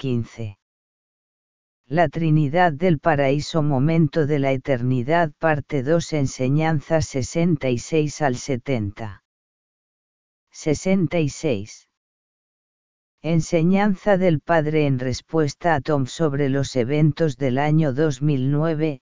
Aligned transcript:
15. 0.00 0.56
La 1.86 2.08
Trinidad 2.08 2.72
del 2.72 3.00
Paraíso 3.00 3.62
Momento 3.62 4.26
de 4.26 4.38
la 4.38 4.52
Eternidad 4.52 5.30
Parte 5.38 5.82
2 5.82 6.14
Enseñanzas 6.14 7.04
66 7.04 8.22
al 8.22 8.36
70. 8.36 9.22
66. 10.52 11.90
Enseñanza 13.20 14.16
del 14.16 14.40
Padre 14.40 14.86
en 14.86 14.98
respuesta 14.98 15.74
a 15.74 15.82
Tom 15.82 16.06
sobre 16.06 16.48
los 16.48 16.76
eventos 16.76 17.36
del 17.36 17.58
año 17.58 17.92
2009, 17.92 19.02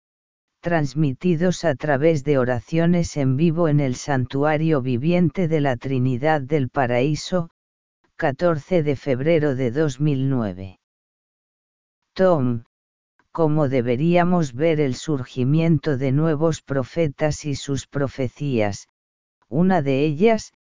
transmitidos 0.62 1.66
a 1.66 1.74
través 1.74 2.24
de 2.24 2.38
oraciones 2.38 3.18
en 3.18 3.36
vivo 3.36 3.68
en 3.68 3.80
el 3.80 3.96
Santuario 3.96 4.84
Viviente 4.84 5.48
de 5.48 5.60
la 5.60 5.76
Trinidad 5.76 6.42
del 6.42 6.70
Paraíso, 6.70 7.50
14 8.18 8.84
de 8.84 8.96
febrero 8.96 9.56
de 9.56 9.72
2009. 9.72 10.82
Tom, 12.14 12.64
como 13.32 13.70
deberíamos 13.70 14.54
ver 14.54 14.80
el 14.80 14.94
surgimiento 14.94 15.98
de 15.98 16.12
nuevos 16.12 16.62
profetas 16.62 17.46
y 17.46 17.56
sus 17.56 17.88
profecías, 17.88 18.88
una 19.50 19.82
de 19.82 20.06
ellas, 20.06 20.54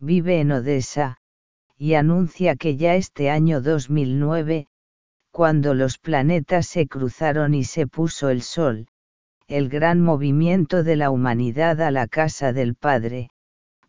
vive 0.00 0.40
en 0.40 0.50
Odessa, 0.50 1.18
y 1.76 1.94
anuncia 1.94 2.56
que 2.56 2.76
ya 2.76 2.96
este 2.96 3.30
año 3.30 3.60
2009, 3.60 4.66
cuando 5.30 5.74
los 5.74 5.98
planetas 5.98 6.66
se 6.66 6.88
cruzaron 6.88 7.54
y 7.54 7.62
se 7.62 7.86
puso 7.86 8.28
el 8.28 8.42
sol, 8.42 8.88
el 9.46 9.68
gran 9.68 10.00
movimiento 10.00 10.82
de 10.82 10.96
la 10.96 11.10
humanidad 11.10 11.80
a 11.80 11.92
la 11.92 12.08
casa 12.08 12.52
del 12.52 12.74
Padre, 12.74 13.30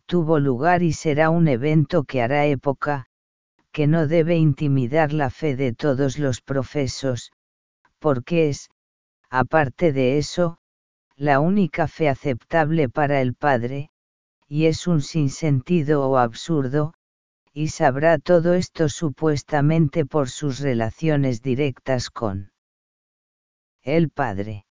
tuvo 0.06 0.38
lugar 0.38 0.84
y 0.84 0.92
será 0.92 1.30
un 1.30 1.48
evento 1.48 2.04
que 2.04 2.22
hará 2.22 2.46
época, 2.46 3.09
que 3.72 3.86
no 3.86 4.06
debe 4.06 4.36
intimidar 4.36 5.12
la 5.12 5.30
fe 5.30 5.56
de 5.56 5.72
todos 5.72 6.18
los 6.18 6.40
profesos, 6.40 7.32
porque 7.98 8.48
es, 8.48 8.68
aparte 9.28 9.92
de 9.92 10.18
eso, 10.18 10.58
la 11.16 11.40
única 11.40 11.86
fe 11.86 12.08
aceptable 12.08 12.88
para 12.88 13.20
el 13.20 13.34
Padre, 13.34 13.90
y 14.48 14.66
es 14.66 14.86
un 14.86 15.02
sinsentido 15.02 16.08
o 16.08 16.16
absurdo, 16.16 16.94
y 17.52 17.68
sabrá 17.68 18.18
todo 18.18 18.54
esto 18.54 18.88
supuestamente 18.88 20.06
por 20.06 20.30
sus 20.30 20.60
relaciones 20.60 21.42
directas 21.42 22.10
con 22.10 22.52
el 23.82 24.10
Padre. 24.10 24.64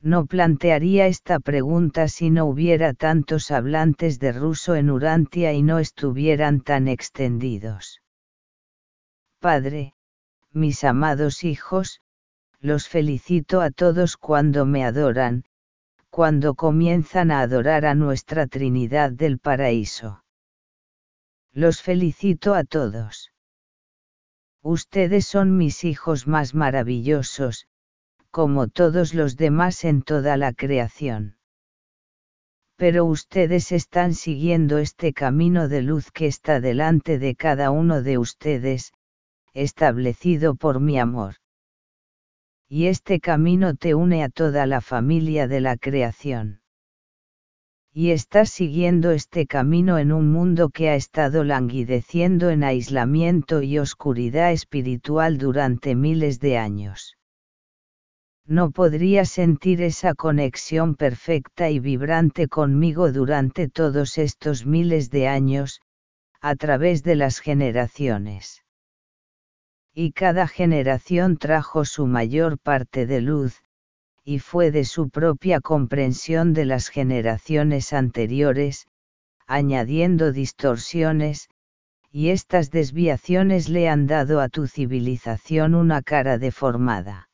No 0.00 0.26
plantearía 0.26 1.06
esta 1.06 1.40
pregunta 1.40 2.06
si 2.08 2.30
no 2.30 2.46
hubiera 2.46 2.94
tantos 2.94 3.50
hablantes 3.50 4.20
de 4.20 4.32
ruso 4.32 4.76
en 4.76 4.90
Urantia 4.90 5.52
y 5.52 5.62
no 5.62 5.80
estuvieran 5.80 6.60
tan 6.60 6.86
extendidos. 6.86 8.00
Padre, 9.40 9.94
mis 10.52 10.84
amados 10.84 11.42
hijos, 11.42 12.00
los 12.60 12.88
felicito 12.88 13.60
a 13.60 13.70
todos 13.70 14.16
cuando 14.16 14.66
me 14.66 14.84
adoran, 14.84 15.44
cuando 16.10 16.54
comienzan 16.54 17.30
a 17.30 17.40
adorar 17.40 17.84
a 17.84 17.94
nuestra 17.94 18.46
Trinidad 18.46 19.12
del 19.12 19.38
Paraíso. 19.38 20.24
Los 21.52 21.82
felicito 21.82 22.54
a 22.54 22.64
todos. 22.64 23.32
Ustedes 24.62 25.26
son 25.26 25.56
mis 25.56 25.84
hijos 25.84 26.26
más 26.26 26.54
maravillosos, 26.54 27.66
como 28.30 28.68
todos 28.68 29.14
los 29.14 29.36
demás 29.36 29.84
en 29.84 30.02
toda 30.02 30.36
la 30.36 30.52
creación. 30.52 31.36
Pero 32.76 33.04
ustedes 33.04 33.72
están 33.72 34.14
siguiendo 34.14 34.78
este 34.78 35.12
camino 35.12 35.68
de 35.68 35.82
luz 35.82 36.10
que 36.12 36.26
está 36.26 36.60
delante 36.60 37.18
de 37.18 37.34
cada 37.34 37.70
uno 37.70 38.02
de 38.02 38.18
ustedes, 38.18 38.92
establecido 39.52 40.54
por 40.54 40.80
mi 40.80 40.98
amor. 40.98 41.34
Y 42.68 42.86
este 42.86 43.18
camino 43.18 43.74
te 43.74 43.94
une 43.94 44.22
a 44.22 44.28
toda 44.28 44.66
la 44.66 44.80
familia 44.80 45.48
de 45.48 45.60
la 45.60 45.76
creación 45.76 46.60
y 48.00 48.12
estás 48.12 48.50
siguiendo 48.50 49.10
este 49.10 49.48
camino 49.48 49.98
en 49.98 50.12
un 50.12 50.30
mundo 50.30 50.68
que 50.68 50.88
ha 50.88 50.94
estado 50.94 51.42
languideciendo 51.42 52.50
en 52.50 52.62
aislamiento 52.62 53.60
y 53.60 53.80
oscuridad 53.80 54.52
espiritual 54.52 55.36
durante 55.36 55.96
miles 55.96 56.38
de 56.38 56.58
años. 56.58 57.17
No 58.50 58.70
podría 58.70 59.26
sentir 59.26 59.82
esa 59.82 60.14
conexión 60.14 60.94
perfecta 60.94 61.68
y 61.68 61.80
vibrante 61.80 62.48
conmigo 62.48 63.12
durante 63.12 63.68
todos 63.68 64.16
estos 64.16 64.64
miles 64.64 65.10
de 65.10 65.28
años, 65.28 65.82
a 66.40 66.56
través 66.56 67.02
de 67.02 67.14
las 67.14 67.40
generaciones. 67.40 68.64
Y 69.92 70.12
cada 70.12 70.48
generación 70.48 71.36
trajo 71.36 71.84
su 71.84 72.06
mayor 72.06 72.58
parte 72.58 73.04
de 73.04 73.20
luz, 73.20 73.62
y 74.24 74.38
fue 74.38 74.70
de 74.70 74.86
su 74.86 75.10
propia 75.10 75.60
comprensión 75.60 76.54
de 76.54 76.64
las 76.64 76.88
generaciones 76.88 77.92
anteriores, 77.92 78.86
añadiendo 79.46 80.32
distorsiones, 80.32 81.50
y 82.10 82.30
estas 82.30 82.70
desviaciones 82.70 83.68
le 83.68 83.90
han 83.90 84.06
dado 84.06 84.40
a 84.40 84.48
tu 84.48 84.66
civilización 84.66 85.74
una 85.74 86.00
cara 86.00 86.38
deformada. 86.38 87.27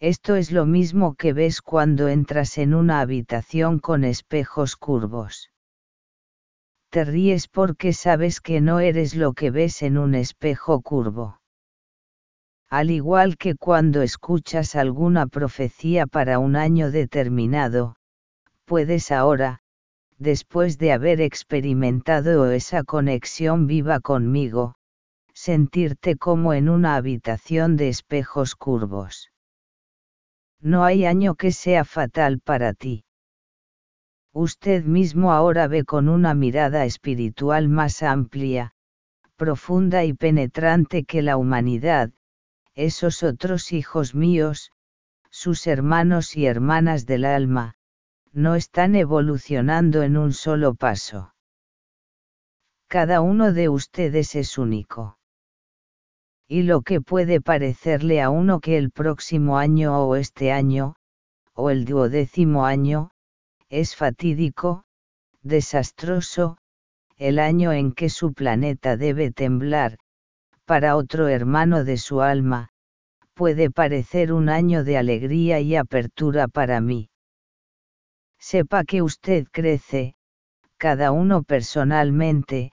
Esto 0.00 0.34
es 0.34 0.50
lo 0.50 0.66
mismo 0.66 1.14
que 1.14 1.32
ves 1.32 1.62
cuando 1.62 2.08
entras 2.08 2.58
en 2.58 2.74
una 2.74 3.00
habitación 3.00 3.78
con 3.78 4.02
espejos 4.02 4.76
curvos. 4.76 5.50
Te 6.90 7.04
ríes 7.04 7.46
porque 7.46 7.92
sabes 7.92 8.40
que 8.40 8.60
no 8.60 8.80
eres 8.80 9.14
lo 9.14 9.32
que 9.34 9.50
ves 9.50 9.82
en 9.82 9.98
un 9.98 10.14
espejo 10.14 10.80
curvo 10.80 11.40
al 12.70 12.92
igual 12.92 13.36
que 13.36 13.56
cuando 13.56 14.00
escuchas 14.00 14.76
alguna 14.76 15.26
profecía 15.26 16.06
para 16.06 16.38
un 16.38 16.54
año 16.54 16.92
determinado, 16.92 17.96
puedes 18.64 19.10
ahora, 19.10 19.58
después 20.18 20.78
de 20.78 20.92
haber 20.92 21.20
experimentado 21.20 22.48
esa 22.52 22.84
conexión 22.84 23.66
viva 23.66 23.98
conmigo, 23.98 24.76
sentirte 25.34 26.14
como 26.14 26.54
en 26.54 26.68
una 26.68 26.94
habitación 26.94 27.76
de 27.76 27.88
espejos 27.88 28.54
curvos. 28.54 29.32
No 30.60 30.84
hay 30.84 31.06
año 31.06 31.34
que 31.34 31.52
sea 31.52 31.84
fatal 31.84 32.40
para 32.40 32.74
ti. 32.74 33.04
Usted 34.32 34.84
mismo 34.84 35.32
ahora 35.32 35.66
ve 35.66 35.84
con 35.84 36.08
una 36.08 36.34
mirada 36.34 36.84
espiritual 36.84 37.68
más 37.68 38.02
amplia, 38.02 38.72
profunda 39.36 40.04
y 40.04 40.12
penetrante 40.12 41.04
que 41.04 41.22
la 41.22 41.36
humanidad, 41.36 42.10
esos 42.74 43.22
otros 43.22 43.72
hijos 43.72 44.14
míos, 44.14 44.72
sus 45.30 45.66
hermanos 45.66 46.36
y 46.36 46.46
hermanas 46.46 47.06
del 47.06 47.24
alma, 47.24 47.76
no 48.32 48.54
están 48.54 48.94
evolucionando 48.94 50.02
en 50.02 50.16
un 50.16 50.32
solo 50.32 50.74
paso. 50.74 51.34
Cada 52.86 53.20
uno 53.20 53.52
de 53.52 53.68
ustedes 53.68 54.34
es 54.34 54.58
único. 54.58 55.19
Y 56.52 56.64
lo 56.64 56.82
que 56.82 57.00
puede 57.00 57.40
parecerle 57.40 58.20
a 58.20 58.28
uno 58.28 58.58
que 58.58 58.76
el 58.76 58.90
próximo 58.90 59.56
año 59.56 60.04
o 60.04 60.16
este 60.16 60.50
año, 60.50 60.96
o 61.54 61.70
el 61.70 61.84
duodécimo 61.84 62.66
año, 62.66 63.12
es 63.68 63.94
fatídico, 63.94 64.82
desastroso, 65.42 66.58
el 67.16 67.38
año 67.38 67.70
en 67.72 67.92
que 67.92 68.08
su 68.08 68.32
planeta 68.32 68.96
debe 68.96 69.30
temblar, 69.30 69.98
para 70.64 70.96
otro 70.96 71.28
hermano 71.28 71.84
de 71.84 71.98
su 71.98 72.20
alma, 72.20 72.70
puede 73.34 73.70
parecer 73.70 74.32
un 74.32 74.48
año 74.48 74.82
de 74.82 74.96
alegría 74.98 75.60
y 75.60 75.76
apertura 75.76 76.48
para 76.48 76.80
mí. 76.80 77.10
Sepa 78.40 78.82
que 78.82 79.02
usted 79.02 79.46
crece, 79.52 80.16
cada 80.78 81.12
uno 81.12 81.44
personalmente, 81.44 82.72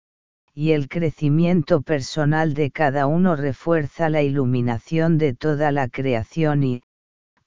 y 0.54 0.72
el 0.72 0.88
crecimiento 0.88 1.82
personal 1.82 2.54
de 2.54 2.72
cada 2.72 3.08
uno 3.08 3.36
refuerza 3.36 4.10
la 4.10 4.22
iluminación 4.22 5.18
de 5.18 5.34
toda 5.34 5.72
la 5.72 5.88
creación 5.90 6.64
y, 6.64 6.82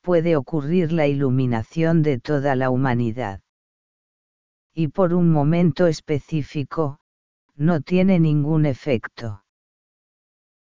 puede 0.01 0.37
ocurrir 0.37 0.93
la 0.93 1.07
iluminación 1.07 2.03
de 2.03 2.19
toda 2.19 2.57
la 2.57 2.71
humanidad. 2.71 3.41
Y 4.73 4.89
por 4.89 5.15
un 5.15 5.31
momento 5.31 5.87
específico, 5.87 6.99
no 7.55 7.81
tiene 7.81 8.21
ningún 8.21 8.67
efecto 8.67 9.43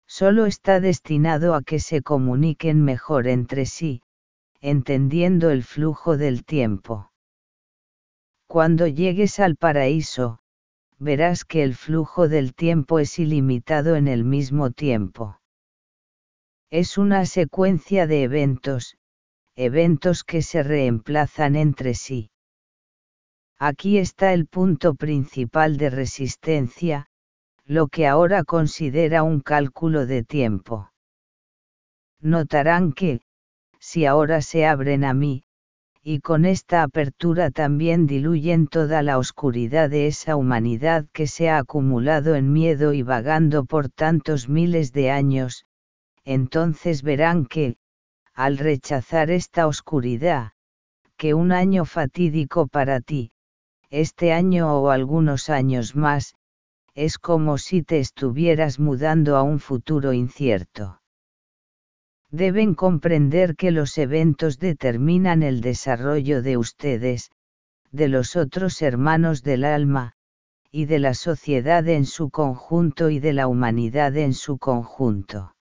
solo 0.09 0.47
está 0.47 0.79
destinado 0.79 1.53
a 1.53 1.61
que 1.61 1.79
se 1.79 2.01
comuniquen 2.01 2.83
mejor 2.83 3.27
entre 3.27 3.67
sí, 3.67 4.01
entendiendo 4.59 5.51
el 5.51 5.63
flujo 5.63 6.17
del 6.17 6.43
tiempo. 6.45 7.11
Cuando 8.47 8.87
llegues 8.87 9.39
al 9.39 9.55
paraíso, 9.55 10.39
verás 10.99 11.45
que 11.45 11.63
el 11.63 11.75
flujo 11.75 12.27
del 12.27 12.53
tiempo 12.53 12.99
es 12.99 13.17
ilimitado 13.19 13.95
en 13.95 14.07
el 14.07 14.25
mismo 14.25 14.71
tiempo. 14.71 15.39
Es 16.69 16.97
una 16.97 17.25
secuencia 17.25 18.05
de 18.05 18.23
eventos, 18.23 18.97
eventos 19.55 20.23
que 20.23 20.41
se 20.41 20.61
reemplazan 20.61 21.55
entre 21.55 21.95
sí. 21.95 22.31
Aquí 23.57 23.97
está 23.97 24.33
el 24.33 24.45
punto 24.45 24.93
principal 24.95 25.77
de 25.77 25.89
resistencia, 25.89 27.07
lo 27.65 27.87
que 27.87 28.07
ahora 28.07 28.43
considera 28.43 29.23
un 29.23 29.41
cálculo 29.41 30.05
de 30.05 30.23
tiempo. 30.23 30.91
Notarán 32.21 32.93
que, 32.93 33.21
si 33.79 34.05
ahora 34.05 34.41
se 34.41 34.65
abren 34.65 35.03
a 35.03 35.13
mí, 35.13 35.43
y 36.11 36.21
con 36.21 36.45
esta 36.45 36.81
apertura 36.81 37.51
también 37.51 38.07
diluyen 38.07 38.65
toda 38.65 39.03
la 39.03 39.19
oscuridad 39.19 39.91
de 39.91 40.07
esa 40.07 40.37
humanidad 40.37 41.05
que 41.13 41.27
se 41.27 41.51
ha 41.51 41.59
acumulado 41.59 42.33
en 42.33 42.51
miedo 42.51 42.93
y 42.93 43.03
vagando 43.03 43.63
por 43.65 43.89
tantos 43.89 44.49
miles 44.49 44.91
de 44.91 45.11
años, 45.11 45.67
entonces 46.25 47.03
verán 47.03 47.45
que, 47.45 47.77
al 48.33 48.57
rechazar 48.57 49.29
esta 49.29 49.67
oscuridad, 49.67 50.53
que 51.15 51.35
un 51.35 51.51
año 51.51 51.85
fatídico 51.85 52.65
para 52.65 53.01
ti, 53.01 53.31
este 53.91 54.33
año 54.33 54.81
o 54.81 54.89
algunos 54.89 55.51
años 55.51 55.95
más, 55.95 56.33
es 56.95 57.19
como 57.19 57.59
si 57.59 57.83
te 57.83 57.99
estuvieras 57.99 58.79
mudando 58.79 59.37
a 59.37 59.43
un 59.43 59.59
futuro 59.59 60.11
incierto. 60.11 60.98
Deben 62.31 62.75
comprender 62.75 63.55
que 63.55 63.71
los 63.71 63.97
eventos 63.97 64.59
determinan 64.59 65.41
el 65.41 65.61
desarrollo 65.61 66.43
de 66.43 66.57
ustedes, 66.57 67.31
de 67.91 68.07
los 68.07 68.35
otros 68.35 68.81
hermanos 68.83 69.41
del 69.41 69.63
alma, 69.63 70.13
y 70.71 70.85
de 70.85 70.99
la 70.99 71.15
sociedad 71.15 71.87
en 71.87 72.05
su 72.05 72.29
conjunto 72.29 73.09
y 73.09 73.19
de 73.19 73.33
la 73.33 73.47
humanidad 73.47 74.15
en 74.15 74.35
su 74.35 74.59
conjunto. 74.59 75.55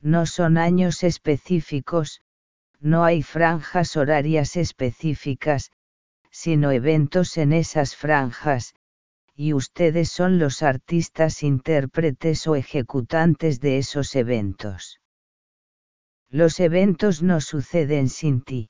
No 0.00 0.26
son 0.26 0.58
años 0.58 1.04
específicos, 1.04 2.22
no 2.80 3.04
hay 3.04 3.22
franjas 3.22 3.96
horarias 3.96 4.56
específicas, 4.56 5.70
sino 6.30 6.72
eventos 6.72 7.38
en 7.38 7.52
esas 7.52 7.94
franjas, 7.94 8.74
y 9.34 9.52
ustedes 9.52 10.10
son 10.10 10.38
los 10.38 10.62
artistas 10.62 11.42
intérpretes 11.42 12.46
o 12.48 12.56
ejecutantes 12.56 13.60
de 13.60 13.78
esos 13.78 14.16
eventos. 14.16 15.00
Los 16.30 16.58
eventos 16.58 17.22
no 17.22 17.40
suceden 17.40 18.08
sin 18.08 18.40
ti. 18.42 18.68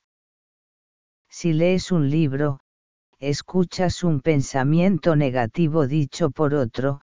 Si 1.29 1.55
lees 1.55 1.91
un 1.91 2.11
libro, 2.11 2.61
escuchas 3.19 4.05
un 4.05 4.21
pensamiento 4.21 5.17
negativo 5.17 5.87
dicho 5.87 6.31
por 6.31 6.55
otro, 6.55 7.01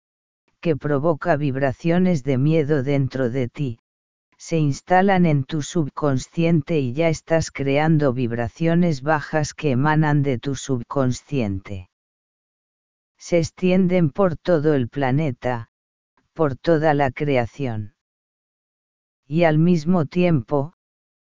que 0.60 0.76
provoca 0.76 1.36
vibraciones 1.36 2.24
de 2.24 2.40
miedo 2.40 2.82
dentro 2.82 3.30
de 3.30 3.48
ti, 3.48 3.80
se 4.38 4.58
instalan 4.58 5.28
en 5.28 5.44
tu 5.44 5.62
subconsciente 5.62 6.80
y 6.80 6.94
ya 6.94 7.10
estás 7.10 7.52
creando 7.52 8.12
vibraciones 8.14 9.04
bajas 9.04 9.54
que 9.54 9.72
emanan 9.72 10.24
de 10.24 10.40
tu 10.40 10.56
subconsciente. 10.56 11.90
Se 13.18 13.38
extienden 13.38 14.10
por 14.10 14.36
todo 14.36 14.74
el 14.74 14.90
planeta, 14.90 15.70
por 16.34 16.56
toda 16.56 16.94
la 16.94 17.12
creación 17.12 17.94
y 19.32 19.44
al 19.44 19.60
mismo 19.60 20.08
tiempo, 20.08 20.74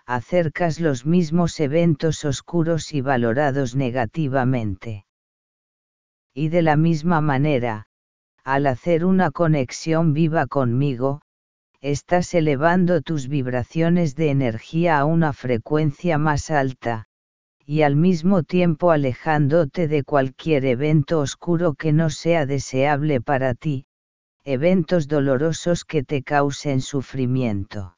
acercas 0.06 0.82
los 0.82 1.06
mismos 1.06 1.58
eventos 1.62 2.26
oscuros 2.26 2.94
y 2.94 3.00
valorados 3.00 3.78
negativamente. 3.78 5.06
Y 6.34 6.50
de 6.50 6.64
la 6.64 6.76
misma 6.76 7.22
manera, 7.22 7.88
al 8.44 8.68
hacer 8.68 9.06
una 9.06 9.32
conexión 9.32 10.12
viva 10.12 10.48
conmigo, 10.48 11.22
estás 11.80 12.34
elevando 12.34 13.02
tus 13.02 13.30
vibraciones 13.30 14.16
de 14.18 14.32
energía 14.32 15.00
a 15.00 15.06
una 15.06 15.32
frecuencia 15.32 16.18
más 16.18 16.52
alta, 16.52 17.06
y 17.66 17.84
al 17.84 17.96
mismo 17.96 18.44
tiempo 18.44 18.92
alejándote 18.92 19.88
de 19.88 20.04
cualquier 20.04 20.66
evento 20.66 21.22
oscuro 21.22 21.74
que 21.74 21.94
no 21.94 22.10
sea 22.10 22.46
deseable 22.46 23.22
para 23.22 23.54
ti, 23.54 23.86
eventos 24.46 25.08
dolorosos 25.08 25.86
que 25.86 26.04
te 26.04 26.22
causen 26.22 26.82
sufrimiento. 26.82 27.96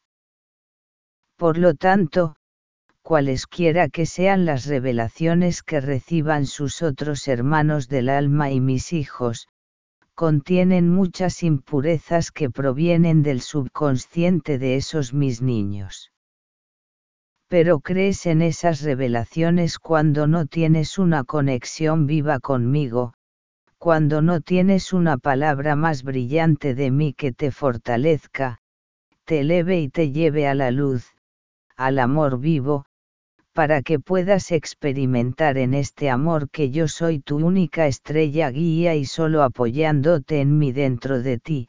Por 1.38 1.58
lo 1.58 1.74
tanto, 1.74 2.36
cualesquiera 3.02 3.90
que 3.90 4.06
sean 4.06 4.46
las 4.46 4.66
revelaciones 4.66 5.64
que 5.64 5.82
reciban 5.82 6.46
sus 6.46 6.82
otros 6.82 7.28
hermanos 7.28 7.88
del 7.88 8.10
alma 8.10 8.52
y 8.52 8.62
mis 8.62 8.94
hijos, 8.94 9.48
contienen 10.14 10.90
muchas 10.90 11.44
impurezas 11.44 12.32
que 12.32 12.50
provienen 12.50 13.22
del 13.22 13.42
subconsciente 13.42 14.58
de 14.58 14.76
esos 14.78 15.14
mis 15.14 15.42
niños. 15.42 16.12
Pero 17.48 17.80
crees 17.80 18.26
en 18.26 18.42
esas 18.42 18.82
revelaciones 18.82 19.78
cuando 19.78 20.26
no 20.26 20.46
tienes 20.46 20.98
una 20.98 21.24
conexión 21.24 22.08
viva 22.08 22.40
conmigo, 22.40 23.14
cuando 23.86 24.24
no 24.24 24.42
tienes 24.42 24.94
una 24.94 25.20
palabra 25.20 25.76
más 25.76 26.02
brillante 26.02 26.74
de 26.74 26.90
mí 26.90 27.14
que 27.14 27.32
te 27.32 27.52
fortalezca, 27.52 28.58
te 29.26 29.42
eleve 29.42 29.80
y 29.80 29.90
te 29.90 30.12
lleve 30.12 30.48
a 30.48 30.56
la 30.56 30.72
luz, 30.72 31.14
al 31.78 32.00
amor 32.00 32.40
vivo, 32.40 32.86
para 33.54 33.84
que 33.84 34.00
puedas 34.00 34.52
experimentar 34.52 35.60
en 35.60 35.76
este 35.76 36.10
amor 36.10 36.50
que 36.50 36.72
yo 36.72 36.88
soy 36.88 37.20
tu 37.20 37.38
única 37.38 37.86
estrella 37.86 38.50
guía 38.50 38.96
y 38.96 39.06
solo 39.06 39.44
apoyándote 39.44 40.42
en 40.42 40.58
mí 40.58 40.72
dentro 40.72 41.22
de 41.22 41.38
ti, 41.38 41.68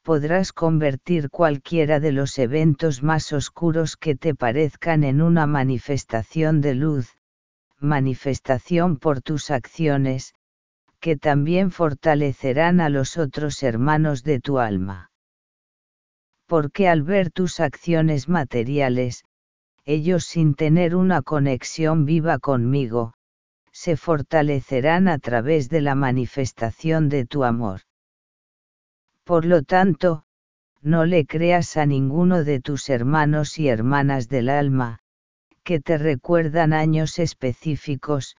podrás 0.00 0.54
convertir 0.54 1.28
cualquiera 1.28 2.00
de 2.00 2.12
los 2.12 2.38
eventos 2.38 3.02
más 3.02 3.30
oscuros 3.34 3.98
que 3.98 4.14
te 4.14 4.34
parezcan 4.34 5.04
en 5.04 5.20
una 5.20 5.46
manifestación 5.46 6.62
de 6.62 6.76
luz, 6.76 7.18
manifestación 7.78 8.96
por 8.96 9.20
tus 9.20 9.50
acciones, 9.50 10.32
que 11.02 11.16
también 11.16 11.72
fortalecerán 11.72 12.80
a 12.80 12.88
los 12.88 13.18
otros 13.18 13.64
hermanos 13.64 14.22
de 14.22 14.38
tu 14.38 14.60
alma. 14.60 15.10
Porque 16.46 16.88
al 16.88 17.02
ver 17.02 17.32
tus 17.32 17.58
acciones 17.58 18.28
materiales, 18.28 19.24
ellos 19.84 20.24
sin 20.24 20.54
tener 20.54 20.94
una 20.94 21.20
conexión 21.22 22.04
viva 22.04 22.38
conmigo, 22.38 23.14
se 23.72 23.96
fortalecerán 23.96 25.08
a 25.08 25.18
través 25.18 25.68
de 25.68 25.80
la 25.80 25.96
manifestación 25.96 27.08
de 27.08 27.26
tu 27.26 27.42
amor. 27.42 27.80
Por 29.24 29.44
lo 29.44 29.64
tanto, 29.64 30.24
no 30.82 31.04
le 31.04 31.26
creas 31.26 31.76
a 31.76 31.84
ninguno 31.84 32.44
de 32.44 32.60
tus 32.60 32.88
hermanos 32.88 33.58
y 33.58 33.66
hermanas 33.66 34.28
del 34.28 34.48
alma, 34.48 35.00
que 35.64 35.80
te 35.80 35.98
recuerdan 35.98 36.72
años 36.72 37.18
específicos, 37.18 38.36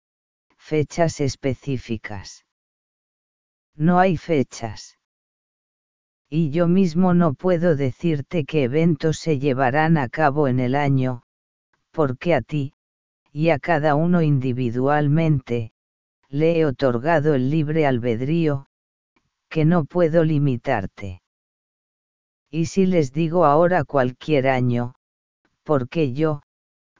fechas 0.57 1.19
específicas 1.19 2.45
no 3.75 4.00
hay 4.00 4.18
fechas. 4.18 4.98
Y 6.30 6.50
yo 6.50 6.68
mismo 6.68 7.14
no 7.14 7.34
puedo 7.34 7.75
decirte 7.75 8.46
qué 8.46 8.64
eventos 8.64 9.20
se 9.20 9.40
llevarán 9.40 9.97
a 9.97 10.09
cabo 10.09 10.47
en 10.47 10.59
el 10.59 10.76
año, 10.76 11.24
porque 11.92 12.33
a 12.33 12.42
ti, 12.42 12.74
y 13.31 13.50
a 13.50 13.59
cada 13.59 13.95
uno 13.95 14.21
individualmente, 14.21 15.74
le 16.30 16.59
he 16.59 16.66
otorgado 16.66 17.36
el 17.36 17.50
libre 17.50 17.86
albedrío, 17.86 18.68
que 19.50 19.66
no 19.66 19.86
puedo 19.86 20.24
limitarte. 20.24 21.21
Y 22.50 22.66
si 22.66 22.88
les 22.88 23.12
digo 23.14 23.45
ahora 23.45 23.83
cualquier 23.83 24.47
año, 24.47 24.95
porque 25.64 26.14
yo, 26.14 26.42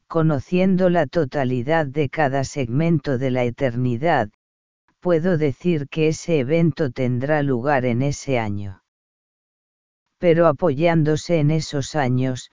conociendo 0.08 0.90
la 0.90 1.08
totalidad 1.08 1.88
de 1.88 2.10
cada 2.10 2.44
segmento 2.44 3.18
de 3.18 3.32
la 3.32 3.44
eternidad, 3.44 4.30
puedo 5.04 5.38
decir 5.38 5.90
que 5.90 6.08
ese 6.08 6.40
evento 6.40 6.90
tendrá 6.90 7.44
lugar 7.44 7.84
en 7.84 8.02
ese 8.02 8.40
año. 8.40 8.84
Pero 10.18 10.48
apoyándose 10.48 11.40
en 11.42 11.52
esos 11.52 11.96
años, 11.96 12.52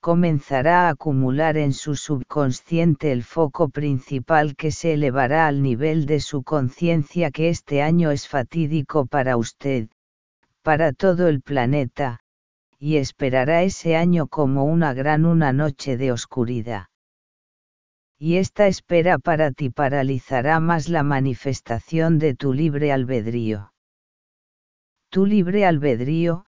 comenzará 0.00 0.88
a 0.88 0.90
acumular 0.90 1.56
en 1.56 1.72
su 1.72 1.94
subconsciente 1.94 3.12
el 3.12 3.22
foco 3.22 3.68
principal 3.68 4.56
que 4.56 4.72
se 4.72 4.94
elevará 4.94 5.46
al 5.46 5.62
nivel 5.62 6.06
de 6.06 6.18
su 6.18 6.42
conciencia 6.42 7.30
que 7.30 7.50
este 7.50 7.82
año 7.82 8.10
es 8.10 8.26
fatídico 8.26 9.06
para 9.06 9.36
usted, 9.36 9.88
para 10.62 10.92
todo 10.92 11.28
el 11.28 11.40
planeta, 11.40 12.18
y 12.80 12.96
esperará 12.96 13.62
ese 13.62 13.94
año 13.94 14.26
como 14.26 14.64
una 14.64 14.92
gran 14.92 15.24
una 15.24 15.52
noche 15.52 15.96
de 15.96 16.10
oscuridad 16.10 16.86
y 18.18 18.38
esta 18.38 18.66
espera 18.66 19.18
para 19.18 19.52
ti 19.52 19.70
paralizará 19.70 20.58
más 20.60 20.88
la 20.88 21.02
manifestación 21.02 22.18
de 22.18 22.34
tu 22.34 22.52
libre 22.52 22.92
albedrío. 22.92 23.72
Tu 25.10 25.26
libre 25.26 25.66
albedrío, 25.66 26.46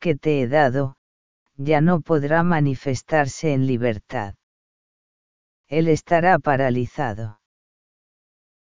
que 0.00 0.16
te 0.16 0.42
he 0.42 0.48
dado, 0.48 0.96
ya 1.56 1.80
no 1.80 2.00
podrá 2.00 2.42
manifestarse 2.42 3.52
en 3.52 3.66
libertad. 3.66 4.34
Él 5.68 5.88
estará 5.88 6.38
paralizado. 6.38 7.40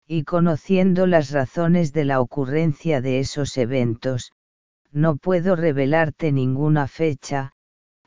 Y 0.06 0.24
conociendo 0.24 1.06
las 1.06 1.30
razones 1.30 1.92
de 1.92 2.04
la 2.04 2.20
ocurrencia 2.20 3.00
de 3.00 3.20
esos 3.20 3.56
eventos, 3.56 4.32
no 4.90 5.16
puedo 5.16 5.56
revelarte 5.56 6.32
ninguna 6.32 6.86
fecha, 6.86 7.52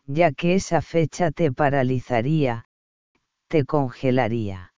ya 0.05 0.31
que 0.31 0.55
esa 0.55 0.81
fecha 0.81 1.31
te 1.31 1.51
paralizaría, 1.51 2.64
te 3.47 3.65
congelaría. 3.65 4.73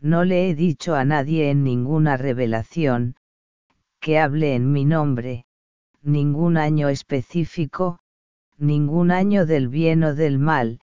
No 0.00 0.24
le 0.24 0.48
he 0.48 0.54
dicho 0.54 0.94
a 0.94 1.04
nadie 1.04 1.50
en 1.50 1.64
ninguna 1.64 2.16
revelación, 2.16 3.16
que 4.00 4.18
hable 4.18 4.54
en 4.54 4.70
mi 4.70 4.84
nombre, 4.84 5.46
ningún 6.02 6.56
año 6.56 6.88
específico, 6.88 7.98
ningún 8.58 9.10
año 9.10 9.46
del 9.46 9.68
bien 9.68 10.04
o 10.04 10.14
del 10.14 10.38
mal, 10.38 10.80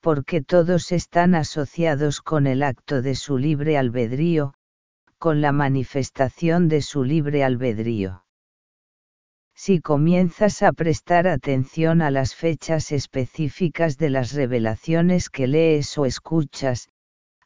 porque 0.00 0.42
todos 0.42 0.92
están 0.92 1.34
asociados 1.34 2.20
con 2.20 2.46
el 2.46 2.62
acto 2.62 3.02
de 3.02 3.14
su 3.14 3.38
libre 3.38 3.78
albedrío, 3.78 4.54
con 5.18 5.40
la 5.40 5.52
manifestación 5.52 6.68
de 6.68 6.82
su 6.82 7.04
libre 7.04 7.44
albedrío. 7.44 8.24
Si 9.60 9.80
comienzas 9.80 10.62
a 10.62 10.72
prestar 10.72 11.26
atención 11.26 12.00
a 12.00 12.12
las 12.12 12.36
fechas 12.36 12.92
específicas 12.92 13.98
de 13.98 14.08
las 14.08 14.32
revelaciones 14.32 15.30
que 15.30 15.48
lees 15.48 15.98
o 15.98 16.06
escuchas, 16.06 16.88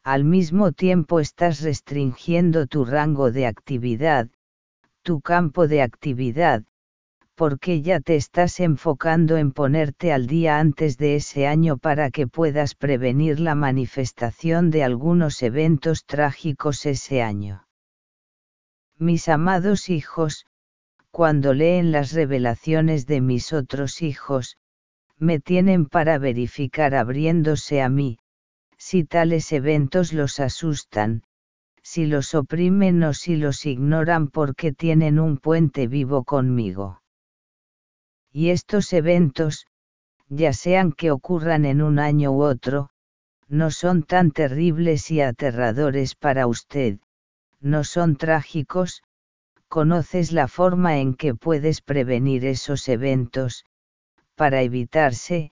al 0.03 0.23
mismo 0.23 0.73
tiempo 0.73 1.19
estás 1.19 1.61
restringiendo 1.61 2.67
tu 2.67 2.85
rango 2.85 3.31
de 3.31 3.47
actividad, 3.47 4.29
tu 5.01 5.21
campo 5.21 5.67
de 5.67 5.81
actividad, 5.81 6.63
porque 7.33 7.81
ya 7.81 7.99
te 7.99 8.15
estás 8.15 8.59
enfocando 8.59 9.37
en 9.37 9.51
ponerte 9.51 10.13
al 10.13 10.27
día 10.27 10.59
antes 10.59 10.99
de 10.99 11.15
ese 11.15 11.47
año 11.47 11.79
para 11.79 12.11
que 12.11 12.27
puedas 12.27 12.75
prevenir 12.75 13.39
la 13.39 13.55
manifestación 13.55 14.69
de 14.69 14.83
algunos 14.83 15.41
eventos 15.41 16.05
trágicos 16.05 16.85
ese 16.85 17.23
año. 17.23 17.67
Mis 18.99 19.29
amados 19.29 19.89
hijos, 19.89 20.45
cuando 21.13 21.53
leen 21.53 21.91
las 21.91 22.11
revelaciones 22.11 23.05
de 23.05 23.21
mis 23.21 23.53
otros 23.53 24.01
hijos, 24.01 24.57
me 25.19 25.39
tienen 25.39 25.85
para 25.85 26.17
verificar 26.17 26.95
abriéndose 26.95 27.83
a 27.83 27.87
mí, 27.87 28.17
si 28.79 29.03
tales 29.03 29.51
eventos 29.51 30.11
los 30.11 30.39
asustan, 30.39 31.21
si 31.83 32.07
los 32.07 32.33
oprimen 32.33 33.03
o 33.03 33.13
si 33.13 33.35
los 33.35 33.67
ignoran 33.67 34.27
porque 34.27 34.73
tienen 34.73 35.19
un 35.19 35.37
puente 35.37 35.85
vivo 35.87 36.23
conmigo. 36.23 37.03
Y 38.31 38.49
estos 38.49 38.91
eventos, 38.91 39.67
ya 40.29 40.51
sean 40.51 40.93
que 40.93 41.11
ocurran 41.11 41.65
en 41.65 41.83
un 41.83 41.99
año 41.99 42.31
u 42.31 42.41
otro, 42.41 42.89
no 43.47 43.69
son 43.69 44.01
tan 44.01 44.31
terribles 44.31 45.11
y 45.11 45.21
aterradores 45.21 46.15
para 46.15 46.47
usted, 46.47 46.97
no 47.59 47.83
son 47.83 48.15
trágicos, 48.15 49.03
conoces 49.73 50.31
la 50.31 50.47
forma 50.47 50.99
en 50.99 51.15
que 51.15 51.33
puedes 51.33 51.81
prevenir 51.81 52.45
esos 52.45 52.87
eventos, 52.87 53.65
para 54.35 54.61
evitarse, 54.61 55.51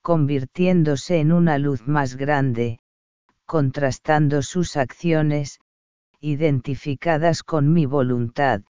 convirtiéndose 0.00 1.18
en 1.20 1.30
una 1.30 1.58
luz 1.58 1.86
más 1.86 2.16
grande, 2.16 2.80
contrastando 3.44 4.40
sus 4.40 4.78
acciones, 4.78 5.60
identificadas 6.20 7.42
con 7.42 7.70
mi 7.70 7.84
voluntad, 7.84 8.62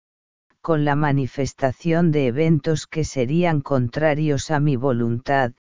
con 0.60 0.84
la 0.84 0.96
manifestación 0.96 2.10
de 2.10 2.26
eventos 2.26 2.88
que 2.88 3.04
serían 3.04 3.60
contrarios 3.60 4.50
a 4.50 4.58
mi 4.58 4.74
voluntad, 4.74 5.52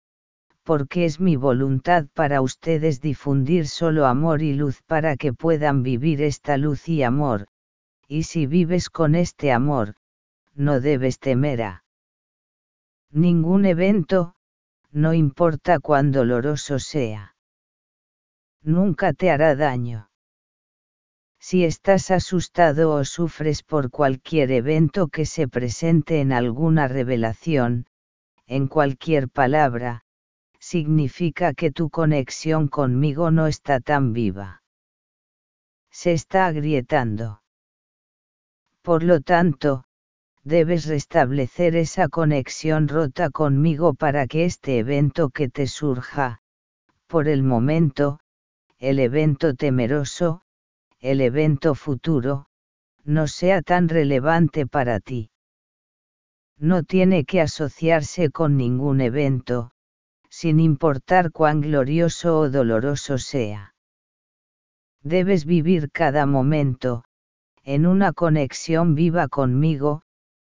porque 0.63 1.05
es 1.05 1.19
mi 1.19 1.35
voluntad 1.35 2.07
para 2.15 2.41
ustedes 2.41 2.99
difundir 2.99 3.67
solo 3.67 4.07
amor 4.07 4.41
y 4.41 4.53
luz 4.53 4.81
para 4.87 5.17
que 5.17 5.33
puedan 5.33 5.83
vivir 5.83 6.23
esta 6.23 6.57
luz 6.57 6.89
y 6.89 7.03
amor, 7.03 7.47
y 8.09 8.23
si 8.23 8.47
vives 8.47 8.89
con 8.89 9.13
este 9.13 9.51
amor, 9.51 9.95
no 10.55 10.81
debes 10.81 11.19
temer 11.19 11.61
a 11.61 11.83
ningún 13.11 13.65
evento, 13.65 14.35
no 14.91 15.13
importa 15.13 15.79
cuán 15.79 16.11
doloroso 16.11 16.79
sea. 16.79 17.35
Nunca 18.63 19.13
te 19.13 19.29
hará 19.29 19.55
daño. 19.55 20.09
Si 21.39 21.63
estás 21.63 22.09
asustado 22.09 22.91
o 22.91 23.05
sufres 23.05 23.61
por 23.61 23.91
cualquier 23.91 24.51
evento 24.51 25.07
que 25.07 25.27
se 25.27 25.47
presente 25.47 26.19
en 26.19 26.33
alguna 26.33 26.87
revelación, 26.87 27.85
en 28.47 28.67
cualquier 28.67 29.29
palabra, 29.29 30.03
significa 30.59 31.53
que 31.53 31.71
tu 31.71 31.91
conexión 31.91 32.69
conmigo 32.69 33.29
no 33.29 33.45
está 33.45 33.79
tan 33.79 34.13
viva. 34.13 34.63
Se 35.91 36.11
está 36.11 36.47
agrietando. 36.47 37.41
Por 38.89 39.03
lo 39.03 39.21
tanto, 39.21 39.83
debes 40.43 40.87
restablecer 40.87 41.75
esa 41.75 42.07
conexión 42.07 42.87
rota 42.87 43.29
conmigo 43.29 43.93
para 43.93 44.25
que 44.25 44.45
este 44.45 44.79
evento 44.79 45.29
que 45.29 45.47
te 45.47 45.67
surja, 45.67 46.39
por 47.05 47.27
el 47.27 47.43
momento, 47.43 48.19
el 48.79 48.97
evento 48.97 49.53
temeroso, 49.53 50.41
el 50.99 51.21
evento 51.21 51.75
futuro, 51.75 52.47
no 53.03 53.27
sea 53.27 53.61
tan 53.61 53.89
relevante 53.89 54.65
para 54.65 54.99
ti. 54.99 55.29
No 56.57 56.81
tiene 56.81 57.25
que 57.25 57.41
asociarse 57.41 58.31
con 58.31 58.57
ningún 58.57 59.01
evento, 59.01 59.69
sin 60.31 60.59
importar 60.59 61.31
cuán 61.31 61.61
glorioso 61.61 62.39
o 62.39 62.49
doloroso 62.49 63.19
sea. 63.19 63.75
Debes 65.03 65.45
vivir 65.45 65.91
cada 65.91 66.25
momento, 66.25 67.03
en 67.69 67.85
una 67.85 68.13
conexión 68.13 68.95
viva 68.95 69.27
conmigo, 69.27 70.01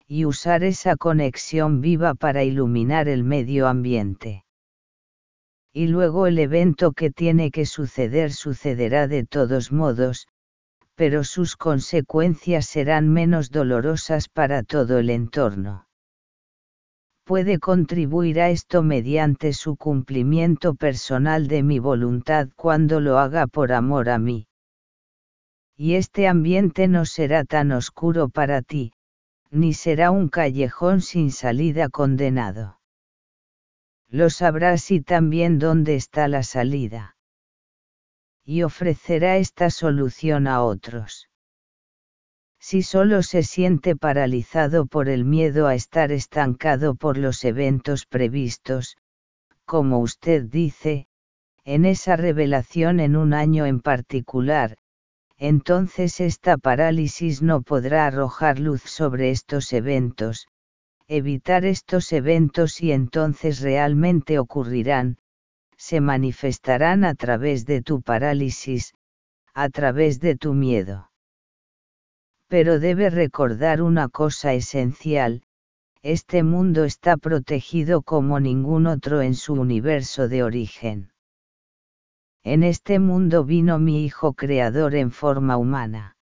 y 0.05 0.25
usar 0.25 0.65
esa 0.65 0.97
conexión 0.97 1.79
viva 1.79 2.13
para 2.13 2.43
iluminar 2.43 3.07
el 3.07 3.23
medio 3.23 3.69
ambiente. 3.69 4.43
Y 5.71 5.87
luego 5.87 6.27
el 6.27 6.37
evento 6.39 6.91
que 6.91 7.11
tiene 7.11 7.51
que 7.51 7.65
suceder 7.65 8.33
sucederá 8.33 9.07
de 9.07 9.25
todos 9.25 9.71
modos, 9.71 10.27
pero 10.95 11.23
sus 11.23 11.55
consecuencias 11.55 12.65
serán 12.65 13.07
menos 13.07 13.49
dolorosas 13.49 14.27
para 14.27 14.63
todo 14.63 14.97
el 14.97 15.09
entorno. 15.09 15.87
Puede 17.23 17.59
contribuir 17.59 18.41
a 18.41 18.49
esto 18.49 18.83
mediante 18.83 19.53
su 19.53 19.77
cumplimiento 19.77 20.75
personal 20.75 21.47
de 21.47 21.63
mi 21.63 21.79
voluntad 21.79 22.49
cuando 22.57 22.99
lo 22.99 23.19
haga 23.19 23.47
por 23.47 23.71
amor 23.71 24.09
a 24.09 24.19
mí. 24.19 24.47
Y 25.75 25.95
este 25.95 26.27
ambiente 26.27 26.87
no 26.87 27.05
será 27.05 27.43
tan 27.43 27.71
oscuro 27.71 28.29
para 28.29 28.61
ti, 28.61 28.93
ni 29.51 29.73
será 29.73 30.11
un 30.11 30.29
callejón 30.29 31.01
sin 31.01 31.31
salida 31.31 31.89
condenado. 31.89 32.79
Lo 34.07 34.29
sabrás 34.29 34.91
y 34.91 35.01
también 35.01 35.59
dónde 35.59 35.95
está 35.95 36.27
la 36.27 36.43
salida 36.43 37.15
y 38.45 38.61
ofrecerá 38.61 39.37
esta 39.37 39.71
solución 39.71 40.47
a 40.47 40.61
otros. 40.61 41.29
Si 42.59 42.83
solo 42.83 43.23
se 43.23 43.43
siente 43.43 43.95
paralizado 43.95 44.85
por 44.85 45.09
el 45.09 45.25
miedo 45.25 45.67
a 45.67 45.75
estar 45.75 46.11
estancado 46.11 46.95
por 46.95 47.17
los 47.17 47.43
eventos 47.43 48.05
previstos, 48.05 48.97
como 49.65 49.99
usted 49.99 50.43
dice, 50.43 51.07
en 51.63 51.85
esa 51.85 52.15
revelación 52.15 52.99
en 52.99 53.15
un 53.15 53.33
año 53.33 53.65
en 53.65 53.81
particular, 53.81 54.77
entonces 55.37 56.19
esta 56.21 56.57
parálisis 56.57 57.41
no 57.41 57.61
podrá 57.61 58.07
arrojar 58.07 58.59
luz 58.59 58.81
sobre 58.81 59.31
estos 59.31 59.73
eventos, 59.73 60.47
evitar 61.07 61.65
estos 61.65 62.11
eventos 62.13 62.81
y 62.81 62.91
entonces 62.91 63.59
realmente 63.59 64.39
ocurrirán, 64.39 65.17
se 65.77 66.01
manifestarán 66.01 67.03
a 67.03 67.15
través 67.15 67.65
de 67.65 67.81
tu 67.81 68.01
parálisis, 68.01 68.93
a 69.53 69.69
través 69.69 70.19
de 70.19 70.35
tu 70.35 70.53
miedo. 70.53 71.11
Pero 72.47 72.79
debe 72.79 73.09
recordar 73.09 73.81
una 73.81 74.07
cosa 74.07 74.53
esencial, 74.53 75.43
este 76.01 76.43
mundo 76.43 76.83
está 76.83 77.17
protegido 77.17 78.03
como 78.03 78.39
ningún 78.39 78.85
otro 78.85 79.21
en 79.21 79.33
su 79.33 79.53
universo 79.53 80.27
de 80.27 80.43
origen. 80.43 81.11
En 82.45 82.63
este 82.63 82.99
mundo 82.99 83.43
vino 83.43 83.79
mi 83.79 84.05
Hijo 84.05 84.33
Creador 84.33 84.95
en 84.95 85.11
forma 85.11 85.57
humana. 85.57 86.15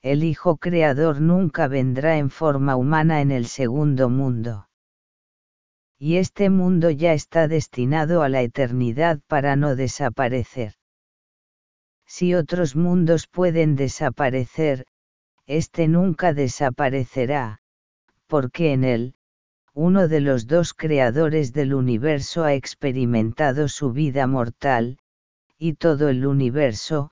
El 0.00 0.24
Hijo 0.24 0.56
Creador 0.56 1.20
nunca 1.20 1.68
vendrá 1.68 2.16
en 2.16 2.30
forma 2.30 2.76
humana 2.76 3.20
en 3.20 3.30
el 3.30 3.46
segundo 3.46 4.08
mundo 4.08 4.68
y 6.04 6.16
este 6.16 6.50
mundo 6.50 6.90
ya 6.90 7.12
está 7.12 7.46
destinado 7.46 8.24
a 8.24 8.28
la 8.28 8.42
eternidad 8.42 9.20
para 9.28 9.54
no 9.54 9.76
desaparecer. 9.76 10.74
Si 12.04 12.34
otros 12.34 12.74
mundos 12.74 13.28
pueden 13.28 13.76
desaparecer, 13.76 14.84
este 15.46 15.86
nunca 15.86 16.34
desaparecerá, 16.34 17.60
porque 18.26 18.72
en 18.72 18.82
él, 18.82 19.14
uno 19.74 20.06
de 20.06 20.20
los 20.20 20.46
dos 20.46 20.74
creadores 20.74 21.52
del 21.52 21.72
universo 21.72 22.44
ha 22.44 22.54
experimentado 22.54 23.68
su 23.68 23.92
vida 23.92 24.26
mortal, 24.26 24.98
y 25.58 25.74
todo 25.74 26.08
el 26.08 26.26
universo, 26.26 27.12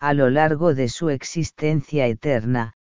a 0.00 0.14
lo 0.14 0.28
largo 0.28 0.74
de 0.74 0.88
su 0.88 1.10
existencia 1.10 2.06
eterna, 2.08 2.74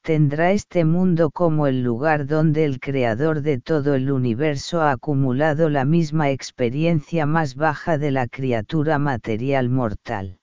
tendrá 0.00 0.52
este 0.52 0.84
mundo 0.84 1.30
como 1.30 1.66
el 1.66 1.82
lugar 1.82 2.26
donde 2.26 2.64
el 2.64 2.78
creador 2.78 3.42
de 3.42 3.60
todo 3.60 3.94
el 3.94 4.10
universo 4.10 4.80
ha 4.80 4.92
acumulado 4.92 5.68
la 5.68 5.84
misma 5.84 6.30
experiencia 6.30 7.26
más 7.26 7.56
baja 7.56 7.98
de 7.98 8.12
la 8.12 8.28
criatura 8.28 8.98
material 8.98 9.68
mortal. 9.68 10.38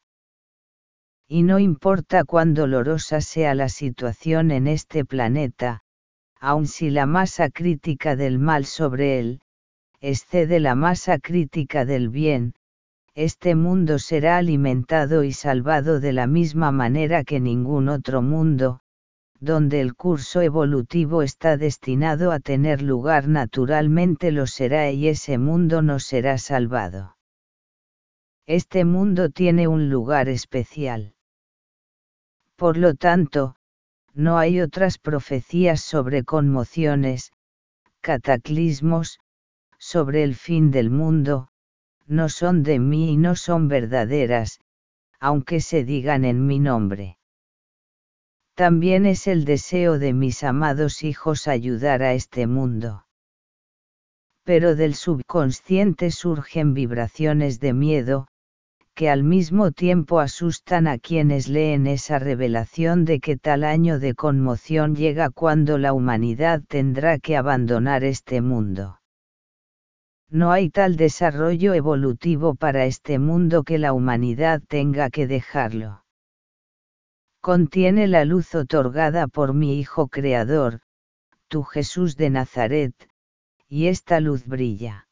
Y 1.29 1.43
no 1.43 1.60
importa 1.60 2.25
cuán 2.25 2.53
dolorosa 2.53 3.22
sea 3.22 3.55
la 3.55 3.70
situación 3.70 4.51
en 4.51 4.67
este 4.67 5.05
planeta, 5.05 5.82
aun 6.43 6.67
si 6.67 6.89
la 6.89 7.05
masa 7.05 7.50
crítica 7.50 8.17
del 8.17 8.38
mal 8.38 8.65
sobre 8.65 9.17
él, 9.17 9.39
excede 10.01 10.59
la 10.59 10.75
masa 10.75 11.17
crítica 11.17 11.85
del 11.85 12.09
bien, 12.09 12.53
este 13.15 13.55
mundo 13.55 13.97
será 13.97 14.35
alimentado 14.35 15.23
y 15.23 15.31
salvado 15.31 16.01
de 16.01 16.12
la 16.12 16.27
misma 16.27 16.73
manera 16.73 17.23
que 17.23 17.39
ningún 17.39 17.88
otro 17.88 18.21
mundo, 18.21 18.81
donde 19.39 19.79
el 19.79 19.95
curso 19.95 20.41
evolutivo 20.41 21.21
está 21.21 21.55
destinado 21.55 22.33
a 22.33 22.41
tener 22.41 22.81
lugar 22.81 23.29
naturalmente 23.29 24.33
lo 24.33 24.45
será 24.45 24.91
y 24.91 25.07
ese 25.07 25.38
mundo 25.38 25.81
no 25.81 26.00
será 26.00 26.38
salvado. 26.38 27.15
Este 28.47 28.83
mundo 28.83 29.29
tiene 29.29 29.69
un 29.69 29.89
lugar 29.89 30.27
especial. 30.27 31.13
Por 32.57 32.75
lo 32.75 32.95
tanto, 32.95 33.55
no 34.13 34.38
hay 34.38 34.62
otras 34.62 34.98
profecías 34.98 35.82
sobre 35.82 36.24
conmociones, 36.24 37.32
cataclismos, 38.01 39.20
sobre 39.77 40.24
el 40.24 40.36
fin 40.36 40.72
del 40.72 40.89
mundo, 40.89 41.50
no 42.05 42.29
son 42.29 42.63
de 42.63 42.79
mí 42.79 43.12
y 43.12 43.17
no 43.17 43.36
son 43.36 43.67
verdaderas, 43.67 44.60
aunque 45.20 45.62
se 45.62 45.84
digan 45.84 46.25
en 46.25 46.46
mi 46.46 46.60
nombre. 46.60 47.17
También 48.55 49.05
es 49.05 49.27
el 49.27 49.46
deseo 49.46 49.98
de 49.98 50.13
mis 50.13 50.43
amados 50.43 51.03
hijos 51.03 51.48
ayudar 51.48 52.03
a 52.03 52.13
este 52.13 52.46
mundo. 52.46 53.05
Pero 54.43 54.75
del 54.75 54.93
subconsciente 54.93 56.12
surgen 56.12 56.74
vibraciones 56.74 57.60
de 57.60 57.74
miedo, 57.74 58.27
que 58.95 59.09
al 59.09 59.23
mismo 59.23 59.71
tiempo 59.71 60.19
asustan 60.19 60.88
a 60.88 60.97
quienes 60.97 61.47
leen 61.47 61.88
esa 61.88 62.19
revelación 62.19 63.05
de 63.05 63.19
que 63.19 63.38
tal 63.38 63.63
año 63.63 64.00
de 64.00 64.13
conmoción 64.13 64.95
llega 64.95 65.29
cuando 65.29 65.77
la 65.77 65.93
humanidad 65.93 66.62
tendrá 66.67 67.19
que 67.19 67.38
abandonar 67.38 68.03
este 68.03 68.41
mundo. 68.41 69.00
No 70.29 70.51
hay 70.51 70.69
tal 70.69 70.95
desarrollo 70.95 71.73
evolutivo 71.73 72.55
para 72.55 72.85
este 72.85 73.19
mundo 73.19 73.63
que 73.63 73.77
la 73.77 73.93
humanidad 73.93 74.62
tenga 74.67 75.09
que 75.09 75.27
dejarlo 75.27 76.03
contiene 77.43 78.07
la 78.07 78.23
luz 78.23 78.55
otorgada 78.55 79.27
por 79.27 79.53
mi 79.53 79.77
Hijo 79.77 80.07
Creador, 80.07 80.79
tu 81.50 81.63
Jesús 81.63 82.15
de 82.15 82.29
Nazaret, 82.29 82.95
y 83.67 83.88
esta 83.88 84.21
luz 84.21 84.45
brilla. 84.45 85.09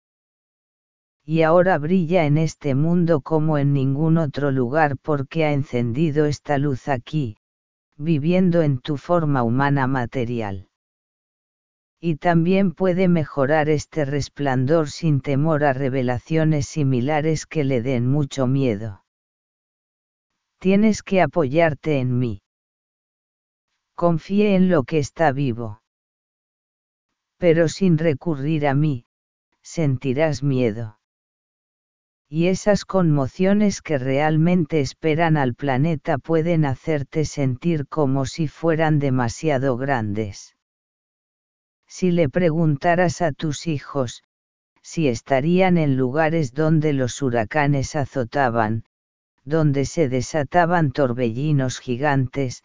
Y 1.33 1.43
ahora 1.43 1.77
brilla 1.77 2.25
en 2.25 2.37
este 2.37 2.75
mundo 2.75 3.21
como 3.21 3.57
en 3.57 3.71
ningún 3.71 4.17
otro 4.17 4.51
lugar 4.51 4.97
porque 4.97 5.45
ha 5.45 5.53
encendido 5.53 6.25
esta 6.25 6.57
luz 6.57 6.89
aquí, 6.89 7.37
viviendo 7.95 8.61
en 8.63 8.79
tu 8.79 8.97
forma 8.97 9.41
humana 9.41 9.87
material. 9.87 10.67
Y 12.01 12.17
también 12.17 12.73
puede 12.73 13.07
mejorar 13.07 13.69
este 13.69 14.03
resplandor 14.03 14.89
sin 14.89 15.21
temor 15.21 15.63
a 15.63 15.71
revelaciones 15.71 16.65
similares 16.67 17.45
que 17.45 17.63
le 17.63 17.81
den 17.81 18.07
mucho 18.07 18.45
miedo. 18.45 19.05
Tienes 20.59 21.01
que 21.01 21.21
apoyarte 21.21 21.99
en 21.99 22.19
mí. 22.19 22.41
Confíe 23.95 24.55
en 24.55 24.67
lo 24.67 24.83
que 24.83 24.97
está 24.97 25.31
vivo. 25.31 25.81
Pero 27.37 27.69
sin 27.69 27.97
recurrir 27.97 28.67
a 28.67 28.73
mí, 28.73 29.05
sentirás 29.61 30.43
miedo. 30.43 30.97
Y 32.33 32.47
esas 32.47 32.85
conmociones 32.85 33.81
que 33.81 33.97
realmente 33.97 34.79
esperan 34.79 35.35
al 35.35 35.53
planeta 35.53 36.17
pueden 36.17 36.63
hacerte 36.63 37.25
sentir 37.25 37.87
como 37.89 38.25
si 38.25 38.47
fueran 38.47 38.99
demasiado 38.99 39.75
grandes. 39.75 40.55
Si 41.87 42.09
le 42.09 42.29
preguntaras 42.29 43.21
a 43.21 43.33
tus 43.33 43.67
hijos, 43.67 44.23
si 44.81 45.09
estarían 45.09 45.77
en 45.77 45.97
lugares 45.97 46.53
donde 46.53 46.93
los 46.93 47.21
huracanes 47.21 47.97
azotaban, 47.97 48.85
donde 49.43 49.83
se 49.83 50.07
desataban 50.07 50.93
torbellinos 50.93 51.79
gigantes, 51.79 52.63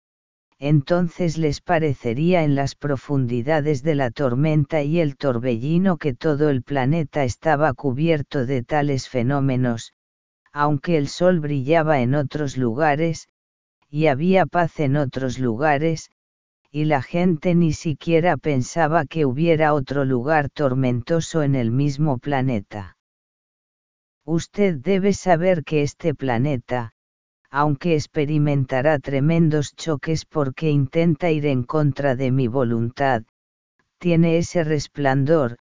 entonces 0.59 1.37
les 1.37 1.61
parecería 1.61 2.43
en 2.43 2.55
las 2.55 2.75
profundidades 2.75 3.83
de 3.83 3.95
la 3.95 4.11
tormenta 4.11 4.83
y 4.83 5.01
el 5.01 5.17
torbellino 5.17 5.99
que 5.99 6.15
todo 6.15 6.49
el 6.49 6.63
planeta 6.63 7.25
estaba 7.25 7.75
cubierto 7.75 8.47
de 8.47 8.63
tales 8.63 9.09
fenómenos, 9.09 9.93
aunque 10.53 10.97
el 10.97 11.09
sol 11.09 11.41
brillaba 11.41 12.01
en 12.01 12.15
otros 12.15 12.57
lugares, 12.57 13.29
y 13.91 14.07
había 14.07 14.47
paz 14.47 14.81
en 14.81 14.97
otros 14.97 15.39
lugares, 15.39 16.11
y 16.71 16.87
la 16.87 17.03
gente 17.03 17.55
ni 17.55 17.73
siquiera 17.73 18.37
pensaba 18.37 19.05
que 19.05 19.27
hubiera 19.27 19.75
otro 19.75 20.05
lugar 20.05 20.49
tormentoso 20.49 21.43
en 21.43 21.55
el 21.55 21.71
mismo 21.71 22.19
planeta. 22.19 22.97
Usted 24.25 24.77
debe 24.77 25.13
saber 25.13 25.63
que 25.63 25.83
este 25.83 26.15
planeta, 26.15 26.93
aunque 27.51 27.95
experimentará 27.95 28.99
tremendos 28.99 29.75
choques 29.75 30.25
porque 30.25 30.71
intenta 30.71 31.31
ir 31.31 31.47
en 31.47 31.63
contra 31.63 32.17
de 32.17 32.31
mi 32.31 32.49
voluntad, 32.49 33.23
tiene 33.99 34.39
ese 34.39 34.65
resplandor, 34.65 35.59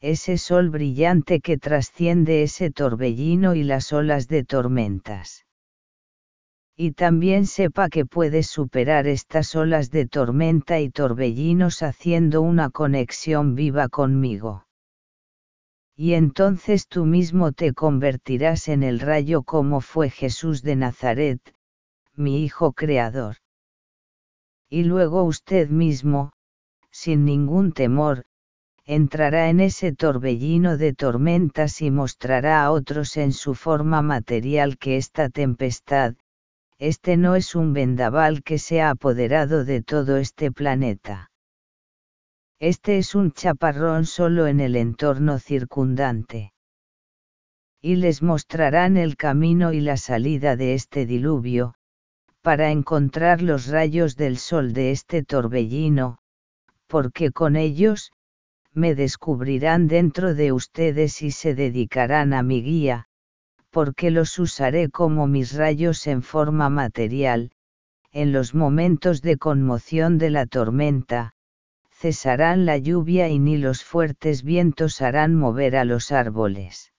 ese 0.00 0.38
sol 0.38 0.70
brillante 0.70 1.40
que 1.40 1.58
trasciende 1.58 2.42
ese 2.42 2.70
torbellino 2.70 3.54
y 3.54 3.64
las 3.64 3.92
olas 3.92 4.28
de 4.28 4.44
tormentas. 4.44 5.44
Y 6.76 6.92
también 6.92 7.46
sepa 7.46 7.88
que 7.88 8.06
puede 8.06 8.44
superar 8.44 9.08
estas 9.08 9.56
olas 9.56 9.90
de 9.90 10.06
tormenta 10.06 10.78
y 10.78 10.90
torbellinos 10.90 11.82
haciendo 11.82 12.40
una 12.42 12.70
conexión 12.70 13.56
viva 13.56 13.88
conmigo 13.88 14.67
y 16.00 16.14
entonces 16.14 16.86
tú 16.86 17.06
mismo 17.06 17.50
te 17.50 17.74
convertirás 17.74 18.68
en 18.68 18.84
el 18.84 19.00
rayo 19.00 19.42
como 19.42 19.80
fue 19.80 20.10
Jesús 20.10 20.62
de 20.62 20.76
Nazaret, 20.76 21.40
mi 22.14 22.44
Hijo 22.44 22.72
Creador. 22.72 23.38
Y 24.70 24.84
luego 24.84 25.24
usted 25.24 25.70
mismo, 25.70 26.30
sin 26.92 27.24
ningún 27.24 27.72
temor, 27.72 28.26
entrará 28.84 29.48
en 29.48 29.58
ese 29.58 29.92
torbellino 29.92 30.76
de 30.76 30.94
tormentas 30.94 31.82
y 31.82 31.90
mostrará 31.90 32.62
a 32.62 32.70
otros 32.70 33.16
en 33.16 33.32
su 33.32 33.56
forma 33.56 34.00
material 34.00 34.78
que 34.78 34.98
esta 34.98 35.30
tempestad, 35.30 36.14
este 36.78 37.16
no 37.16 37.34
es 37.34 37.56
un 37.56 37.72
vendaval 37.72 38.44
que 38.44 38.60
se 38.60 38.82
ha 38.82 38.90
apoderado 38.90 39.64
de 39.64 39.82
todo 39.82 40.16
este 40.16 40.52
planeta. 40.52 41.32
Este 42.60 42.98
es 42.98 43.14
un 43.14 43.30
chaparrón 43.30 44.04
solo 44.04 44.48
en 44.48 44.58
el 44.58 44.74
entorno 44.74 45.38
circundante. 45.38 46.52
Y 47.80 47.94
les 47.96 48.20
mostrarán 48.20 48.96
el 48.96 49.16
camino 49.16 49.72
y 49.72 49.80
la 49.80 49.96
salida 49.96 50.56
de 50.56 50.74
este 50.74 51.06
diluvio, 51.06 51.74
para 52.42 52.72
encontrar 52.72 53.42
los 53.42 53.68
rayos 53.68 54.16
del 54.16 54.38
sol 54.38 54.72
de 54.72 54.90
este 54.90 55.22
torbellino, 55.22 56.18
porque 56.88 57.30
con 57.30 57.54
ellos, 57.54 58.10
me 58.72 58.96
descubrirán 58.96 59.86
dentro 59.86 60.34
de 60.34 60.50
ustedes 60.50 61.22
y 61.22 61.30
se 61.30 61.54
dedicarán 61.54 62.32
a 62.32 62.42
mi 62.42 62.62
guía, 62.62 63.06
porque 63.70 64.10
los 64.10 64.36
usaré 64.36 64.88
como 64.88 65.28
mis 65.28 65.52
rayos 65.52 66.08
en 66.08 66.22
forma 66.22 66.70
material, 66.70 67.52
en 68.10 68.32
los 68.32 68.52
momentos 68.52 69.22
de 69.22 69.36
conmoción 69.36 70.18
de 70.18 70.30
la 70.30 70.46
tormenta, 70.46 71.34
cesarán 72.00 72.64
la 72.64 72.78
lluvia 72.78 73.28
y 73.28 73.40
ni 73.40 73.56
los 73.56 73.82
fuertes 73.82 74.44
vientos 74.44 75.02
harán 75.02 75.34
mover 75.34 75.74
a 75.74 75.84
los 75.84 76.12
árboles. 76.12 76.92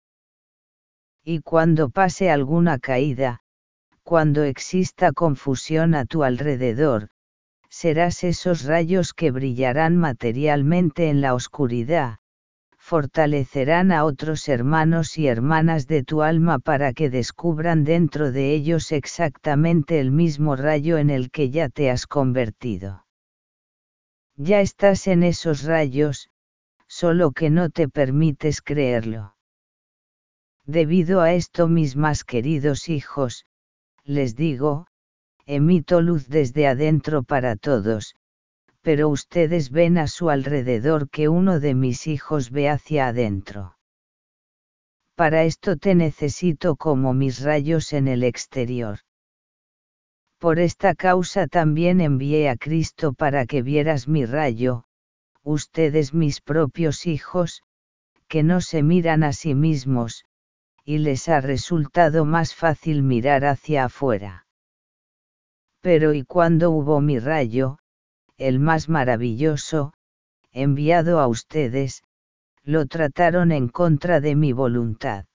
Y 1.23 1.39
cuando 1.39 1.89
pase 1.89 2.29
alguna 2.29 2.79
caída, 2.79 3.39
cuando 4.03 4.43
exista 4.43 5.13
confusión 5.13 5.95
a 5.95 6.03
tu 6.03 6.25
alrededor, 6.25 7.11
serás 7.69 8.25
esos 8.25 8.65
rayos 8.65 9.13
que 9.13 9.31
brillarán 9.31 9.95
materialmente 9.95 11.07
en 11.07 11.21
la 11.21 11.33
oscuridad, 11.33 12.17
fortalecerán 12.77 13.93
a 13.93 14.03
otros 14.03 14.49
hermanos 14.49 15.17
y 15.17 15.27
hermanas 15.27 15.87
de 15.87 16.03
tu 16.03 16.23
alma 16.23 16.59
para 16.59 16.91
que 16.91 17.09
descubran 17.09 17.85
dentro 17.85 18.33
de 18.33 18.53
ellos 18.53 18.91
exactamente 18.91 20.01
el 20.01 20.11
mismo 20.11 20.57
rayo 20.57 20.97
en 20.97 21.09
el 21.09 21.31
que 21.31 21.51
ya 21.51 21.69
te 21.69 21.89
has 21.89 22.05
convertido. 22.05 23.05
Ya 24.41 24.61
estás 24.61 25.07
en 25.07 25.23
esos 25.23 25.63
rayos, 25.63 26.29
solo 26.87 27.33
que 27.33 27.49
no 27.49 27.69
te 27.69 27.89
permites 27.89 28.61
creerlo. 28.61 29.35
Debido 30.65 31.19
a 31.19 31.33
esto 31.33 31.67
mis 31.67 31.97
más 31.97 32.23
queridos 32.23 32.87
hijos, 32.87 33.45
les 34.05 34.37
digo, 34.37 34.87
emito 35.45 35.99
luz 35.99 36.29
desde 36.29 36.67
adentro 36.67 37.23
para 37.23 37.57
todos, 37.57 38.15
pero 38.81 39.09
ustedes 39.09 39.71
ven 39.71 39.97
a 39.97 40.07
su 40.07 40.29
alrededor 40.29 41.09
que 41.09 41.27
uno 41.27 41.59
de 41.59 41.75
mis 41.75 42.07
hijos 42.07 42.49
ve 42.49 42.69
hacia 42.69 43.09
adentro. 43.09 43.75
Para 45.15 45.43
esto 45.43 45.75
te 45.75 45.95
necesito 45.95 46.77
como 46.77 47.13
mis 47.13 47.41
rayos 47.41 47.91
en 47.91 48.07
el 48.07 48.23
exterior. 48.23 48.99
Por 50.39 50.59
esta 50.59 50.95
causa 50.95 51.47
también 51.47 51.99
envié 51.99 52.49
a 52.49 52.55
Cristo 52.55 53.11
para 53.11 53.45
que 53.45 53.61
vieras 53.61 54.07
mi 54.07 54.25
rayo, 54.25 54.85
ustedes 55.43 56.13
mis 56.13 56.39
propios 56.39 57.05
hijos, 57.05 57.61
que 58.29 58.41
no 58.41 58.61
se 58.61 58.81
miran 58.81 59.23
a 59.23 59.33
sí 59.33 59.53
mismos, 59.53 60.23
y 60.85 60.99
les 60.99 61.27
ha 61.27 61.41
resultado 61.41 62.23
más 62.23 62.55
fácil 62.55 63.03
mirar 63.03 63.43
hacia 63.43 63.85
afuera. 63.85 64.47
Pero 65.81 66.13
y 66.13 66.23
cuando 66.23 66.71
hubo 66.71 67.01
mi 67.01 67.19
rayo, 67.19 67.79
el 68.37 68.59
más 68.59 68.87
maravilloso, 68.87 69.93
enviado 70.51 71.19
a 71.19 71.27
ustedes, 71.27 72.03
lo 72.63 72.85
trataron 72.85 73.51
en 73.51 73.67
contra 73.67 74.21
de 74.21 74.35
mi 74.35 74.53
voluntad. 74.53 75.25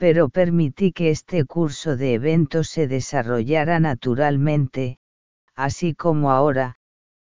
Pero 0.00 0.30
permití 0.30 0.92
que 0.92 1.10
este 1.10 1.44
curso 1.44 1.94
de 1.94 2.14
eventos 2.14 2.70
se 2.70 2.88
desarrollara 2.88 3.80
naturalmente, 3.80 4.98
así 5.54 5.94
como 5.94 6.30
ahora, 6.30 6.76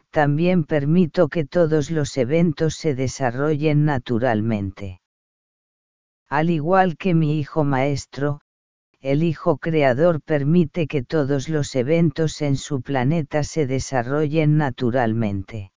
también 0.09 0.63
permito 0.63 1.27
que 1.27 1.43
todos 1.43 1.91
los 1.91 2.15
eventos 2.15 2.75
se 2.75 2.95
desarrollen 2.95 3.83
naturalmente. 3.83 5.01
Al 6.29 6.49
igual 6.49 6.95
que 6.95 7.13
mi 7.13 7.37
hijo 7.41 7.65
maestro, 7.65 8.39
el 9.01 9.21
Hijo 9.21 9.57
Creador 9.57 10.21
permite 10.21 10.87
que 10.87 11.03
todos 11.03 11.49
los 11.49 11.75
eventos 11.75 12.41
en 12.41 12.55
su 12.55 12.81
planeta 12.81 13.43
se 13.43 13.67
desarrollen 13.67 14.55
naturalmente. 14.55 15.73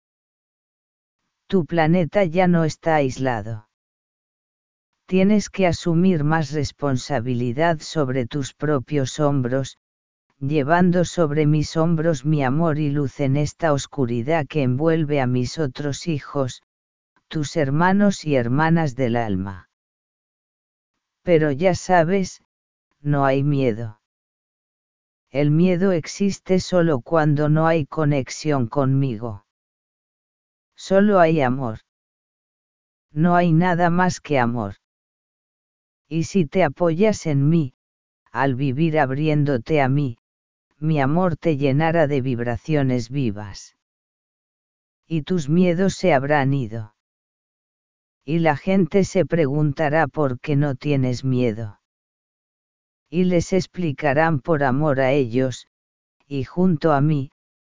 Tu 1.46 1.64
planeta 1.64 2.24
ya 2.24 2.48
no 2.48 2.64
está 2.64 2.96
aislado. 2.96 3.71
Tienes 5.12 5.50
que 5.50 5.66
asumir 5.66 6.24
más 6.24 6.52
responsabilidad 6.52 7.80
sobre 7.80 8.24
tus 8.24 8.54
propios 8.54 9.20
hombros, 9.20 9.76
llevando 10.40 11.04
sobre 11.04 11.44
mis 11.46 11.76
hombros 11.76 12.24
mi 12.24 12.42
amor 12.42 12.78
y 12.78 12.88
luz 12.88 13.20
en 13.20 13.36
esta 13.36 13.74
oscuridad 13.74 14.46
que 14.46 14.62
envuelve 14.62 15.20
a 15.20 15.26
mis 15.26 15.58
otros 15.58 16.08
hijos, 16.08 16.62
tus 17.28 17.58
hermanos 17.58 18.24
y 18.24 18.36
hermanas 18.36 18.96
del 18.96 19.16
alma. 19.16 19.68
Pero 21.22 21.50
ya 21.50 21.74
sabes, 21.74 22.40
no 23.02 23.26
hay 23.26 23.42
miedo. 23.44 24.00
El 25.28 25.50
miedo 25.50 25.92
existe 25.92 26.58
solo 26.58 27.02
cuando 27.02 27.50
no 27.50 27.66
hay 27.66 27.84
conexión 27.84 28.66
conmigo. 28.66 29.44
Solo 30.74 31.20
hay 31.20 31.42
amor. 31.42 31.80
No 33.10 33.36
hay 33.36 33.52
nada 33.52 33.90
más 33.90 34.18
que 34.18 34.38
amor. 34.38 34.76
Y 36.12 36.24
si 36.24 36.44
te 36.44 36.62
apoyas 36.62 37.24
en 37.24 37.48
mí, 37.48 37.72
al 38.32 38.54
vivir 38.54 38.98
abriéndote 38.98 39.80
a 39.80 39.88
mí, 39.88 40.18
mi 40.78 41.00
amor 41.00 41.38
te 41.38 41.56
llenará 41.56 42.06
de 42.06 42.20
vibraciones 42.20 43.08
vivas. 43.08 43.78
Y 45.06 45.22
tus 45.22 45.48
miedos 45.48 45.94
se 45.94 46.12
habrán 46.12 46.52
ido. 46.52 46.94
Y 48.26 48.40
la 48.40 48.58
gente 48.58 49.04
se 49.04 49.24
preguntará 49.24 50.06
por 50.06 50.38
qué 50.38 50.54
no 50.54 50.74
tienes 50.74 51.24
miedo. 51.24 51.80
Y 53.08 53.24
les 53.24 53.54
explicarán 53.54 54.40
por 54.40 54.64
amor 54.64 55.00
a 55.00 55.12
ellos, 55.12 55.66
y 56.26 56.44
junto 56.44 56.92
a 56.92 57.00
mí, 57.00 57.30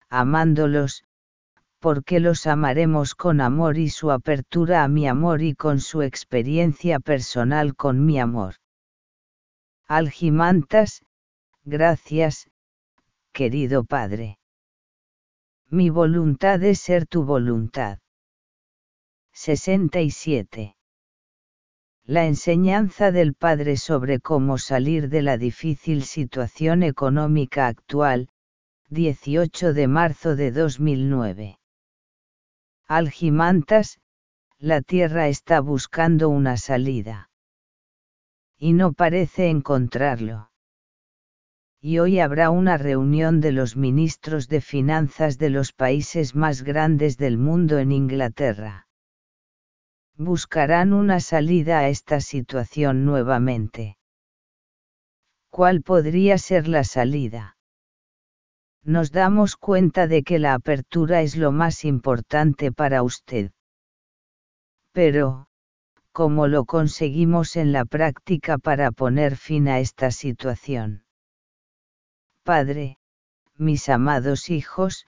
amándolos, 0.08 1.04
porque 1.82 2.20
los 2.20 2.46
amaremos 2.46 3.16
con 3.16 3.40
amor 3.40 3.76
y 3.76 3.90
su 3.90 4.12
apertura 4.12 4.84
a 4.84 4.88
mi 4.88 5.08
amor 5.08 5.42
y 5.42 5.56
con 5.56 5.80
su 5.80 6.02
experiencia 6.02 7.00
personal 7.00 7.74
con 7.74 8.06
mi 8.06 8.20
amor. 8.20 8.54
Algimantas, 9.88 11.04
gracias, 11.64 12.48
querido 13.32 13.82
Padre. 13.82 14.38
Mi 15.70 15.90
voluntad 15.90 16.62
es 16.62 16.78
ser 16.78 17.08
tu 17.08 17.24
voluntad. 17.24 17.98
67. 19.32 20.76
La 22.04 22.26
enseñanza 22.26 23.10
del 23.10 23.34
Padre 23.34 23.76
sobre 23.76 24.20
cómo 24.20 24.56
salir 24.56 25.08
de 25.08 25.22
la 25.22 25.36
difícil 25.36 26.04
situación 26.04 26.84
económica 26.84 27.66
actual, 27.66 28.28
18 28.90 29.72
de 29.72 29.88
marzo 29.88 30.36
de 30.36 30.52
2009. 30.52 31.58
Algimantas, 32.94 34.00
la 34.58 34.82
Tierra 34.82 35.28
está 35.28 35.60
buscando 35.60 36.28
una 36.28 36.56
salida. 36.56 37.30
Y 38.58 38.74
no 38.74 38.92
parece 38.92 39.48
encontrarlo 39.48 40.52
y 41.84 41.98
hoy 41.98 42.20
habrá 42.20 42.50
una 42.50 42.78
reunión 42.78 43.40
de 43.40 43.50
los 43.50 43.76
ministros 43.76 44.46
de 44.46 44.60
finanzas 44.60 45.36
de 45.36 45.50
los 45.50 45.72
países 45.72 46.36
más 46.36 46.62
grandes 46.62 47.18
del 47.18 47.38
mundo 47.38 47.80
en 47.80 47.90
Inglaterra. 47.90 48.86
Buscarán 50.16 50.92
una 50.92 51.18
salida 51.18 51.80
a 51.80 51.88
esta 51.88 52.20
situación 52.20 53.04
nuevamente. 53.04 53.98
¿Cuál 55.50 55.82
podría 55.82 56.38
ser 56.38 56.68
la 56.68 56.84
salida? 56.84 57.56
Nos 58.84 59.12
damos 59.12 59.56
cuenta 59.56 60.08
de 60.08 60.24
que 60.24 60.38
la 60.38 60.54
apertura 60.54 61.22
es 61.22 61.36
lo 61.36 61.52
más 61.52 61.84
importante 61.84 62.72
para 62.72 63.02
usted. 63.02 63.52
Pero, 64.92 65.46
¿cómo 66.10 66.48
lo 66.48 66.64
conseguimos 66.64 67.56
en 67.56 67.72
la 67.72 67.84
práctica 67.84 68.58
para 68.58 68.90
poner 68.90 69.36
fin 69.36 69.68
a 69.68 69.78
esta 69.78 70.10
situación? 70.10 71.04
Padre, 72.42 72.98
mis 73.56 73.88
amados 73.88 74.50
hijos, 74.50 75.06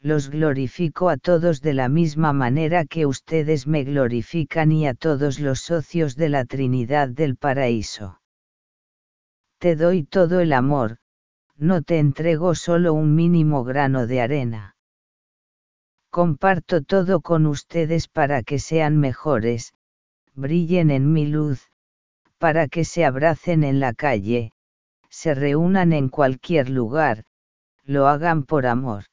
los 0.00 0.28
glorifico 0.28 1.08
a 1.08 1.16
todos 1.16 1.62
de 1.62 1.72
la 1.72 1.88
misma 1.88 2.34
manera 2.34 2.84
que 2.84 3.06
ustedes 3.06 3.66
me 3.66 3.82
glorifican 3.82 4.70
y 4.70 4.86
a 4.86 4.94
todos 4.94 5.40
los 5.40 5.60
socios 5.60 6.16
de 6.16 6.28
la 6.28 6.44
Trinidad 6.44 7.08
del 7.08 7.36
Paraíso. 7.36 8.20
Te 9.58 9.74
doy 9.74 10.04
todo 10.04 10.40
el 10.40 10.52
amor, 10.52 10.98
no 11.58 11.82
te 11.82 11.98
entrego 11.98 12.54
solo 12.54 12.92
un 12.92 13.14
mínimo 13.14 13.64
grano 13.64 14.06
de 14.06 14.20
arena. 14.20 14.76
Comparto 16.10 16.82
todo 16.82 17.20
con 17.20 17.46
ustedes 17.46 18.08
para 18.08 18.42
que 18.42 18.58
sean 18.58 18.98
mejores, 18.98 19.72
brillen 20.34 20.90
en 20.90 21.12
mi 21.12 21.26
luz, 21.26 21.70
para 22.38 22.68
que 22.68 22.84
se 22.84 23.04
abracen 23.04 23.64
en 23.64 23.80
la 23.80 23.94
calle, 23.94 24.52
se 25.08 25.34
reúnan 25.34 25.92
en 25.92 26.08
cualquier 26.08 26.68
lugar, 26.68 27.24
lo 27.84 28.06
hagan 28.06 28.42
por 28.42 28.66
amor. 28.66 29.04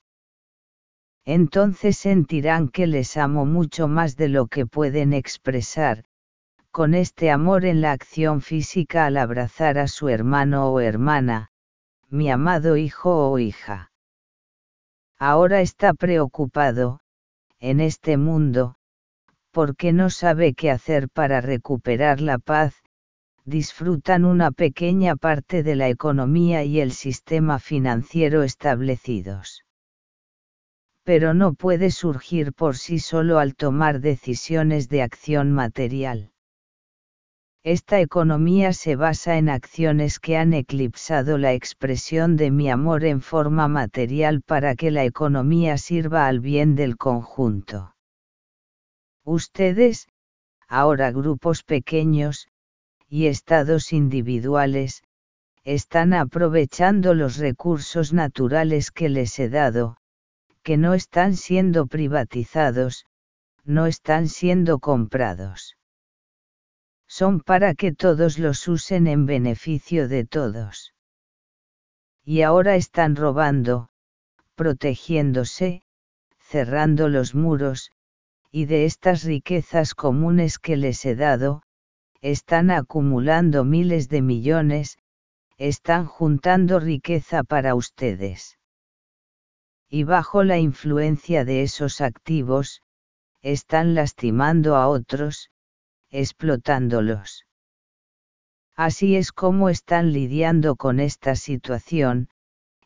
Entonces 1.26 1.98
sentirán 1.98 2.68
que 2.68 2.88
les 2.88 3.16
amo 3.16 3.46
mucho 3.46 3.88
más 3.88 4.18
de 4.18 4.28
lo 4.28 4.48
que 4.48 4.66
pueden 4.66 5.14
expresar, 5.14 6.04
con 6.72 6.94
este 6.94 7.32
amor 7.32 7.64
en 7.64 7.80
la 7.80 7.94
acción 7.94 8.42
física 8.42 9.06
al 9.06 9.16
abrazar 9.16 9.78
a 9.78 9.88
su 9.88 10.10
hermano 10.10 10.70
o 10.70 10.82
hermana, 10.82 11.53
mi 12.14 12.30
amado 12.30 12.78
hijo 12.78 13.32
o 13.32 13.40
hija. 13.40 13.92
Ahora 15.18 15.62
está 15.62 15.96
preocupado, 15.96 17.00
en 17.60 17.80
este 17.80 18.18
mundo, 18.18 18.76
porque 19.50 19.94
no 19.94 20.12
sabe 20.12 20.54
qué 20.54 20.70
hacer 20.70 21.10
para 21.10 21.42
recuperar 21.42 22.22
la 22.22 22.38
paz, 22.38 22.76
disfrutan 23.46 24.26
una 24.26 24.52
pequeña 24.52 25.16
parte 25.16 25.64
de 25.64 25.76
la 25.76 25.90
economía 25.90 26.64
y 26.64 26.82
el 26.82 26.92
sistema 26.92 27.58
financiero 27.58 28.44
establecidos. 28.44 29.64
Pero 31.04 31.34
no 31.34 31.56
puede 31.56 31.90
surgir 31.90 32.54
por 32.54 32.78
sí 32.78 33.00
solo 33.00 33.40
al 33.40 33.56
tomar 33.56 34.02
decisiones 34.02 34.88
de 34.88 35.02
acción 35.02 35.52
material. 35.52 36.33
Esta 37.66 38.02
economía 38.02 38.74
se 38.74 38.98
basa 38.98 39.38
en 39.38 39.48
acciones 39.48 40.20
que 40.20 40.36
han 40.36 40.52
eclipsado 40.52 41.38
la 41.38 41.54
expresión 41.54 42.36
de 42.36 42.52
mi 42.52 42.70
amor 42.70 43.06
en 43.06 43.22
forma 43.22 43.70
material 43.70 44.42
para 44.42 44.76
que 44.76 44.92
la 44.92 45.06
economía 45.06 45.78
sirva 45.78 46.28
al 46.28 46.42
bien 46.42 46.76
del 46.76 46.98
conjunto. 46.98 47.96
Ustedes, 49.24 50.10
ahora 50.68 51.12
grupos 51.12 51.64
pequeños, 51.64 52.50
y 53.08 53.28
estados 53.28 53.94
individuales, 53.94 55.02
están 55.64 56.14
aprovechando 56.14 57.14
los 57.14 57.38
recursos 57.38 58.12
naturales 58.12 58.92
que 58.92 59.08
les 59.08 59.40
he 59.40 59.48
dado, 59.48 59.96
que 60.64 60.76
no 60.76 60.94
están 60.94 61.38
siendo 61.38 61.88
privatizados, 61.88 63.06
no 63.64 63.86
están 63.86 64.28
siendo 64.28 64.80
comprados. 64.80 65.78
Son 67.08 67.42
para 67.42 67.76
que 67.76 67.92
todos 67.92 68.40
los 68.40 68.68
usen 68.68 69.08
en 69.08 69.26
beneficio 69.26 70.08
de 70.08 70.26
todos. 70.26 70.94
Y 72.24 72.42
ahora 72.42 72.76
están 72.76 73.16
robando, 73.16 73.90
protegiéndose, 74.56 75.84
cerrando 76.40 77.10
los 77.10 77.36
muros, 77.36 77.92
y 78.52 78.66
de 78.66 78.86
estas 78.86 79.24
riquezas 79.24 79.96
comunes 79.96 80.60
que 80.60 80.78
les 80.78 81.06
he 81.06 81.16
dado, 81.16 81.64
están 82.22 82.72
acumulando 82.72 83.66
miles 83.66 84.10
de 84.10 84.22
millones, 84.22 84.98
están 85.58 86.06
juntando 86.06 86.80
riqueza 86.80 87.44
para 87.44 87.76
ustedes. 87.76 88.58
Y 89.90 90.04
bajo 90.04 90.44
la 90.44 90.58
influencia 90.58 91.46
de 91.46 91.64
esos 91.64 92.00
activos, 92.02 92.82
están 93.42 93.94
lastimando 93.94 94.76
a 94.76 94.88
otros, 94.88 95.50
explotándolos. 96.14 97.46
Así 98.76 99.16
es 99.16 99.32
como 99.32 99.70
están 99.70 100.14
lidiando 100.14 100.76
con 100.76 101.00
esta 101.00 101.36
situación, 101.36 102.30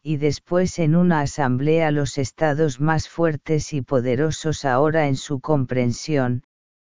y 0.02 0.16
después 0.16 0.80
en 0.80 0.96
una 0.96 1.20
asamblea 1.22 1.92
los 1.92 2.18
estados 2.18 2.80
más 2.80 3.10
fuertes 3.10 3.74
y 3.74 3.82
poderosos 3.82 4.64
ahora 4.64 5.08
en 5.08 5.18
su 5.18 5.42
comprensión, 5.42 6.44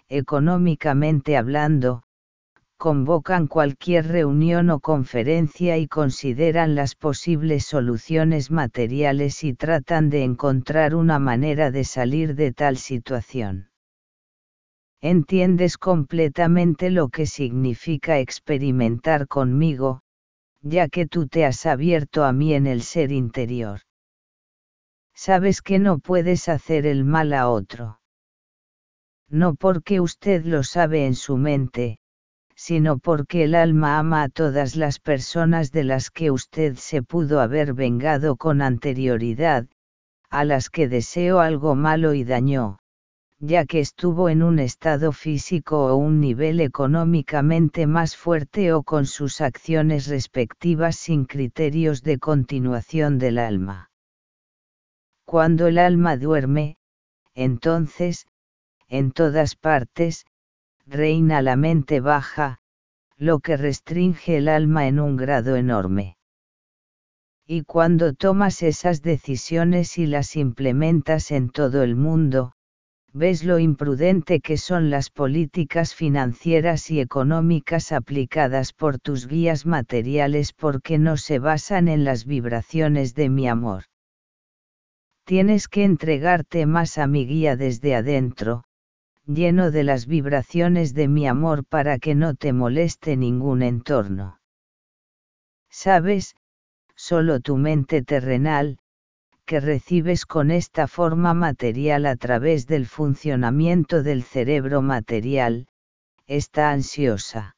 económicamente 0.09 1.37
hablando, 1.37 2.03
convocan 2.79 3.47
cualquier 3.47 4.09
reunión 4.09 4.71
o 4.71 4.81
conferencia 4.81 5.77
y 5.77 5.87
consideran 5.87 6.75
las 6.75 6.95
posibles 6.95 7.66
soluciones 7.66 8.51
materiales 8.51 9.45
y 9.45 9.53
tratan 9.53 10.09
de 10.09 10.25
encontrar 10.25 10.95
una 10.95 11.18
manera 11.18 11.71
de 11.71 11.85
salir 11.85 12.35
de 12.35 12.53
tal 12.53 12.79
situación. 12.79 13.71
Entiendes 15.04 15.78
completamente 15.78 16.88
lo 16.88 17.08
que 17.08 17.26
significa 17.26 18.20
experimentar 18.20 19.26
conmigo, 19.26 20.02
ya 20.60 20.86
que 20.86 21.06
tú 21.06 21.26
te 21.26 21.44
has 21.44 21.66
abierto 21.66 22.24
a 22.24 22.32
mí 22.32 22.54
en 22.54 22.68
el 22.68 22.82
ser 22.82 23.10
interior. 23.10 23.80
Sabes 25.12 25.60
que 25.60 25.80
no 25.80 25.98
puedes 25.98 26.48
hacer 26.48 26.86
el 26.86 27.04
mal 27.04 27.32
a 27.32 27.48
otro. 27.48 27.98
No 29.28 29.56
porque 29.56 30.00
usted 30.00 30.44
lo 30.44 30.62
sabe 30.62 31.04
en 31.04 31.16
su 31.16 31.36
mente, 31.36 31.98
sino 32.54 32.98
porque 32.98 33.42
el 33.42 33.56
alma 33.56 33.98
ama 33.98 34.22
a 34.22 34.28
todas 34.28 34.76
las 34.76 35.00
personas 35.00 35.72
de 35.72 35.82
las 35.82 36.12
que 36.12 36.30
usted 36.30 36.76
se 36.76 37.02
pudo 37.02 37.40
haber 37.40 37.74
vengado 37.74 38.36
con 38.36 38.62
anterioridad, 38.62 39.66
a 40.30 40.44
las 40.44 40.70
que 40.70 40.86
deseó 40.86 41.40
algo 41.40 41.74
malo 41.74 42.14
y 42.14 42.22
dañó, 42.22 42.78
ya 43.44 43.66
que 43.66 43.81
estuvo 43.81 44.28
en 44.28 44.40
un 44.40 44.61
estado 44.61 45.11
físico 45.11 45.87
o 45.87 45.96
un 45.96 46.20
nivel 46.20 46.61
económicamente 46.61 47.88
más 47.88 48.16
fuerte 48.16 48.72
o 48.72 48.85
con 48.85 49.05
sus 49.05 49.40
acciones 49.40 50.07
respectivas 50.07 50.94
sin 50.94 51.24
criterios 51.24 52.05
de 52.05 52.20
continuación 52.20 53.18
del 53.18 53.38
alma. 53.38 53.90
Cuando 55.24 55.66
el 55.66 55.78
alma 55.78 56.16
duerme, 56.16 56.76
entonces, 57.35 58.28
en 58.87 59.11
todas 59.11 59.57
partes, 59.57 60.24
reina 60.87 61.42
la 61.42 61.57
mente 61.57 61.98
baja, 61.98 62.61
lo 63.16 63.40
que 63.40 63.57
restringe 63.57 64.37
el 64.37 64.46
alma 64.46 64.87
en 64.87 65.00
un 65.00 65.16
grado 65.16 65.57
enorme. 65.57 66.16
Y 67.44 67.64
cuando 67.64 68.12
tomas 68.12 68.62
esas 68.62 69.02
decisiones 69.02 69.98
y 69.98 70.07
las 70.07 70.37
implementas 70.37 71.33
en 71.33 71.50
todo 71.50 71.83
el 71.83 71.96
mundo, 71.96 72.55
ves 73.14 73.44
lo 73.44 73.59
imprudente 73.59 74.40
que 74.40 74.57
son 74.57 74.90
las 74.90 75.11
políticas 75.11 75.94
financieras 75.94 76.90
y 76.90 77.01
económicas 77.01 77.92
aplicadas 77.92 78.72
por 78.72 78.98
tus 78.98 79.27
guías 79.27 79.66
materiales 79.66 80.53
porque 80.53 80.98
no 80.98 81.16
se 81.16 81.38
basan 81.38 81.88
en 81.88 82.05
las 82.05 82.25
vibraciones 82.25 83.14
de 83.14 83.29
mi 83.29 83.48
amor. 83.48 83.85
Tienes 85.25 85.68
que 85.68 85.85
entregarte 85.85 86.66
más 86.66 86.98
a 86.98 87.07
mi 87.07 87.27
guía 87.27 87.57
desde 87.57 87.94
adentro, 87.94 88.64
lleno 89.27 89.70
de 89.70 89.85
las 89.85 90.07
vibraciones 90.07 90.94
de 90.94 91.09
mi 91.09 91.27
amor 91.27 91.64
para 91.64 91.98
que 91.98 92.14
no 92.14 92.35
te 92.35 92.53
moleste 92.53 93.16
ningún 93.16 93.62
entorno. 93.62 94.40
Sabes, 95.70 96.35
solo 96.96 97.40
tu 97.40 97.57
mente 97.57 98.03
terrenal, 98.03 98.79
que 99.44 99.61
recibes 99.61 100.26
con 100.26 100.50
esta 100.50 100.87
forma 100.87 101.35
material 101.35 102.07
a 102.07 102.16
través 102.16 102.66
del 102.66 102.87
funcionamiento 102.87 104.02
del 104.02 104.22
cerebro 104.22 104.83
material, 104.83 105.68
está 106.26 106.70
ansiosa. 106.70 107.57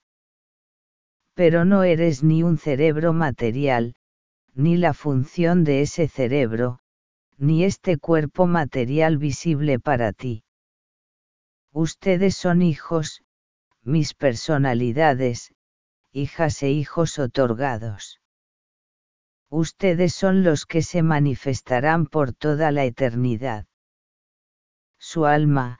Pero 1.35 1.65
no 1.65 1.83
eres 1.83 2.23
ni 2.23 2.43
un 2.43 2.59
cerebro 2.59 3.13
material, 3.13 3.95
ni 4.55 4.77
la 4.77 4.95
función 4.95 5.65
de 5.65 5.83
ese 5.83 6.09
cerebro, 6.09 6.79
ni 7.37 7.65
este 7.65 7.99
cuerpo 7.99 8.47
material 8.47 9.19
visible 9.19 9.79
para 9.81 10.13
ti. 10.13 10.45
Ustedes 11.73 12.37
son 12.37 12.63
hijos, 12.63 13.23
mis 13.83 14.15
personalidades, 14.15 15.53
hijas 16.13 16.63
e 16.63 16.71
hijos 16.71 17.19
otorgados. 17.19 18.21
Ustedes 19.57 20.13
son 20.13 20.43
los 20.43 20.67
que 20.67 20.83
se 20.83 21.05
manifestarán 21.05 22.07
por 22.07 22.33
toda 22.33 22.73
la 22.73 22.87
eternidad. 22.87 23.67
Su 24.99 25.27
alma, 25.27 25.79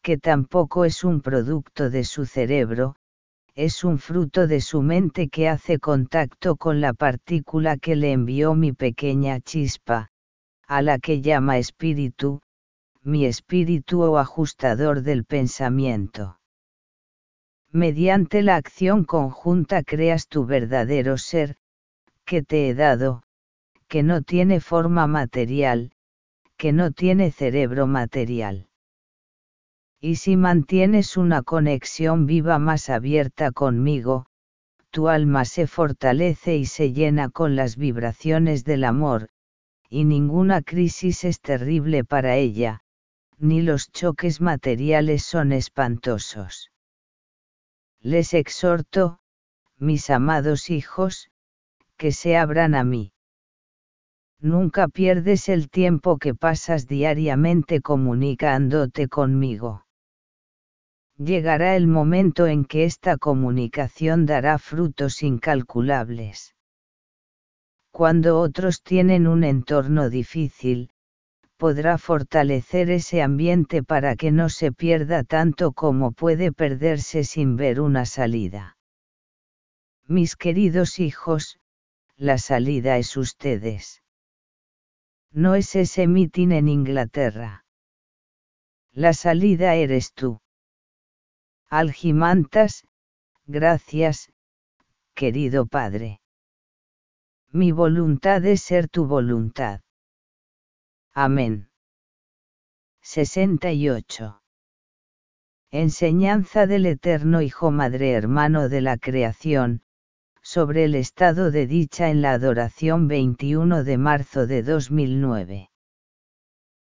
que 0.00 0.16
tampoco 0.16 0.86
es 0.86 1.04
un 1.04 1.20
producto 1.20 1.90
de 1.90 2.04
su 2.04 2.24
cerebro, 2.24 2.96
es 3.54 3.84
un 3.84 3.98
fruto 3.98 4.46
de 4.46 4.62
su 4.62 4.80
mente 4.80 5.28
que 5.28 5.50
hace 5.50 5.78
contacto 5.78 6.56
con 6.56 6.80
la 6.80 6.94
partícula 6.94 7.76
que 7.76 7.96
le 7.96 8.12
envió 8.12 8.54
mi 8.54 8.72
pequeña 8.72 9.40
chispa, 9.40 10.08
a 10.66 10.80
la 10.80 10.98
que 10.98 11.20
llama 11.20 11.58
espíritu, 11.58 12.40
mi 13.02 13.26
espíritu 13.26 14.04
o 14.04 14.16
ajustador 14.16 15.02
del 15.02 15.26
pensamiento. 15.26 16.38
Mediante 17.70 18.40
la 18.40 18.56
acción 18.56 19.04
conjunta 19.04 19.82
creas 19.82 20.28
tu 20.28 20.46
verdadero 20.46 21.18
ser, 21.18 21.58
que 22.24 22.42
te 22.42 22.68
he 22.68 22.74
dado, 22.74 23.22
que 23.88 24.02
no 24.02 24.22
tiene 24.22 24.60
forma 24.60 25.06
material, 25.06 25.92
que 26.56 26.72
no 26.72 26.92
tiene 26.92 27.30
cerebro 27.30 27.86
material. 27.86 28.68
Y 30.00 30.16
si 30.16 30.36
mantienes 30.36 31.16
una 31.16 31.42
conexión 31.42 32.26
viva 32.26 32.58
más 32.58 32.88
abierta 32.88 33.52
conmigo, 33.52 34.26
tu 34.90 35.08
alma 35.08 35.44
se 35.44 35.66
fortalece 35.66 36.56
y 36.56 36.66
se 36.66 36.92
llena 36.92 37.30
con 37.30 37.56
las 37.56 37.76
vibraciones 37.76 38.64
del 38.64 38.84
amor, 38.84 39.30
y 39.88 40.04
ninguna 40.04 40.62
crisis 40.62 41.24
es 41.24 41.40
terrible 41.40 42.04
para 42.04 42.36
ella, 42.36 42.82
ni 43.38 43.60
los 43.60 43.90
choques 43.90 44.40
materiales 44.40 45.24
son 45.24 45.50
espantosos. 45.50 46.70
Les 48.00 48.34
exhorto, 48.34 49.18
mis 49.78 50.10
amados 50.10 50.70
hijos, 50.70 51.31
que 51.96 52.12
se 52.12 52.36
abran 52.36 52.74
a 52.74 52.84
mí. 52.84 53.12
Nunca 54.40 54.88
pierdes 54.88 55.48
el 55.48 55.70
tiempo 55.70 56.18
que 56.18 56.34
pasas 56.34 56.88
diariamente 56.88 57.80
comunicándote 57.80 59.08
conmigo. 59.08 59.86
Llegará 61.16 61.76
el 61.76 61.86
momento 61.86 62.46
en 62.48 62.64
que 62.64 62.84
esta 62.84 63.16
comunicación 63.16 64.26
dará 64.26 64.58
frutos 64.58 65.22
incalculables. 65.22 66.56
Cuando 67.92 68.40
otros 68.40 68.82
tienen 68.82 69.28
un 69.28 69.44
entorno 69.44 70.10
difícil, 70.10 70.90
podrá 71.56 71.96
fortalecer 71.96 72.90
ese 72.90 73.22
ambiente 73.22 73.84
para 73.84 74.16
que 74.16 74.32
no 74.32 74.48
se 74.48 74.72
pierda 74.72 75.22
tanto 75.22 75.70
como 75.70 76.10
puede 76.10 76.50
perderse 76.50 77.22
sin 77.22 77.54
ver 77.54 77.80
una 77.80 78.06
salida. 78.06 78.76
Mis 80.08 80.34
queridos 80.34 80.98
hijos, 80.98 81.60
la 82.22 82.38
salida 82.38 82.98
es 82.98 83.16
ustedes. 83.16 84.00
No 85.32 85.56
es 85.56 85.74
ese 85.74 86.06
mitin 86.06 86.52
en 86.52 86.68
Inglaterra. 86.68 87.64
La 88.92 89.12
salida 89.12 89.74
eres 89.74 90.12
tú. 90.12 90.40
Algimantas, 91.68 92.86
gracias, 93.46 94.32
querido 95.14 95.66
Padre. 95.66 96.20
Mi 97.48 97.72
voluntad 97.72 98.44
es 98.46 98.62
ser 98.62 98.88
tu 98.88 99.06
voluntad. 99.06 99.80
Amén. 101.12 101.72
68. 103.00 104.40
Enseñanza 105.72 106.68
del 106.68 106.86
Eterno 106.86 107.42
Hijo 107.42 107.72
Madre 107.72 108.12
Hermano 108.12 108.68
de 108.68 108.80
la 108.80 108.96
Creación, 108.96 109.82
sobre 110.42 110.84
el 110.84 110.94
estado 110.94 111.50
de 111.50 111.66
dicha 111.66 112.10
en 112.10 112.20
la 112.20 112.32
adoración 112.32 113.08
21 113.08 113.84
de 113.84 113.96
marzo 113.96 114.46
de 114.46 114.62
2009. 114.62 115.70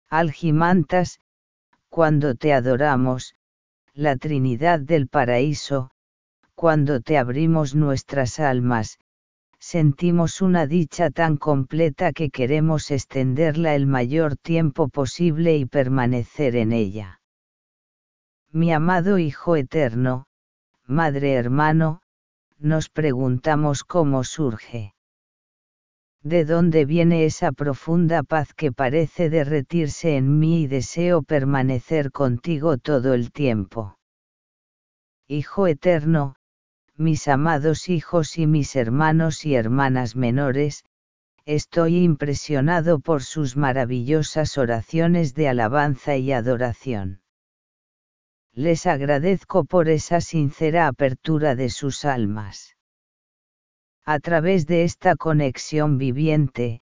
Algimantas, 0.10 1.20
cuando 1.90 2.36
te 2.36 2.54
adoramos, 2.54 3.36
la 3.94 4.18
Trinidad 4.18 4.80
del 4.80 5.08
Paraíso, 5.08 5.92
cuando 6.56 7.02
te 7.02 7.18
abrimos 7.18 7.76
nuestras 7.76 8.40
almas, 8.40 8.98
sentimos 9.60 10.42
una 10.42 10.68
dicha 10.68 11.10
tan 11.10 11.38
completa 11.38 12.12
que 12.12 12.30
queremos 12.30 12.92
extenderla 12.92 13.76
el 13.76 13.88
mayor 13.88 14.36
tiempo 14.36 14.90
posible 14.90 15.56
y 15.56 15.66
permanecer 15.66 16.56
en 16.56 16.74
ella. 16.74 17.22
Mi 18.52 18.74
amado 18.74 19.18
Hijo 19.18 19.56
Eterno, 19.56 20.26
Madre 20.86 21.34
Hermano, 21.34 22.03
nos 22.64 22.90
preguntamos 22.90 23.84
cómo 23.84 24.24
surge. 24.24 24.94
¿De 26.22 26.46
dónde 26.46 26.86
viene 26.86 27.26
esa 27.26 27.52
profunda 27.52 28.24
paz 28.24 28.54
que 28.54 28.72
parece 28.72 29.30
derretirse 29.30 30.16
en 30.16 30.40
mí 30.40 30.62
y 30.62 30.68
deseo 30.68 31.24
permanecer 31.24 32.12
contigo 32.12 32.78
todo 32.78 33.14
el 33.14 33.34
tiempo? 33.34 33.98
Hijo 35.28 35.68
eterno, 35.68 36.36
mis 36.96 37.28
amados 37.28 37.90
hijos 37.90 38.38
y 38.38 38.48
mis 38.48 38.78
hermanos 38.78 39.46
y 39.46 39.56
hermanas 39.56 40.16
menores, 40.16 40.86
estoy 41.44 41.98
impresionado 41.98 43.00
por 43.00 43.24
sus 43.24 43.58
maravillosas 43.58 44.58
oraciones 44.58 45.34
de 45.34 45.50
alabanza 45.50 46.16
y 46.16 46.32
adoración. 46.32 47.23
Les 48.54 48.86
agradezco 48.86 49.66
por 49.66 49.90
esa 49.90 50.22
sincera 50.22 50.88
apertura 50.88 51.56
de 51.56 51.70
sus 51.70 52.06
almas. 52.06 52.78
A 54.06 54.20
través 54.20 54.66
de 54.68 54.84
esta 54.84 55.16
conexión 55.16 55.98
viviente, 55.98 56.82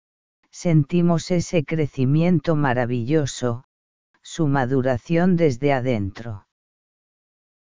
sentimos 0.50 1.30
ese 1.30 1.64
crecimiento 1.64 2.56
maravilloso, 2.56 3.64
su 4.22 4.46
maduración 4.46 5.36
desde 5.36 5.72
adentro 5.72 6.46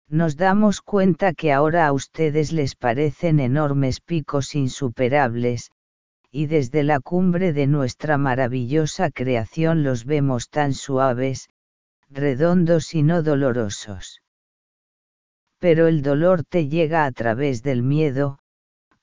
nos 0.10 0.38
damos 0.38 0.82
cuenta 0.82 1.34
que 1.34 1.54
ahora 1.54 1.86
a 1.86 1.94
ustedes 1.94 2.52
les 2.52 2.76
parecen 2.76 3.40
enormes 3.40 4.02
picos 4.02 4.56
insuperables, 4.56 5.72
y 6.32 6.48
desde 6.48 6.82
la 6.84 7.00
cumbre 7.00 7.54
de 7.54 7.68
nuestra 7.68 8.18
maravillosa 8.18 9.12
creación 9.12 9.84
los 9.84 10.06
vemos 10.06 10.50
tan 10.50 10.74
suaves, 10.74 11.50
redondos 12.10 12.96
y 12.96 13.04
no 13.04 13.22
dolorosos. 13.22 14.22
Pero 15.60 15.88
el 15.88 16.02
dolor 16.02 16.44
te 16.44 16.68
llega 16.68 17.06
a 17.06 17.12
través 17.12 17.62
del 17.64 17.84
miedo, 17.84 18.40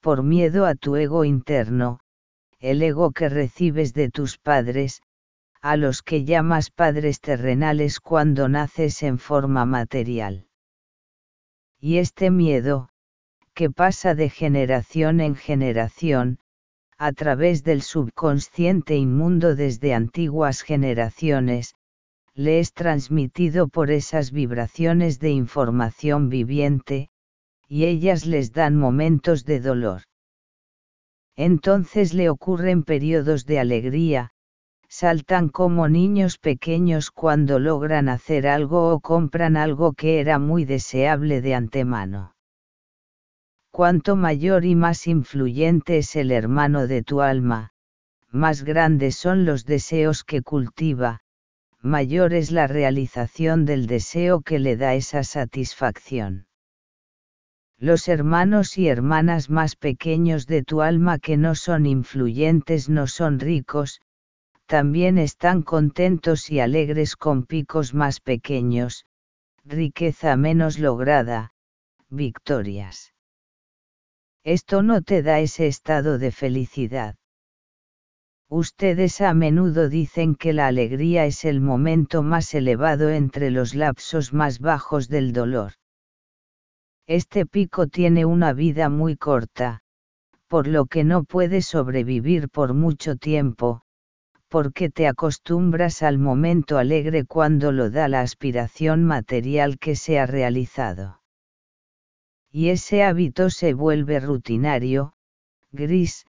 por 0.00 0.22
miedo 0.22 0.66
a 0.66 0.74
tu 0.74 0.96
ego 0.96 1.24
interno, 1.24 2.00
el 2.58 2.82
ego 2.82 3.12
que 3.12 3.28
recibes 3.28 3.92
de 3.92 4.10
tus 4.10 4.38
padres, 4.38 5.02
a 5.60 5.76
los 5.76 6.02
que 6.02 6.24
llamas 6.24 6.70
padres 6.70 7.20
terrenales 7.20 8.00
cuando 8.00 8.48
naces 8.48 9.02
en 9.02 9.18
forma 9.18 9.66
material. 9.66 10.46
Y 11.78 11.98
este 11.98 12.30
miedo, 12.30 12.88
que 13.54 13.70
pasa 13.70 14.14
de 14.14 14.30
generación 14.30 15.20
en 15.20 15.34
generación, 15.34 16.38
a 16.98 17.12
través 17.12 17.62
del 17.62 17.82
subconsciente 17.82 18.96
inmundo 18.96 19.54
desde 19.54 19.92
antiguas 19.92 20.62
generaciones, 20.62 21.75
le 22.36 22.58
es 22.60 22.74
transmitido 22.74 23.66
por 23.66 23.90
esas 23.90 24.30
vibraciones 24.30 25.18
de 25.18 25.30
información 25.30 26.28
viviente, 26.28 27.08
y 27.66 27.86
ellas 27.86 28.26
les 28.26 28.52
dan 28.52 28.76
momentos 28.76 29.46
de 29.46 29.58
dolor. 29.58 30.02
Entonces 31.34 32.12
le 32.12 32.28
ocurren 32.28 32.82
periodos 32.82 33.46
de 33.46 33.58
alegría, 33.58 34.32
saltan 34.86 35.48
como 35.48 35.88
niños 35.88 36.36
pequeños 36.36 37.10
cuando 37.10 37.58
logran 37.58 38.10
hacer 38.10 38.46
algo 38.46 38.92
o 38.92 39.00
compran 39.00 39.56
algo 39.56 39.94
que 39.94 40.20
era 40.20 40.38
muy 40.38 40.66
deseable 40.66 41.40
de 41.40 41.54
antemano. 41.54 42.36
Cuanto 43.70 44.14
mayor 44.14 44.66
y 44.66 44.74
más 44.74 45.06
influyente 45.06 45.98
es 45.98 46.14
el 46.16 46.30
hermano 46.30 46.86
de 46.86 47.02
tu 47.02 47.22
alma, 47.22 47.70
más 48.30 48.62
grandes 48.62 49.16
son 49.16 49.46
los 49.46 49.64
deseos 49.64 50.22
que 50.22 50.42
cultiva, 50.42 51.20
mayor 51.86 52.34
es 52.34 52.50
la 52.50 52.66
realización 52.66 53.64
del 53.64 53.86
deseo 53.86 54.42
que 54.42 54.58
le 54.58 54.76
da 54.76 54.94
esa 54.94 55.24
satisfacción. 55.24 56.46
Los 57.78 58.08
hermanos 58.08 58.76
y 58.76 58.88
hermanas 58.88 59.50
más 59.50 59.76
pequeños 59.76 60.46
de 60.46 60.62
tu 60.62 60.82
alma 60.82 61.18
que 61.18 61.36
no 61.36 61.54
son 61.54 61.86
influyentes 61.86 62.88
no 62.88 63.06
son 63.06 63.38
ricos, 63.38 64.00
también 64.66 65.16
están 65.16 65.62
contentos 65.62 66.50
y 66.50 66.60
alegres 66.60 67.16
con 67.16 67.44
picos 67.44 67.94
más 67.94 68.20
pequeños, 68.20 69.06
riqueza 69.64 70.36
menos 70.36 70.78
lograda, 70.78 71.52
victorias. 72.08 73.14
Esto 74.42 74.82
no 74.82 75.02
te 75.02 75.22
da 75.22 75.40
ese 75.40 75.66
estado 75.66 76.18
de 76.18 76.32
felicidad. 76.32 77.16
Ustedes 78.48 79.20
a 79.20 79.34
menudo 79.34 79.88
dicen 79.88 80.36
que 80.36 80.52
la 80.52 80.68
alegría 80.68 81.26
es 81.26 81.44
el 81.44 81.60
momento 81.60 82.22
más 82.22 82.54
elevado 82.54 83.10
entre 83.10 83.50
los 83.50 83.74
lapsos 83.74 84.32
más 84.32 84.60
bajos 84.60 85.08
del 85.08 85.32
dolor. 85.32 85.72
Este 87.08 87.44
pico 87.44 87.88
tiene 87.88 88.24
una 88.24 88.52
vida 88.52 88.88
muy 88.88 89.16
corta, 89.16 89.82
por 90.46 90.68
lo 90.68 90.86
que 90.86 91.02
no 91.02 91.24
puede 91.24 91.60
sobrevivir 91.60 92.48
por 92.48 92.72
mucho 92.72 93.16
tiempo, 93.16 93.82
porque 94.48 94.90
te 94.90 95.08
acostumbras 95.08 96.04
al 96.04 96.18
momento 96.18 96.78
alegre 96.78 97.24
cuando 97.24 97.72
lo 97.72 97.90
da 97.90 98.06
la 98.06 98.20
aspiración 98.20 99.02
material 99.02 99.78
que 99.78 99.96
se 99.96 100.20
ha 100.20 100.26
realizado. 100.26 101.20
Y 102.50 102.68
ese 102.68 103.02
hábito 103.02 103.50
se 103.50 103.74
vuelve 103.74 104.20
rutinario, 104.20 105.14
gris, 105.72 106.26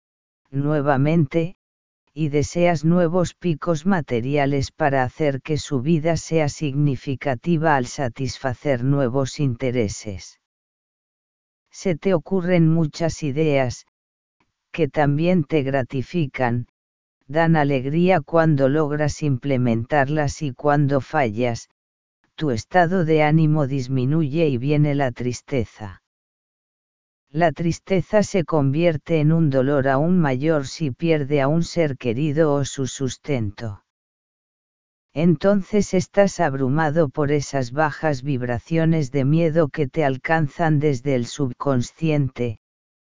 nuevamente, 0.49 1.55
y 2.13 2.29
deseas 2.29 2.83
nuevos 2.83 3.33
picos 3.33 3.85
materiales 3.85 4.71
para 4.71 5.03
hacer 5.03 5.41
que 5.41 5.57
su 5.57 5.81
vida 5.81 6.17
sea 6.17 6.49
significativa 6.49 7.75
al 7.75 7.85
satisfacer 7.85 8.83
nuevos 8.83 9.39
intereses. 9.39 10.39
Se 11.71 11.95
te 11.95 12.13
ocurren 12.13 12.67
muchas 12.67 13.23
ideas, 13.23 13.85
que 14.71 14.89
también 14.89 15.45
te 15.45 15.63
gratifican, 15.63 16.67
dan 17.27 17.55
alegría 17.55 18.19
cuando 18.19 18.67
logras 18.67 19.23
implementarlas 19.23 20.41
y 20.41 20.51
cuando 20.51 20.99
fallas, 20.99 21.69
tu 22.35 22.51
estado 22.51 23.05
de 23.05 23.23
ánimo 23.23 23.67
disminuye 23.67 24.47
y 24.47 24.57
viene 24.57 24.95
la 24.95 25.11
tristeza. 25.11 26.00
La 27.33 27.53
tristeza 27.53 28.23
se 28.23 28.43
convierte 28.43 29.21
en 29.21 29.31
un 29.31 29.49
dolor 29.49 29.87
aún 29.87 30.19
mayor 30.19 30.67
si 30.67 30.91
pierde 30.91 31.39
a 31.39 31.47
un 31.47 31.63
ser 31.63 31.95
querido 31.95 32.53
o 32.53 32.65
su 32.65 32.87
sustento. 32.87 33.85
Entonces 35.13 35.93
estás 35.93 36.41
abrumado 36.41 37.07
por 37.07 37.31
esas 37.31 37.71
bajas 37.71 38.21
vibraciones 38.21 39.11
de 39.11 39.23
miedo 39.23 39.69
que 39.69 39.87
te 39.87 40.03
alcanzan 40.03 40.79
desde 40.79 41.15
el 41.15 41.25
subconsciente, 41.25 42.59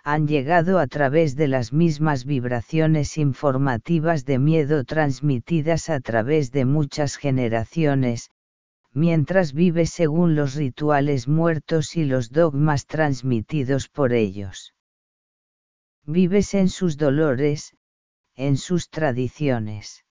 han 0.02 0.26
llegado 0.26 0.78
a 0.78 0.87
través 0.87 1.37
de 1.37 1.48
las 1.48 1.72
mismas 1.72 2.24
vibraciones 2.24 3.18
informativas 3.18 4.24
de 4.24 4.38
miedo 4.38 4.85
transmitidas 4.85 5.90
a 5.90 6.00
través 6.00 6.50
de 6.50 6.64
muchas 6.64 7.16
generaciones, 7.16 8.31
mientras 8.98 9.52
vives 9.52 9.90
según 9.90 10.34
los 10.34 10.56
rituales 10.56 11.28
muertos 11.28 11.96
y 11.96 12.04
los 12.04 12.30
dogmas 12.30 12.84
transmitidos 12.84 13.88
por 13.88 14.12
ellos. 14.12 14.74
Vives 16.04 16.52
en 16.54 16.68
sus 16.68 16.96
dolores, 16.96 17.76
en 18.34 18.56
sus 18.56 18.90
tradiciones. 18.90 20.04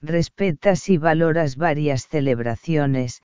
Respetas 0.00 0.88
y 0.88 0.96
valoras 0.96 1.56
varias 1.56 2.06
celebraciones, 2.06 3.22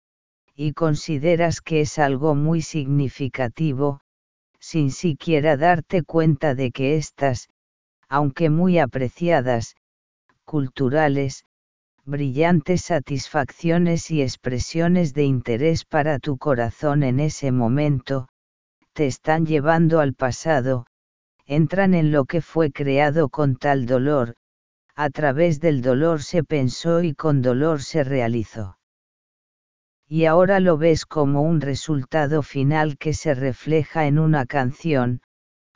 y 0.55 0.73
consideras 0.73 1.61
que 1.61 1.81
es 1.81 1.99
algo 1.99 2.37
muy 2.37 2.63
significativo, 2.63 4.03
sin 4.61 4.93
siquiera 4.93 5.57
darte 5.57 6.05
cuenta 6.05 6.55
de 6.55 6.71
que 6.71 6.97
estas, 6.97 7.49
aunque 8.09 8.51
muy 8.51 8.79
apreciadas, 8.79 9.75
culturales, 10.45 11.45
brillantes 12.09 12.87
satisfacciones 12.87 14.11
y 14.11 14.23
expresiones 14.23 15.13
de 15.13 15.25
interés 15.25 15.85
para 15.85 16.19
tu 16.19 16.39
corazón 16.39 17.03
en 17.03 17.21
ese 17.21 17.53
momento, 17.53 18.29
te 18.95 19.07
están 19.07 19.45
llevando 19.45 20.01
al 20.01 20.15
pasado, 20.15 20.87
entran 21.45 21.93
en 21.93 22.11
lo 22.11 22.25
que 22.25 22.41
fue 22.41 22.73
creado 22.73 23.29
con 23.29 23.57
tal 23.57 23.85
dolor, 23.85 24.37
a 24.97 25.11
través 25.11 25.61
del 25.61 25.83
dolor 25.83 26.23
se 26.23 26.45
pensó 26.45 27.03
y 27.03 27.13
con 27.13 27.43
dolor 27.43 27.83
se 27.83 28.05
realizó. 28.05 28.79
Y 30.09 30.25
ahora 30.25 30.61
lo 30.61 30.79
ves 30.79 31.05
como 31.05 31.43
un 31.43 31.61
resultado 31.61 32.43
final 32.43 32.97
que 32.97 33.13
se 33.13 33.35
refleja 33.35 34.07
en 34.07 34.19
una 34.19 34.47
canción, 34.47 35.21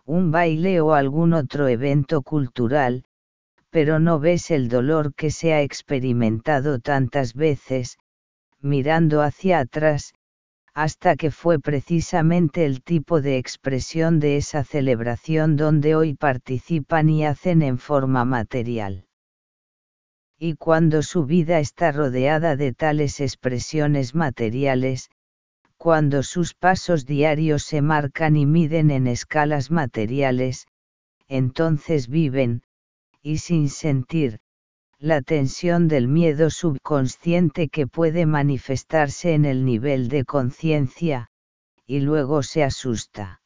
un 0.06 0.30
baile 0.30 0.80
o 0.80 0.94
algún 0.94 1.34
otro 1.34 1.68
evento 1.68 2.22
cultural, 2.22 3.04
pero 3.72 3.98
no 3.98 4.20
ves 4.20 4.50
el 4.50 4.68
dolor 4.68 5.14
que 5.14 5.30
se 5.30 5.54
ha 5.54 5.62
experimentado 5.62 6.78
tantas 6.78 7.32
veces, 7.32 7.96
mirando 8.60 9.22
hacia 9.22 9.60
atrás, 9.60 10.12
hasta 10.74 11.16
que 11.16 11.30
fue 11.30 11.58
precisamente 11.58 12.66
el 12.66 12.82
tipo 12.82 13.22
de 13.22 13.38
expresión 13.38 14.20
de 14.20 14.36
esa 14.36 14.62
celebración 14.62 15.56
donde 15.56 15.94
hoy 15.94 16.12
participan 16.12 17.08
y 17.08 17.24
hacen 17.24 17.62
en 17.62 17.78
forma 17.78 18.26
material. 18.26 19.06
Y 20.38 20.56
cuando 20.56 21.02
su 21.02 21.24
vida 21.24 21.58
está 21.58 21.92
rodeada 21.92 22.56
de 22.56 22.74
tales 22.74 23.20
expresiones 23.20 24.14
materiales, 24.14 25.08
cuando 25.78 26.22
sus 26.22 26.52
pasos 26.52 27.06
diarios 27.06 27.62
se 27.62 27.80
marcan 27.80 28.36
y 28.36 28.44
miden 28.44 28.90
en 28.90 29.06
escalas 29.06 29.70
materiales, 29.70 30.66
entonces 31.26 32.08
viven, 32.08 32.62
y 33.22 33.38
sin 33.38 33.68
sentir, 33.68 34.40
la 34.98 35.22
tensión 35.22 35.88
del 35.88 36.08
miedo 36.08 36.50
subconsciente 36.50 37.68
que 37.68 37.86
puede 37.86 38.26
manifestarse 38.26 39.34
en 39.34 39.44
el 39.44 39.64
nivel 39.64 40.08
de 40.08 40.24
conciencia, 40.24 41.28
y 41.86 42.00
luego 42.00 42.42
se 42.42 42.62
asusta. 42.62 43.42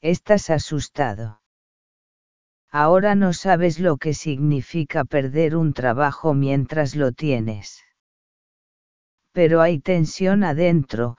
Estás 0.00 0.50
asustado. 0.50 1.40
Ahora 2.70 3.14
no 3.14 3.32
sabes 3.32 3.78
lo 3.78 3.96
que 3.96 4.14
significa 4.14 5.04
perder 5.04 5.54
un 5.54 5.72
trabajo 5.72 6.34
mientras 6.34 6.96
lo 6.96 7.12
tienes. 7.12 7.84
Pero 9.32 9.60
hay 9.60 9.78
tensión 9.78 10.42
adentro, 10.42 11.16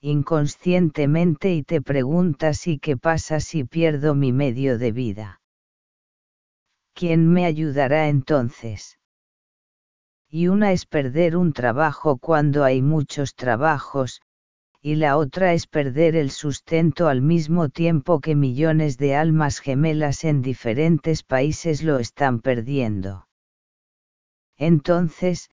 inconscientemente 0.00 1.54
y 1.54 1.62
te 1.62 1.80
preguntas 1.80 2.66
¿y 2.66 2.78
qué 2.78 2.96
pasa 2.96 3.40
si 3.40 3.64
pierdo 3.64 4.14
mi 4.14 4.32
medio 4.32 4.78
de 4.78 4.92
vida? 4.92 5.40
¿Quién 6.98 7.28
me 7.28 7.46
ayudará 7.46 8.08
entonces? 8.08 8.98
Y 10.28 10.48
una 10.48 10.72
es 10.72 10.84
perder 10.84 11.36
un 11.36 11.52
trabajo 11.52 12.18
cuando 12.18 12.64
hay 12.64 12.82
muchos 12.82 13.36
trabajos, 13.36 14.20
y 14.82 14.96
la 14.96 15.16
otra 15.16 15.54
es 15.54 15.68
perder 15.68 16.16
el 16.16 16.32
sustento 16.32 17.06
al 17.06 17.22
mismo 17.22 17.68
tiempo 17.68 18.18
que 18.18 18.34
millones 18.34 18.98
de 18.98 19.14
almas 19.14 19.60
gemelas 19.60 20.24
en 20.24 20.42
diferentes 20.42 21.22
países 21.22 21.84
lo 21.84 22.00
están 22.00 22.40
perdiendo. 22.40 23.28
Entonces, 24.56 25.50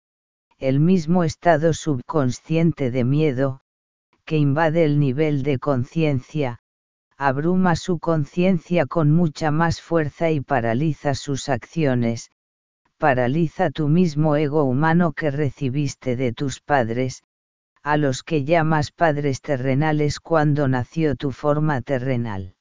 el 0.57 0.79
mismo 0.79 1.23
estado 1.23 1.73
subconsciente 1.73 2.89
de 2.89 3.03
miedo, 3.03 3.61
que 4.25 4.37
invade 4.37 4.83
el 4.83 4.99
nivel 4.99 5.43
de 5.43 5.59
conciencia, 5.59 6.59
abruma 7.17 7.77
su 7.77 7.99
conciencia 7.99 8.85
con 8.85 9.11
mucha 9.11 9.49
más 9.49 9.81
fuerza 9.81 10.31
y 10.31 10.41
paraliza 10.41 11.15
sus 11.15 11.47
acciones, 11.47 12.29
paraliza 12.97 13.69
tu 13.71 13.87
mismo 13.87 14.35
ego 14.35 14.65
humano 14.65 15.13
que 15.13 15.31
recibiste 15.31 16.17
de 16.17 16.33
tus 16.33 16.59
padres, 16.59 17.23
a 17.83 17.95
los 17.95 18.23
que 18.23 18.43
llamas 18.43 18.91
padres 18.91 19.41
terrenales 19.41 20.19
cuando 20.19 20.67
nació 20.67 21.15
tu 21.15 21.31
forma 21.31 21.81
terrenal. 21.81 22.55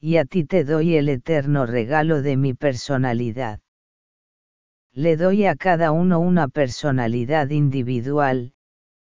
Y 0.00 0.16
a 0.16 0.24
ti 0.24 0.44
te 0.44 0.64
doy 0.64 0.96
el 0.96 1.10
eterno 1.10 1.66
regalo 1.66 2.22
de 2.22 2.36
mi 2.36 2.54
personalidad. 2.54 3.60
Le 4.92 5.16
doy 5.16 5.44
a 5.44 5.54
cada 5.54 5.92
uno 5.92 6.18
una 6.18 6.48
personalidad 6.48 7.50
individual, 7.50 8.54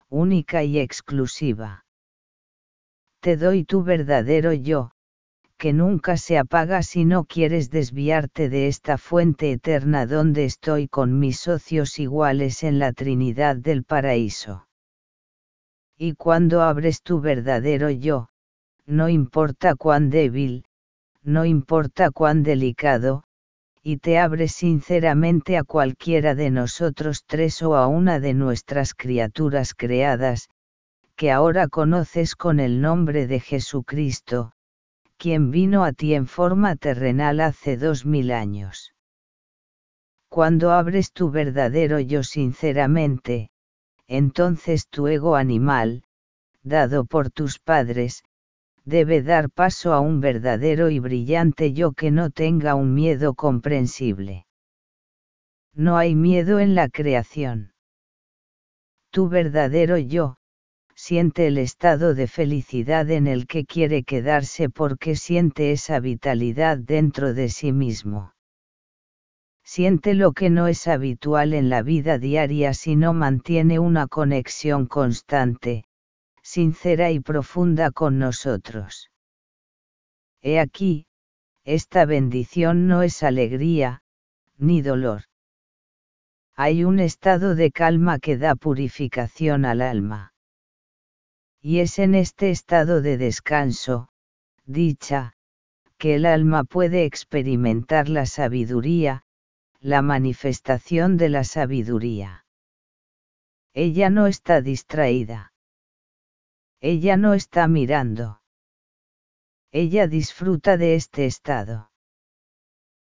única 0.10 0.64
y 0.64 0.80
exclusiva 0.80 1.85
te 3.26 3.38
doy 3.38 3.64
tu 3.64 3.82
verdadero 3.82 4.54
yo, 4.54 4.92
que 5.58 5.74
nunca 5.74 6.16
se 6.16 6.38
apaga 6.38 6.84
si 6.84 7.06
no 7.06 7.26
quieres 7.26 7.72
desviarte 7.72 8.50
de 8.50 8.68
esta 8.68 9.00
fuente 9.00 9.52
eterna 9.52 10.06
donde 10.06 10.46
estoy 10.46 10.88
con 10.88 11.18
mis 11.18 11.40
socios 11.40 11.98
iguales 11.98 12.62
en 12.62 12.78
la 12.78 12.94
Trinidad 12.94 13.56
del 13.56 13.84
Paraíso. 13.84 14.68
Y 15.98 16.14
cuando 16.14 16.62
abres 16.62 17.02
tu 17.02 17.20
verdadero 17.20 17.90
yo, 17.90 18.30
no 18.86 19.10
importa 19.10 19.74
cuán 19.74 20.12
débil, 20.12 20.64
no 21.24 21.46
importa 21.46 22.12
cuán 22.12 22.44
delicado, 22.44 23.24
y 23.82 23.98
te 23.98 24.20
abres 24.20 24.52
sinceramente 24.52 25.58
a 25.58 25.64
cualquiera 25.64 26.36
de 26.36 26.52
nosotros 26.52 27.24
tres 27.26 27.64
o 27.64 27.76
a 27.76 27.88
una 27.88 28.20
de 28.20 28.36
nuestras 28.36 28.94
criaturas 28.94 29.74
creadas, 29.74 30.52
que 31.16 31.32
ahora 31.32 31.68
conoces 31.68 32.36
con 32.36 32.60
el 32.60 32.82
nombre 32.82 33.28
de 33.28 33.40
Jesucristo, 33.40 34.52
quien 35.18 35.50
vino 35.52 35.86
a 35.86 35.94
ti 35.94 36.14
en 36.14 36.28
forma 36.28 36.76
terrenal 36.76 37.40
hace 37.40 37.78
dos 37.78 38.06
mil 38.06 38.32
años. 38.32 38.94
Cuando 40.30 40.72
abres 40.72 41.14
tu 41.14 41.32
verdadero 41.32 42.00
yo 42.00 42.24
sinceramente, 42.24 43.50
entonces 44.08 44.88
tu 44.90 45.08
ego 45.08 45.36
animal, 45.36 46.04
dado 46.64 47.06
por 47.06 47.32
tus 47.32 47.60
padres, 47.60 48.24
debe 48.84 49.24
dar 49.24 49.50
paso 49.50 49.94
a 49.94 50.00
un 50.00 50.20
verdadero 50.20 50.90
y 50.90 51.00
brillante 51.00 51.74
yo 51.74 51.94
que 51.94 52.12
no 52.12 52.30
tenga 52.30 52.76
un 52.76 52.94
miedo 52.94 53.34
comprensible. 53.34 54.46
No 55.74 55.98
hay 55.98 56.16
miedo 56.16 56.60
en 56.60 56.76
la 56.76 56.90
creación. 56.90 57.74
Tu 59.12 59.28
verdadero 59.30 59.98
yo, 59.98 60.38
siente 61.08 61.46
el 61.46 61.60
estado 61.60 62.16
de 62.16 62.26
felicidad 62.26 63.12
en 63.12 63.28
el 63.28 63.46
que 63.46 63.64
quiere 63.64 64.02
quedarse 64.02 64.72
porque 64.72 65.16
siente 65.16 65.72
esa 65.72 66.00
vitalidad 66.00 66.80
dentro 66.80 67.36
de 67.36 67.50
sí 67.50 67.72
mismo. 67.72 68.34
Siente 69.64 70.16
lo 70.16 70.32
que 70.32 70.50
no 70.50 70.66
es 70.66 70.88
habitual 70.88 71.54
en 71.54 71.70
la 71.70 71.84
vida 71.84 72.18
diaria 72.18 72.74
si 72.74 72.96
no 72.96 73.14
mantiene 73.14 73.78
una 73.78 74.08
conexión 74.08 74.88
constante, 74.88 75.86
sincera 76.42 77.12
y 77.12 77.20
profunda 77.20 77.92
con 77.92 78.18
nosotros. 78.18 79.12
He 80.42 80.60
aquí, 80.60 81.06
esta 81.66 82.06
bendición 82.06 82.88
no 82.88 83.04
es 83.04 83.22
alegría, 83.22 84.02
ni 84.58 84.82
dolor. 84.82 85.26
Hay 86.56 86.84
un 86.84 87.00
estado 87.00 87.54
de 87.54 87.70
calma 87.70 88.18
que 88.18 88.40
da 88.40 88.56
purificación 88.56 89.66
al 89.66 89.84
alma. 89.84 90.32
Y 91.68 91.80
es 91.80 91.98
en 91.98 92.14
este 92.14 92.52
estado 92.52 93.02
de 93.02 93.18
descanso, 93.18 94.10
dicha, 94.68 95.34
que 95.98 96.14
el 96.14 96.28
alma 96.28 96.64
puede 96.64 97.06
experimentar 97.06 98.08
la 98.08 98.28
sabiduría, 98.28 99.24
la 99.80 100.04
manifestación 100.04 101.18
de 101.18 101.30
la 101.30 101.44
sabiduría. 101.44 102.46
Ella 103.74 104.12
no 104.12 104.28
está 104.28 104.62
distraída. 104.62 105.54
Ella 106.82 107.18
no 107.18 107.34
está 107.34 107.68
mirando. 107.68 108.44
Ella 109.72 110.06
disfruta 110.06 110.78
de 110.78 110.94
este 110.94 111.26
estado. 111.26 111.90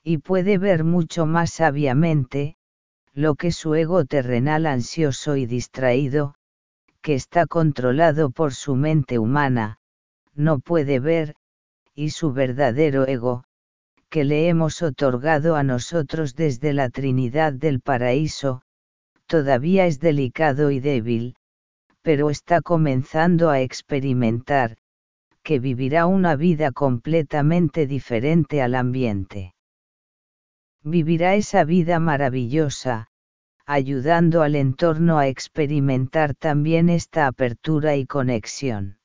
Y 0.03 0.19
puede 0.19 0.57
ver 0.57 0.85
mucho 0.85 1.27
más 1.27 1.51
sabiamente, 1.51 2.57
lo 3.13 3.35
que 3.35 3.53
su 3.53 3.75
ego 3.75 4.07
terrenal 4.07 4.65
ansioso 4.65 5.37
y 5.37 5.45
distraído, 5.45 6.38
que 7.09 7.15
está 7.15 7.47
controlado 7.47 8.31
por 8.31 8.53
su 8.53 8.77
mente 8.77 9.19
humana, 9.19 9.79
no 10.35 10.59
puede 10.59 11.01
ver, 11.01 11.37
y 11.95 12.11
su 12.11 12.35
verdadero 12.35 13.09
ego, 13.09 13.45
que 14.11 14.25
le 14.25 14.47
hemos 14.51 14.83
otorgado 14.83 15.57
a 15.57 15.63
nosotros 15.63 16.35
desde 16.35 16.75
la 16.75 16.91
Trinidad 16.91 17.55
del 17.55 17.81
Paraíso, 17.81 18.61
todavía 19.27 19.87
es 19.87 20.01
delicado 20.01 20.71
y 20.71 20.81
débil, 20.81 21.35
pero 22.03 22.29
está 22.29 22.61
comenzando 22.61 23.49
a 23.49 23.63
experimentar, 23.63 24.77
que 25.43 25.61
vivirá 25.61 26.05
una 26.05 26.37
vida 26.37 26.73
completamente 26.73 27.87
diferente 27.87 28.61
al 28.61 28.75
ambiente. 28.75 29.55
Vivirá 30.83 31.37
esa 31.37 31.65
vida 31.65 32.01
maravillosa, 32.01 33.09
ayudando 33.71 34.41
al 34.41 34.57
entorno 34.57 35.19
a 35.19 35.29
experimentar 35.29 36.35
también 36.35 36.89
esta 36.89 37.27
apertura 37.27 37.97
y 37.97 38.07
conexión. 38.07 38.97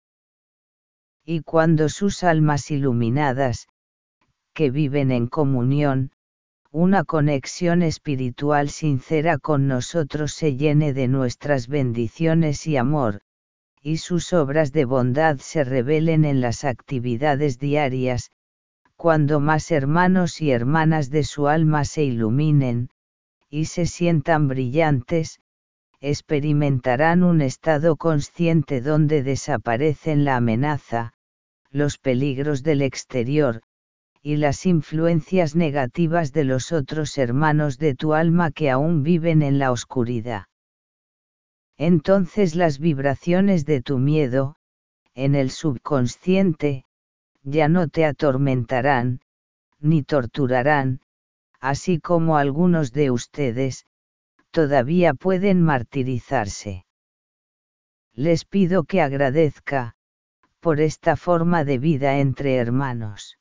Y 1.26 1.42
cuando 1.42 1.90
sus 1.90 2.24
almas 2.24 2.72
iluminadas, 2.72 3.68
que 4.54 4.72
viven 4.72 5.12
en 5.12 5.28
comunión, 5.28 6.12
una 6.72 7.04
conexión 7.04 7.82
espiritual 7.82 8.70
sincera 8.70 9.38
con 9.38 9.68
nosotros 9.68 10.32
se 10.32 10.56
llene 10.56 10.94
de 10.94 11.10
nuestras 11.10 11.68
bendiciones 11.68 12.66
y 12.66 12.78
amor, 12.78 13.20
y 13.82 13.98
sus 13.98 14.32
obras 14.32 14.72
de 14.72 14.86
bondad 14.86 15.40
se 15.40 15.66
revelen 15.66 16.24
en 16.24 16.40
las 16.40 16.64
actividades 16.64 17.60
diarias, 17.60 18.32
cuando 18.96 19.42
más 19.42 19.72
hermanos 19.72 20.40
y 20.40 20.52
hermanas 20.52 21.10
de 21.10 21.26
su 21.26 21.50
alma 21.50 21.84
se 21.84 22.06
iluminen, 22.06 22.88
y 23.54 23.66
se 23.66 23.86
sientan 23.86 24.48
brillantes, 24.48 25.40
experimentarán 26.02 27.24
un 27.24 27.40
estado 27.40 27.98
consciente 27.98 28.82
donde 28.82 29.22
desaparecen 29.22 30.26
la 30.26 30.38
amenaza, 30.38 31.14
los 31.70 32.00
peligros 32.00 32.64
del 32.64 32.82
exterior, 32.82 33.62
y 34.24 34.38
las 34.38 34.66
influencias 34.66 35.56
negativas 35.56 36.34
de 36.34 36.46
los 36.46 36.72
otros 36.72 37.16
hermanos 37.20 37.78
de 37.78 37.94
tu 37.94 38.16
alma 38.16 38.50
que 38.50 38.72
aún 38.72 39.04
viven 39.04 39.44
en 39.44 39.60
la 39.60 39.72
oscuridad. 39.72 40.46
Entonces 41.78 42.56
las 42.56 42.80
vibraciones 42.80 43.68
de 43.68 43.84
tu 43.84 44.00
miedo, 44.00 44.56
en 45.14 45.36
el 45.36 45.52
subconsciente, 45.52 46.86
ya 47.44 47.68
no 47.68 47.88
te 47.88 48.06
atormentarán, 48.06 49.20
ni 49.80 50.02
torturarán, 50.02 51.02
así 51.64 51.98
como 51.98 52.36
algunos 52.36 52.92
de 52.92 53.10
ustedes, 53.10 53.86
todavía 54.52 55.14
pueden 55.14 55.62
martirizarse. 55.62 56.86
Les 58.14 58.44
pido 58.44 58.84
que 58.84 59.02
agradezca, 59.02 59.96
por 60.60 60.82
esta 60.82 61.16
forma 61.16 61.64
de 61.64 61.78
vida 61.78 62.20
entre 62.20 62.58
hermanos. 62.58 63.40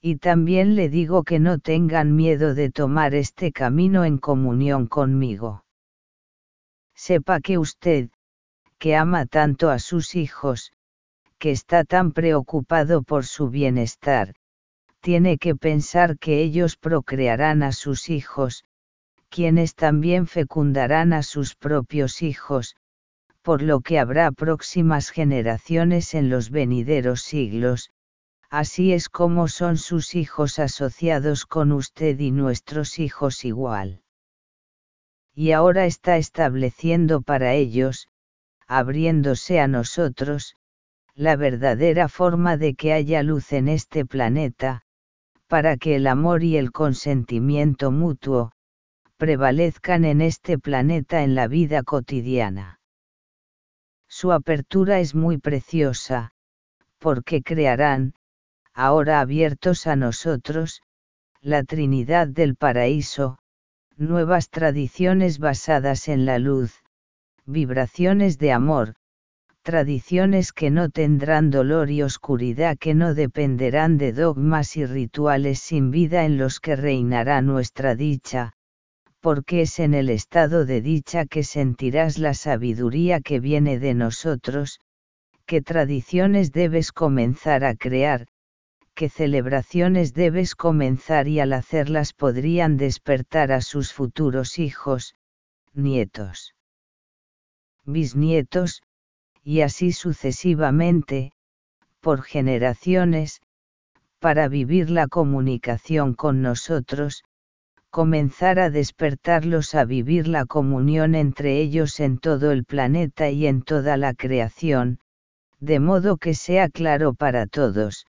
Y 0.00 0.16
también 0.16 0.74
le 0.74 0.88
digo 0.88 1.22
que 1.22 1.38
no 1.38 1.58
tengan 1.58 2.16
miedo 2.16 2.54
de 2.54 2.70
tomar 2.70 3.14
este 3.14 3.52
camino 3.52 4.06
en 4.06 4.16
comunión 4.16 4.86
conmigo. 4.86 5.66
Sepa 6.94 7.40
que 7.40 7.58
usted, 7.58 8.08
que 8.78 8.96
ama 8.96 9.26
tanto 9.26 9.68
a 9.68 9.78
sus 9.80 10.14
hijos, 10.14 10.72
que 11.38 11.50
está 11.50 11.84
tan 11.84 12.12
preocupado 12.12 13.02
por 13.02 13.26
su 13.26 13.50
bienestar, 13.50 14.34
tiene 15.06 15.38
que 15.38 15.54
pensar 15.54 16.18
que 16.18 16.42
ellos 16.42 16.76
procrearán 16.76 17.62
a 17.62 17.70
sus 17.70 18.10
hijos, 18.10 18.64
quienes 19.28 19.76
también 19.76 20.26
fecundarán 20.26 21.12
a 21.12 21.22
sus 21.22 21.54
propios 21.54 22.22
hijos, 22.22 22.74
por 23.40 23.62
lo 23.62 23.82
que 23.82 24.00
habrá 24.00 24.32
próximas 24.32 25.10
generaciones 25.10 26.12
en 26.14 26.28
los 26.28 26.50
venideros 26.50 27.22
siglos, 27.22 27.92
así 28.50 28.92
es 28.92 29.08
como 29.08 29.46
son 29.46 29.76
sus 29.76 30.16
hijos 30.16 30.58
asociados 30.58 31.46
con 31.46 31.70
usted 31.70 32.18
y 32.18 32.32
nuestros 32.32 32.98
hijos 32.98 33.44
igual. 33.44 34.02
Y 35.36 35.52
ahora 35.52 35.86
está 35.86 36.16
estableciendo 36.16 37.22
para 37.22 37.54
ellos, 37.54 38.08
abriéndose 38.66 39.60
a 39.60 39.68
nosotros, 39.68 40.56
la 41.14 41.36
verdadera 41.36 42.08
forma 42.08 42.56
de 42.56 42.74
que 42.74 42.92
haya 42.92 43.22
luz 43.22 43.52
en 43.52 43.68
este 43.68 44.04
planeta, 44.04 44.82
para 45.46 45.76
que 45.76 45.96
el 45.96 46.06
amor 46.06 46.42
y 46.42 46.56
el 46.56 46.72
consentimiento 46.72 47.90
mutuo, 47.90 48.52
prevalezcan 49.16 50.04
en 50.04 50.20
este 50.20 50.58
planeta 50.58 51.22
en 51.22 51.34
la 51.34 51.48
vida 51.48 51.82
cotidiana. 51.82 52.80
Su 54.08 54.32
apertura 54.32 55.00
es 55.00 55.14
muy 55.14 55.38
preciosa, 55.38 56.32
porque 56.98 57.42
crearán, 57.42 58.14
ahora 58.74 59.20
abiertos 59.20 59.86
a 59.86 59.96
nosotros, 59.96 60.82
la 61.40 61.62
Trinidad 61.64 62.28
del 62.28 62.56
Paraíso, 62.56 63.38
nuevas 63.96 64.50
tradiciones 64.50 65.38
basadas 65.38 66.08
en 66.08 66.26
la 66.26 66.38
luz, 66.38 66.82
vibraciones 67.46 68.38
de 68.38 68.52
amor, 68.52 68.96
tradiciones 69.66 70.52
que 70.52 70.70
no 70.70 70.90
tendrán 70.90 71.50
dolor 71.50 71.90
y 71.90 72.00
oscuridad 72.02 72.78
que 72.78 72.94
no 72.94 73.14
dependerán 73.14 73.98
de 73.98 74.12
dogmas 74.12 74.76
y 74.76 74.86
rituales 74.86 75.58
sin 75.58 75.90
vida 75.90 76.24
en 76.24 76.38
los 76.38 76.60
que 76.60 76.76
reinará 76.76 77.42
nuestra 77.42 77.96
dicha, 77.96 78.52
porque 79.20 79.62
es 79.62 79.80
en 79.80 79.94
el 79.94 80.08
estado 80.08 80.66
de 80.66 80.82
dicha 80.82 81.26
que 81.26 81.42
sentirás 81.42 82.16
la 82.18 82.32
sabiduría 82.34 83.20
que 83.20 83.40
viene 83.40 83.80
de 83.80 83.94
nosotros, 83.94 84.78
qué 85.46 85.62
tradiciones 85.62 86.52
debes 86.52 86.92
comenzar 86.92 87.64
a 87.64 87.74
crear, 87.74 88.28
qué 88.94 89.08
celebraciones 89.08 90.14
debes 90.14 90.54
comenzar 90.54 91.26
y 91.26 91.40
al 91.40 91.52
hacerlas 91.52 92.12
podrían 92.12 92.76
despertar 92.76 93.50
a 93.50 93.60
sus 93.60 93.92
futuros 93.92 94.60
hijos, 94.60 95.16
nietos. 95.74 96.54
Bisnietos, 97.84 98.82
y 99.46 99.60
así 99.60 99.92
sucesivamente, 99.92 101.30
por 102.00 102.22
generaciones, 102.22 103.42
para 104.18 104.48
vivir 104.48 104.90
la 104.90 105.06
comunicación 105.06 106.14
con 106.14 106.42
nosotros, 106.42 107.22
comenzar 107.90 108.58
a 108.58 108.70
despertarlos 108.70 109.76
a 109.76 109.84
vivir 109.84 110.26
la 110.26 110.46
comunión 110.46 111.14
entre 111.14 111.60
ellos 111.60 112.00
en 112.00 112.18
todo 112.18 112.50
el 112.50 112.64
planeta 112.64 113.30
y 113.30 113.46
en 113.46 113.62
toda 113.62 113.96
la 113.96 114.14
creación, 114.14 114.98
de 115.60 115.78
modo 115.78 116.16
que 116.16 116.34
sea 116.34 116.68
claro 116.68 117.14
para 117.14 117.46
todos, 117.46 118.04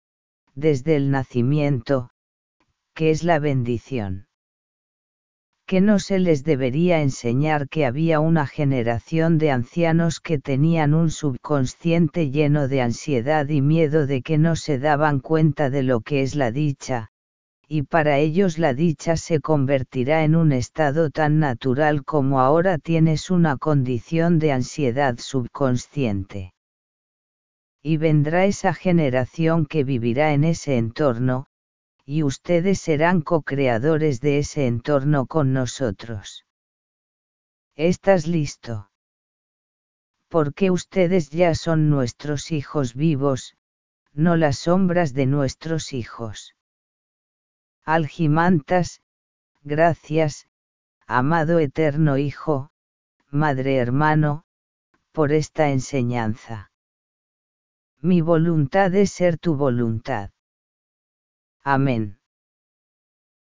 desde 0.55 0.95
el 0.95 1.11
nacimiento, 1.11 2.11
que 2.95 3.11
es 3.11 3.25
la 3.25 3.41
bendición 3.41 4.29
que 5.67 5.81
no 5.81 5.99
se 5.99 6.19
les 6.19 6.45
debería 6.45 7.01
enseñar 7.01 7.69
que 7.69 7.87
había 7.87 8.21
una 8.21 8.47
generación 8.47 9.39
de 9.39 9.51
ancianos 9.51 10.21
que 10.21 10.39
tenían 10.39 10.93
un 10.93 11.11
subconsciente 11.11 12.31
lleno 12.31 12.69
de 12.69 12.83
ansiedad 12.83 13.49
y 13.49 13.63
miedo 13.63 14.07
de 14.07 14.21
que 14.21 14.37
no 14.37 14.57
se 14.57 14.79
daban 14.79 15.21
cuenta 15.21 15.71
de 15.71 15.83
lo 15.83 16.01
que 16.01 16.23
es 16.23 16.35
la 16.35 16.51
dicha, 16.51 17.09
y 17.67 17.83
para 17.83 18.19
ellos 18.19 18.59
la 18.59 18.75
dicha 18.75 19.17
se 19.17 19.41
convertirá 19.41 20.25
en 20.25 20.37
un 20.37 20.53
estado 20.53 21.09
tan 21.09 21.39
natural 21.39 22.05
como 22.05 22.41
ahora 22.41 22.77
tienes 22.79 23.31
una 23.31 23.57
condición 23.57 24.39
de 24.39 24.53
ansiedad 24.53 25.17
subconsciente. 25.19 26.53
Y 27.83 27.97
vendrá 27.97 28.45
esa 28.45 28.75
generación 28.75 29.67
que 29.67 29.85
vivirá 29.85 30.35
en 30.35 30.45
ese 30.45 30.77
entorno, 30.77 31.47
y 32.05 32.23
ustedes 32.23 32.81
serán 32.81 33.23
co-creadores 33.23 34.21
de 34.21 34.39
ese 34.39 34.67
entorno 34.67 35.27
con 35.27 35.53
nosotros. 35.53 36.45
¿Estás 37.75 38.27
listo? 38.27 38.91
Porque 40.29 40.71
ustedes 40.71 41.31
ya 41.31 41.55
son 41.55 41.89
nuestros 41.91 42.53
hijos 42.53 42.95
vivos, 42.95 43.57
no 44.13 44.37
las 44.37 44.59
sombras 44.59 45.15
de 45.15 45.27
nuestros 45.27 45.93
hijos. 45.93 46.55
Algimantas, 47.85 49.03
gracias, 49.63 50.49
amado 51.07 51.59
eterno 51.59 52.17
Hijo, 52.19 52.71
Madre 53.31 53.77
hermano, 53.79 54.45
por 55.11 55.33
esta 55.33 55.71
enseñanza. 55.71 56.71
Mi 58.01 58.21
voluntad 58.21 58.95
es 58.95 59.11
ser 59.11 59.39
tu 59.39 59.57
voluntad. 59.57 60.31
Amén. 61.67 62.19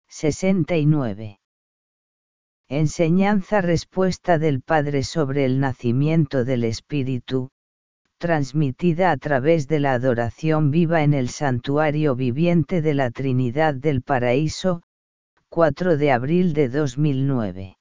69. 0.08 1.40
Enseñanza 2.70 3.62
respuesta 3.62 4.38
del 4.38 4.62
Padre 4.62 5.04
sobre 5.04 5.44
el 5.44 5.60
nacimiento 5.60 6.46
del 6.46 6.64
Espíritu, 6.64 7.50
transmitida 8.20 9.10
a 9.10 9.18
través 9.18 9.68
de 9.68 9.80
la 9.80 9.94
adoración 9.94 10.70
viva 10.70 11.02
en 11.02 11.16
el 11.16 11.30
santuario 11.30 12.16
viviente 12.16 12.84
de 12.84 12.94
la 12.94 13.10
Trinidad 13.10 13.74
del 13.74 14.04
Paraíso, 14.04 14.84
4 15.50 15.98
de 15.98 16.12
abril 16.12 16.54
de 16.54 16.70
2009. 16.70 17.78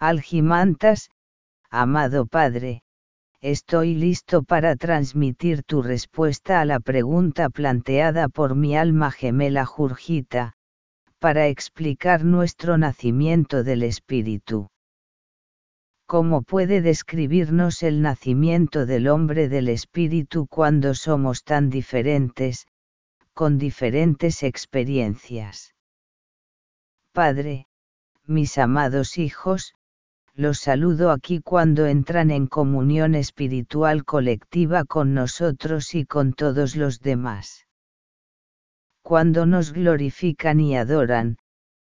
Algimantas, 0.00 1.10
amado 1.70 2.26
Padre, 2.26 2.83
estoy 3.44 3.94
listo 3.94 4.42
para 4.42 4.74
transmitir 4.74 5.64
tu 5.64 5.82
respuesta 5.82 6.62
a 6.62 6.64
la 6.64 6.80
pregunta 6.80 7.50
planteada 7.50 8.30
por 8.30 8.54
mi 8.54 8.74
alma 8.74 9.10
gemela 9.10 9.66
Jurgita, 9.66 10.54
para 11.18 11.48
explicar 11.48 12.24
nuestro 12.24 12.78
nacimiento 12.78 13.62
del 13.62 13.82
Espíritu. 13.82 14.68
¿Cómo 16.06 16.40
puede 16.40 16.80
describirnos 16.80 17.82
el 17.82 18.00
nacimiento 18.00 18.86
del 18.86 19.08
hombre 19.08 19.50
del 19.50 19.68
Espíritu 19.68 20.46
cuando 20.46 20.94
somos 20.94 21.44
tan 21.44 21.68
diferentes, 21.68 22.66
con 23.34 23.58
diferentes 23.58 24.42
experiencias? 24.42 25.74
Padre, 27.12 27.66
mis 28.24 28.56
amados 28.56 29.18
hijos, 29.18 29.74
los 30.36 30.58
saludo 30.58 31.12
aquí 31.12 31.40
cuando 31.40 31.86
entran 31.86 32.32
en 32.32 32.48
comunión 32.48 33.14
espiritual 33.14 34.04
colectiva 34.04 34.84
con 34.84 35.14
nosotros 35.14 35.94
y 35.94 36.06
con 36.06 36.32
todos 36.32 36.74
los 36.74 37.00
demás. 37.00 37.66
Cuando 39.02 39.46
nos 39.46 39.72
glorifican 39.72 40.58
y 40.58 40.76
adoran, 40.76 41.36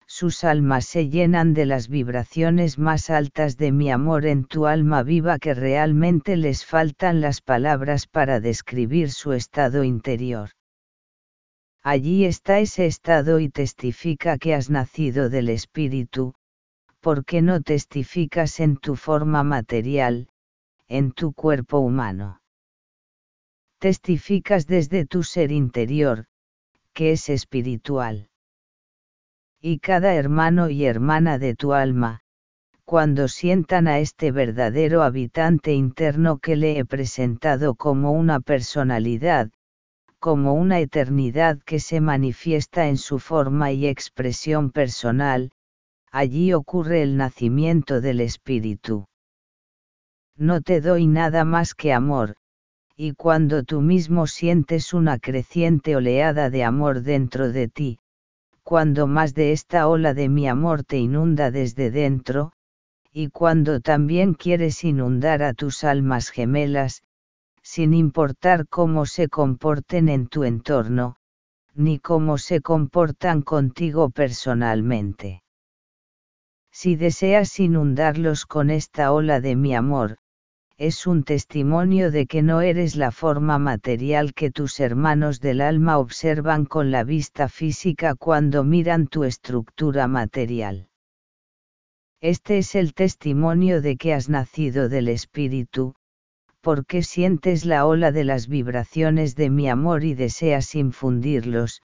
sus 0.06 0.44
almas 0.44 0.86
se 0.86 1.10
llenan 1.10 1.54
de 1.54 1.66
las 1.66 1.88
vibraciones 1.88 2.78
más 2.78 3.10
altas 3.10 3.56
de 3.56 3.72
mi 3.72 3.90
amor 3.90 4.26
en 4.26 4.44
tu 4.44 4.66
alma 4.68 5.04
viva 5.04 5.40
que 5.40 5.54
realmente 5.54 6.36
les 6.36 6.66
faltan 6.66 7.22
las 7.22 7.40
palabras 7.40 8.08
para 8.08 8.42
describir 8.42 9.12
su 9.12 9.32
estado 9.32 9.86
interior. 9.86 10.50
Allí 11.82 12.26
está 12.26 12.60
ese 12.60 12.86
estado 12.86 13.40
y 13.40 13.50
testifica 13.50 14.38
que 14.38 14.54
has 14.54 14.70
nacido 14.70 15.30
del 15.30 15.50
Espíritu, 15.50 16.34
¿por 17.04 17.26
qué 17.26 17.42
no 17.42 17.62
testificas 17.62 18.62
en 18.62 18.78
tu 18.78 18.96
forma 18.96 19.44
material, 19.44 20.30
en 20.88 21.12
tu 21.12 21.34
cuerpo 21.34 21.80
humano? 21.80 22.40
Testificas 23.78 24.68
desde 24.68 25.06
tu 25.06 25.22
ser 25.22 25.52
interior, 25.52 26.28
que 26.94 27.12
es 27.12 27.28
espiritual. 27.28 28.30
Y 29.60 29.80
cada 29.80 30.16
hermano 30.16 30.70
y 30.70 30.86
hermana 30.86 31.40
de 31.40 31.56
tu 31.56 31.74
alma, 31.74 32.22
cuando 32.86 33.28
sientan 33.28 33.90
a 33.90 34.00
este 34.00 34.32
verdadero 34.32 35.04
habitante 35.04 35.74
interno 35.74 36.38
que 36.38 36.56
le 36.56 36.80
he 36.80 36.86
presentado 36.86 37.76
como 37.76 38.14
una 38.14 38.40
personalidad, 38.40 39.52
como 40.20 40.54
una 40.54 40.80
eternidad 40.80 41.60
que 41.66 41.82
se 41.82 42.00
manifiesta 42.00 42.88
en 42.88 42.96
su 42.96 43.20
forma 43.20 43.74
y 43.74 43.88
expresión 43.88 44.72
personal, 44.72 45.52
allí 46.14 46.54
ocurre 46.54 47.02
el 47.02 47.18
nacimiento 47.18 48.00
del 48.00 48.22
Espíritu. 48.22 49.06
no 50.38 50.62
te 50.62 50.80
doy 50.80 51.08
nada 51.08 51.44
más 51.44 51.74
que 51.74 51.92
amor, 51.92 52.36
y 52.96 53.14
cuando 53.14 53.64
tú 53.64 53.82
mismo 53.82 54.28
sientes 54.28 54.94
una 54.94 55.18
creciente 55.18 55.96
oleada 55.96 56.52
de 56.52 56.64
amor 56.64 57.02
dentro 57.02 57.52
de 57.52 57.68
ti, 57.68 57.98
cuando 58.62 59.08
más 59.08 59.34
de 59.34 59.52
esta 59.54 59.88
ola 59.88 60.14
de 60.14 60.30
mi 60.30 60.48
amor 60.48 60.84
te 60.84 60.98
inunda 60.98 61.50
desde 61.50 61.90
dentro, 61.90 62.54
y 63.12 63.30
cuando 63.30 63.80
también 63.80 64.36
quieres 64.36 64.84
inundar 64.84 65.42
a 65.42 65.54
tus 65.54 65.84
almas 65.84 66.30
gemelas, 66.30 67.02
sin 67.64 67.94
importar 67.94 68.68
cómo 68.68 69.08
se 69.08 69.30
comporten 69.30 70.10
en 70.10 70.28
tu 70.28 70.44
entorno, 70.44 71.16
ni 71.74 71.98
cómo 71.98 72.38
se 72.38 72.62
comportan 72.62 73.42
contigo 73.42 74.10
personalmente. 74.10 75.43
Si 76.76 76.96
deseas 76.96 77.60
inundarlos 77.60 78.48
con 78.48 78.72
esta 78.72 79.14
ola 79.14 79.40
de 79.40 79.56
mi 79.56 79.76
amor, 79.76 80.18
es 80.76 81.06
un 81.06 81.24
testimonio 81.24 82.10
de 82.10 82.26
que 82.26 82.42
no 82.42 82.62
eres 82.62 82.96
la 82.96 83.12
forma 83.12 83.60
material 83.60 84.34
que 84.34 84.50
tus 84.50 84.80
hermanos 84.80 85.40
del 85.40 85.62
alma 85.62 86.00
observan 86.00 86.66
con 86.66 86.90
la 86.90 87.04
vista 87.04 87.48
física 87.48 88.16
cuando 88.16 88.64
miran 88.64 89.06
tu 89.06 89.24
estructura 89.24 90.08
material. 90.08 90.90
Este 92.22 92.58
es 92.58 92.74
el 92.74 92.96
testimonio 92.96 93.80
de 93.80 93.96
que 93.96 94.16
has 94.16 94.28
nacido 94.28 94.90
del 94.90 95.10
Espíritu, 95.10 95.94
porque 96.60 97.04
sientes 97.04 97.66
la 97.66 97.86
ola 97.86 98.12
de 98.12 98.24
las 98.24 98.48
vibraciones 98.48 99.36
de 99.36 99.52
mi 99.52 99.70
amor 99.70 100.04
y 100.04 100.16
deseas 100.16 100.74
infundirlos, 100.74 101.84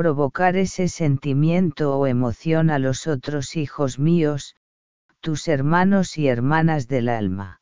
provocar 0.00 0.56
ese 0.56 0.88
sentimiento 0.88 1.94
o 1.98 2.06
emoción 2.06 2.70
a 2.70 2.78
los 2.78 3.06
otros 3.06 3.54
hijos 3.54 3.98
míos, 3.98 4.56
tus 5.20 5.46
hermanos 5.46 6.16
y 6.16 6.26
hermanas 6.26 6.88
del 6.88 7.10
alma. 7.10 7.60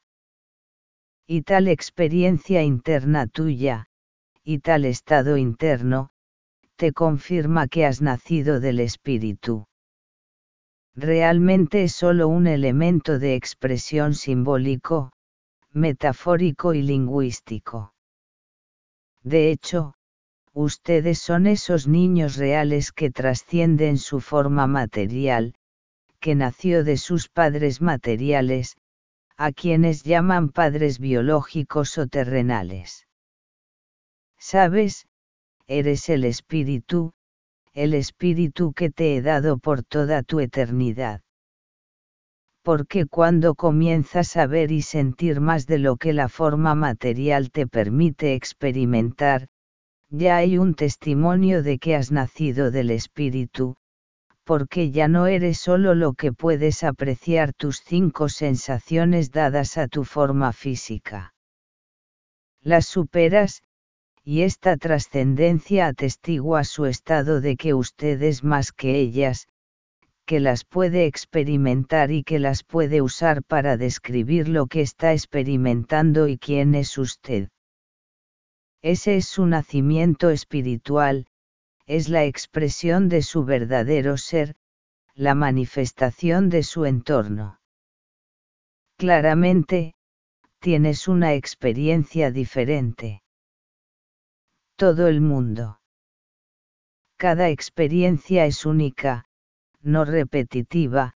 Y 1.27 1.43
tal 1.43 1.67
experiencia 1.67 2.63
interna 2.63 3.27
tuya, 3.27 3.87
y 4.45 4.61
tal 4.61 4.85
estado 4.85 5.37
interno, 5.37 6.11
te 6.77 6.93
confirma 6.93 7.67
que 7.67 7.85
has 7.85 8.03
nacido 8.03 8.61
del 8.61 8.79
Espíritu 8.79 9.67
realmente 10.95 11.83
es 11.83 11.93
solo 11.93 12.29
un 12.29 12.47
elemento 12.47 13.19
de 13.19 13.35
expresión 13.35 14.15
simbólico, 14.15 15.11
metafórico 15.73 16.73
y 16.73 16.83
lingüístico. 16.83 17.95
De 19.25 19.51
hecho, 19.51 19.95
ustedes 20.53 21.19
son 21.19 21.47
esos 21.47 21.87
niños 21.87 22.37
reales 22.37 22.93
que 22.93 23.11
trascienden 23.11 23.99
su 23.99 24.21
forma 24.21 24.67
material, 24.67 25.55
que 26.21 26.35
nació 26.35 26.85
de 26.85 26.97
sus 26.97 27.29
padres 27.29 27.81
materiales, 27.81 28.77
a 29.37 29.53
quienes 29.53 30.03
llaman 30.03 30.49
padres 30.49 30.99
biológicos 30.99 31.97
o 31.99 32.07
terrenales. 32.07 33.07
Sabes, 34.39 35.07
eres 35.67 36.09
el 36.09 36.25
espíritu, 36.25 37.13
el 37.73 37.95
espíritu 37.95 38.73
que 38.73 38.91
te 38.91 39.17
he 39.17 39.23
dado 39.23 39.59
por 39.59 39.85
toda 39.85 40.23
tu 40.23 40.41
eternidad. 40.41 41.21
Porque 42.63 43.07
cuando 43.07 43.55
comienzas 43.55 44.37
a 44.37 44.47
ver 44.47 44.73
y 44.73 44.83
sentir 44.83 45.41
más 45.41 45.67
de 45.67 45.79
lo 45.79 45.97
que 45.97 46.13
la 46.13 46.29
forma 46.29 46.75
material 46.75 47.51
te 47.51 47.67
permite 47.67 48.35
experimentar, 48.35 49.49
ya 50.11 50.37
hay 50.37 50.59
un 50.59 50.75
testimonio 50.75 51.63
de 51.63 51.79
que 51.79 51.95
has 51.95 52.11
nacido 52.11 52.71
del 52.71 52.91
espíritu, 52.91 53.77
porque 54.45 54.91
ya 54.91 55.09
no 55.09 55.27
eres 55.27 55.59
solo 55.59 55.95
lo 55.95 56.15
que 56.15 56.33
puedes 56.33 56.83
apreciar 56.83 57.53
tus 57.53 57.83
cinco 57.85 58.29
sensaciones 58.29 59.31
dadas 59.31 59.77
a 59.77 59.89
tu 59.89 60.05
forma 60.05 60.53
física. 60.53 61.35
Las 62.63 62.87
superas, 62.87 63.63
y 64.25 64.43
esta 64.43 64.77
trascendencia 64.77 65.87
atestigua 65.87 66.65
su 66.65 66.87
estado 66.87 67.41
de 67.41 67.57
que 67.57 67.75
usted 67.75 68.23
es 68.23 68.43
más 68.43 68.73
que 68.73 68.99
ellas, 68.99 69.49
que 70.25 70.41
las 70.41 70.65
puede 70.65 71.07
experimentar 71.07 72.11
y 72.11 72.23
que 72.23 72.39
las 72.39 72.63
puede 72.63 73.01
usar 73.01 73.43
para 73.43 73.77
describir 73.77 74.49
lo 74.49 74.67
que 74.67 74.81
está 74.83 75.13
experimentando 75.13 76.29
y 76.29 76.39
quién 76.39 76.75
es 76.75 76.99
usted. 76.99 77.49
Ese 78.83 79.17
es 79.17 79.27
su 79.27 79.47
nacimiento 79.47 80.31
espiritual, 80.31 81.27
es 81.87 82.09
la 82.09 82.25
expresión 82.25 83.09
de 83.09 83.23
su 83.23 83.45
verdadero 83.45 84.17
ser, 84.17 84.57
la 85.15 85.35
manifestación 85.35 86.49
de 86.49 86.63
su 86.63 86.85
entorno. 86.85 87.61
Claramente, 88.97 89.95
tienes 90.61 91.09
una 91.09 91.35
experiencia 91.35 92.31
diferente 92.31 93.23
todo 94.79 95.09
el 95.09 95.21
mundo. 95.21 95.81
Cada 97.17 97.49
experiencia 97.49 98.47
es 98.47 98.65
única, 98.65 99.25
no 99.81 100.05
repetitiva, 100.05 101.15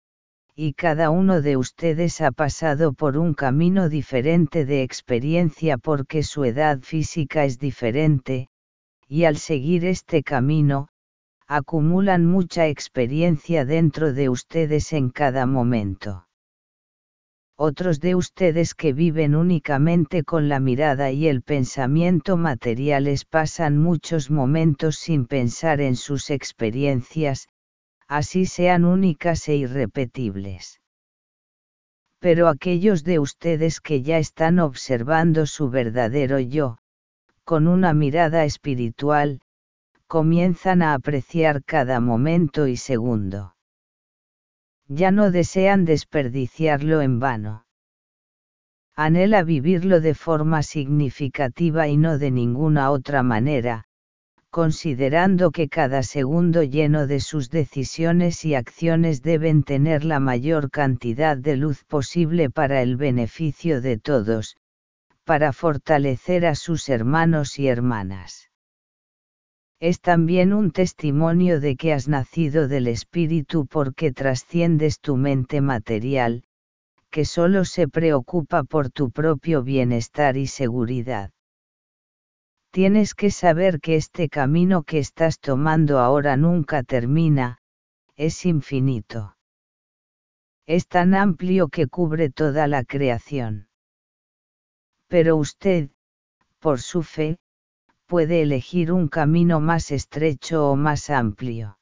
y 0.64 0.74
cada 0.74 1.10
uno 1.10 1.42
de 1.42 1.58
ustedes 1.58 2.22
ha 2.22 2.32
pasado 2.32 2.94
por 2.94 3.18
un 3.18 3.34
camino 3.34 3.90
diferente 3.90 4.64
de 4.64 4.84
experiencia 4.84 5.80
porque 5.80 6.22
su 6.22 6.44
edad 6.46 6.82
física 6.82 7.46
es 7.46 7.58
diferente, 7.58 8.48
y 9.08 9.24
al 9.24 9.38
seguir 9.38 9.86
este 9.86 10.22
camino, 10.22 10.90
acumulan 11.48 12.28
mucha 12.28 12.68
experiencia 12.68 13.66
dentro 13.66 14.14
de 14.14 14.30
ustedes 14.30 14.94
en 14.94 15.10
cada 15.10 15.48
momento. 15.48 16.28
Otros 17.56 18.00
de 18.00 18.14
ustedes 18.14 18.76
que 18.76 18.94
viven 18.94 19.34
únicamente 19.34 20.24
con 20.24 20.48
la 20.48 20.60
mirada 20.60 21.10
y 21.10 21.28
el 21.28 21.42
pensamiento 21.42 22.38
materiales 22.38 23.26
pasan 23.26 23.80
muchos 23.80 24.30
momentos 24.30 24.98
sin 24.98 25.26
pensar 25.26 25.82
en 25.82 25.96
sus 25.96 26.30
experiencias, 26.30 27.48
así 28.12 28.46
sean 28.46 28.84
únicas 28.84 29.48
e 29.48 29.56
irrepetibles. 29.56 30.82
Pero 32.20 32.50
aquellos 32.50 33.06
de 33.06 33.20
ustedes 33.20 33.80
que 33.80 34.02
ya 34.02 34.18
están 34.18 34.60
observando 34.60 35.46
su 35.46 35.70
verdadero 35.70 36.38
yo, 36.38 36.78
con 37.46 37.70
una 37.70 37.94
mirada 37.94 38.44
espiritual, 38.44 39.40
comienzan 40.08 40.82
a 40.82 40.94
apreciar 40.94 41.64
cada 41.64 42.02
momento 42.02 42.68
y 42.68 42.76
segundo 42.76 43.56
ya 44.90 45.10
no 45.12 45.32
desean 45.32 45.86
desperdiciarlo 45.86 47.02
en 47.02 47.22
vano. 47.22 47.66
Anhela 48.94 49.42
vivirlo 49.42 50.02
de 50.02 50.16
forma 50.16 50.64
significativa 50.64 51.88
y 51.88 51.96
no 51.96 52.18
de 52.18 52.30
ninguna 52.30 52.92
otra 52.92 53.24
manera, 53.24 53.86
considerando 54.52 55.50
que 55.50 55.68
cada 55.70 56.04
segundo 56.04 56.62
lleno 56.62 57.08
de 57.08 57.20
sus 57.20 57.50
decisiones 57.50 58.46
y 58.46 58.54
acciones 58.54 59.24
deben 59.24 59.64
tener 59.64 60.06
la 60.06 60.20
mayor 60.20 60.70
cantidad 60.70 61.36
de 61.36 61.58
luz 61.58 61.84
posible 61.86 62.50
para 62.50 62.84
el 62.84 62.98
beneficio 62.98 63.82
de 63.82 63.98
todos, 63.98 64.58
para 65.24 65.54
fortalecer 65.54 66.46
a 66.46 66.54
sus 66.54 66.90
hermanos 66.90 67.58
y 67.58 67.68
hermanas 67.68 68.52
es 69.82 70.00
también 70.00 70.54
un 70.54 70.70
testimonio 70.70 71.60
de 71.60 71.76
que 71.76 71.92
has 71.92 72.08
nacido 72.08 72.68
del 72.68 72.86
Espíritu 72.86 73.66
porque 73.66 74.12
trasciendes 74.12 75.00
tu 75.00 75.18
mente 75.18 75.60
material, 75.60 76.44
que 77.10 77.26
solo 77.26 77.66
se 77.66 77.88
preocupa 77.88 78.64
por 78.64 78.92
tu 78.92 79.10
propio 79.10 79.64
bienestar 79.64 80.38
y 80.38 80.46
seguridad. 80.46 81.32
Tienes 82.72 83.16
que 83.16 83.32
saber 83.32 83.82
que 83.82 83.98
este 83.98 84.30
camino 84.30 84.84
que 84.84 84.98
estás 84.98 85.40
tomando 85.42 86.00
ahora 86.00 86.38
nunca 86.38 86.84
termina, 86.84 87.58
es 88.16 88.46
infinito. 88.46 89.36
Es 90.66 90.88
tan 90.88 91.14
amplio 91.14 91.68
que 91.68 91.88
cubre 91.88 92.30
toda 92.30 92.68
la 92.68 92.86
creación. 92.86 93.68
Pero 95.10 95.36
usted, 95.36 95.90
por 96.60 96.80
su 96.80 97.04
fe, 97.04 97.40
puede 98.06 98.42
elegir 98.42 98.94
un 98.94 99.10
camino 99.10 99.60
más 99.60 99.92
estrecho 99.92 100.70
o 100.70 100.78
más 100.78 101.10
amplio. 101.10 101.78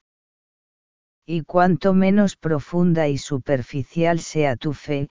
Y 1.24 1.44
cuanto 1.44 1.94
menos 1.94 2.36
profunda 2.36 3.08
y 3.08 3.20
superficial 3.20 4.22
sea 4.22 4.56
tu 4.56 4.74
fe, 4.74 5.10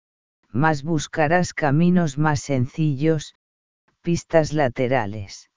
más 0.49 0.83
buscarás 0.83 1.55
caminos 1.55 2.19
más 2.19 2.41
sencillos, 2.41 3.37
pistas 4.03 4.53
laterales. 4.53 5.50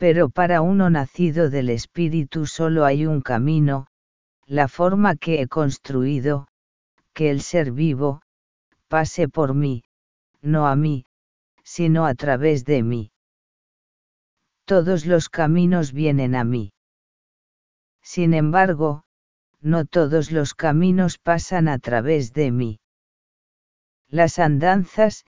Pero 0.00 0.30
para 0.30 0.62
uno 0.62 0.90
nacido 0.90 1.50
del 1.50 1.68
Espíritu 1.68 2.46
solo 2.46 2.84
hay 2.84 3.06
un 3.06 3.20
camino, 3.20 3.86
la 4.46 4.66
forma 4.66 5.14
que 5.14 5.40
he 5.40 5.46
construido, 5.46 6.48
que 7.12 7.30
el 7.30 7.42
ser 7.42 7.70
vivo, 7.70 8.22
pase 8.88 9.28
por 9.28 9.54
mí, 9.54 9.84
no 10.42 10.66
a 10.66 10.74
mí, 10.74 11.04
sino 11.62 12.06
a 12.06 12.14
través 12.14 12.64
de 12.64 12.82
mí 12.82 13.12
todos 14.70 15.04
los 15.04 15.28
caminos 15.28 15.92
vienen 15.92 16.36
a 16.36 16.44
mí. 16.44 16.72
Sin 18.02 18.34
embargo, 18.34 19.02
no 19.60 19.84
todos 19.84 20.30
los 20.30 20.54
caminos 20.54 21.18
pasan 21.18 21.66
a 21.66 21.80
través 21.80 22.32
de 22.34 22.52
mí. 22.52 22.78
Las 24.06 24.38
andanzas, 24.38 25.24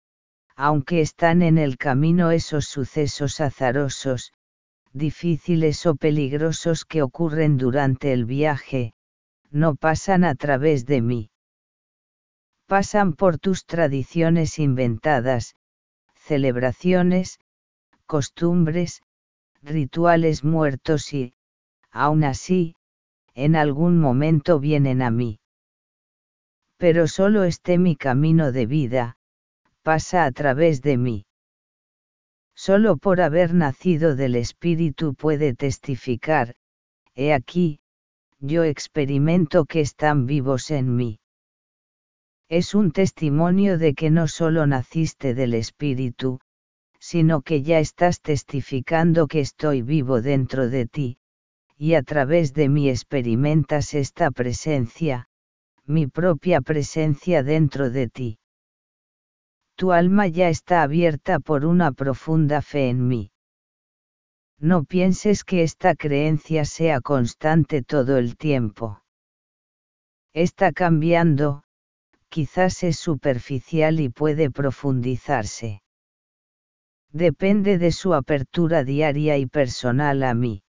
aunque 0.56 1.00
están 1.00 1.40
en 1.40 1.56
el 1.56 1.78
camino 1.78 2.32
esos 2.32 2.66
sucesos 2.66 3.40
azarosos, 3.40 4.34
difíciles 4.92 5.86
o 5.86 5.94
peligrosos 5.94 6.84
que 6.84 7.02
ocurren 7.02 7.56
durante 7.56 8.12
el 8.12 8.24
viaje, 8.24 8.92
no 9.50 9.74
pasan 9.74 10.24
a 10.24 10.34
través 10.34 10.86
de 10.86 11.00
mí. 11.00 11.30
Pasan 12.66 13.14
por 13.14 13.38
tus 13.38 13.66
tradiciones 13.66 14.58
inventadas, 14.58 15.56
celebraciones, 16.14 17.38
costumbres, 18.06 19.02
rituales 19.62 20.44
muertos 20.44 21.12
y, 21.12 21.34
aún 21.90 22.24
así, 22.24 22.74
en 23.34 23.56
algún 23.56 23.98
momento 23.98 24.60
vienen 24.60 25.02
a 25.02 25.10
mí. 25.10 25.40
Pero 26.76 27.08
solo 27.08 27.44
este 27.44 27.78
mi 27.78 27.96
camino 27.96 28.52
de 28.52 28.66
vida, 28.66 29.18
pasa 29.82 30.24
a 30.24 30.32
través 30.32 30.82
de 30.82 30.96
mí. 30.96 31.26
Solo 32.66 32.98
por 32.98 33.22
haber 33.22 33.54
nacido 33.54 34.16
del 34.16 34.34
Espíritu 34.34 35.14
puede 35.14 35.54
testificar, 35.54 36.56
he 37.14 37.32
aquí, 37.32 37.80
yo 38.38 38.64
experimento 38.64 39.64
que 39.64 39.80
están 39.80 40.26
vivos 40.26 40.70
en 40.70 40.94
mí. 40.94 41.20
Es 42.50 42.74
un 42.74 42.92
testimonio 42.92 43.78
de 43.78 43.94
que 43.94 44.10
no 44.10 44.28
solo 44.28 44.66
naciste 44.66 45.32
del 45.32 45.54
Espíritu, 45.54 46.38
sino 46.98 47.40
que 47.40 47.62
ya 47.62 47.78
estás 47.78 48.20
testificando 48.20 49.26
que 49.26 49.40
estoy 49.40 49.80
vivo 49.80 50.20
dentro 50.20 50.68
de 50.68 50.84
ti, 50.84 51.16
y 51.78 51.94
a 51.94 52.02
través 52.02 52.52
de 52.52 52.68
mí 52.68 52.90
experimentas 52.90 53.94
esta 53.94 54.30
presencia, 54.30 55.30
mi 55.86 56.08
propia 56.08 56.60
presencia 56.60 57.42
dentro 57.42 57.88
de 57.88 58.08
ti. 58.08 58.39
Tu 59.80 59.92
alma 59.92 60.26
ya 60.26 60.50
está 60.50 60.82
abierta 60.82 61.40
por 61.40 61.64
una 61.64 61.92
profunda 61.92 62.60
fe 62.60 62.90
en 62.90 63.08
mí. 63.08 63.32
No 64.58 64.84
pienses 64.84 65.42
que 65.42 65.62
esta 65.62 65.94
creencia 65.94 66.66
sea 66.66 67.00
constante 67.00 67.82
todo 67.82 68.18
el 68.18 68.36
tiempo. 68.36 69.02
Está 70.34 70.72
cambiando, 70.72 71.62
quizás 72.28 72.82
es 72.82 72.98
superficial 72.98 74.00
y 74.00 74.10
puede 74.10 74.50
profundizarse. 74.50 75.82
Depende 77.10 77.78
de 77.78 77.90
su 77.90 78.12
apertura 78.12 78.84
diaria 78.84 79.38
y 79.38 79.46
personal 79.46 80.24
a 80.24 80.34
mí. 80.34 80.62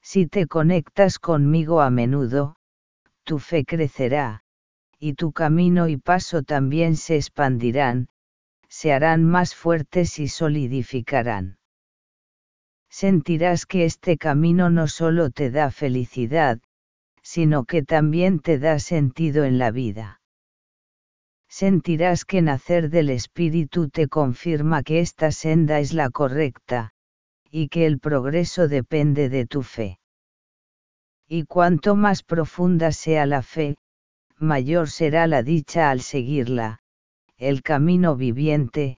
Si 0.00 0.28
te 0.28 0.46
conectas 0.46 1.18
conmigo 1.18 1.80
a 1.80 1.90
menudo, 1.90 2.54
tu 3.24 3.40
fe 3.40 3.64
crecerá, 3.64 4.44
y 5.00 5.14
tu 5.14 5.32
camino 5.32 5.88
y 5.88 5.96
paso 5.96 6.42
también 6.42 6.94
se 6.94 7.16
expandirán, 7.16 8.08
se 8.68 8.92
harán 8.92 9.24
más 9.24 9.54
fuertes 9.54 10.18
y 10.18 10.28
solidificarán. 10.28 11.58
Sentirás 12.90 13.64
que 13.64 13.86
este 13.86 14.18
camino 14.18 14.68
no 14.68 14.88
solo 14.88 15.30
te 15.30 15.50
da 15.50 15.70
felicidad, 15.70 16.60
sino 17.22 17.64
que 17.64 17.82
también 17.82 18.40
te 18.40 18.58
da 18.58 18.78
sentido 18.78 19.44
en 19.44 19.58
la 19.58 19.70
vida. 19.70 20.20
Sentirás 21.48 22.24
que 22.24 22.42
nacer 22.42 22.90
del 22.90 23.08
Espíritu 23.08 23.88
te 23.88 24.06
confirma 24.06 24.82
que 24.82 25.00
esta 25.00 25.32
senda 25.32 25.80
es 25.80 25.94
la 25.94 26.10
correcta, 26.10 26.92
y 27.50 27.68
que 27.68 27.86
el 27.86 27.98
progreso 27.98 28.68
depende 28.68 29.28
de 29.30 29.46
tu 29.46 29.62
fe. 29.62 29.98
Y 31.26 31.44
cuanto 31.44 31.96
más 31.96 32.22
profunda 32.22 32.92
sea 32.92 33.24
la 33.24 33.42
fe, 33.42 33.76
mayor 34.40 34.88
será 34.88 35.26
la 35.26 35.42
dicha 35.42 35.90
al 35.90 36.00
seguirla, 36.00 36.80
el 37.36 37.62
camino 37.62 38.16
viviente, 38.16 38.98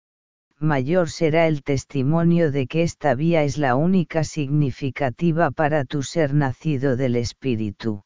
mayor 0.59 1.09
será 1.09 1.47
el 1.47 1.63
testimonio 1.63 2.51
de 2.51 2.67
que 2.67 2.83
esta 2.83 3.15
vía 3.15 3.43
es 3.43 3.57
la 3.57 3.75
única 3.75 4.23
significativa 4.23 5.49
para 5.49 5.83
tu 5.83 6.03
ser 6.03 6.35
nacido 6.35 6.95
del 6.95 7.15
Espíritu. 7.15 8.03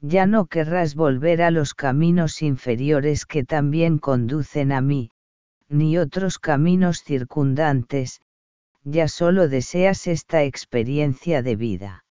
Ya 0.00 0.26
no 0.26 0.46
querrás 0.46 0.94
volver 0.94 1.42
a 1.42 1.50
los 1.50 1.74
caminos 1.74 2.40
inferiores 2.40 3.26
que 3.26 3.42
también 3.42 3.98
conducen 3.98 4.70
a 4.70 4.80
mí, 4.80 5.10
ni 5.68 5.98
otros 5.98 6.38
caminos 6.38 7.02
circundantes, 7.02 8.20
ya 8.84 9.08
solo 9.08 9.48
deseas 9.48 10.06
esta 10.06 10.44
experiencia 10.44 11.42
de 11.42 11.56
vida. 11.56 12.05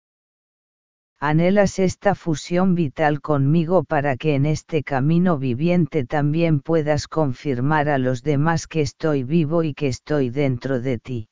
Anhelas 1.26 1.80
esta 1.80 2.16
fusión 2.16 2.76
vital 2.76 3.22
conmigo 3.22 3.86
para 3.86 4.18
que 4.18 4.36
en 4.36 4.46
este 4.46 4.84
camino 4.84 5.38
viviente 5.38 6.04
también 6.04 6.60
puedas 6.60 7.08
confirmar 7.08 7.88
a 7.88 7.98
los 7.98 8.24
demás 8.24 8.68
que 8.68 8.82
estoy 8.82 9.24
vivo 9.24 9.64
y 9.64 9.74
que 9.74 9.88
estoy 9.88 10.30
dentro 10.30 10.82
de 10.82 11.00
ti. 11.00 11.30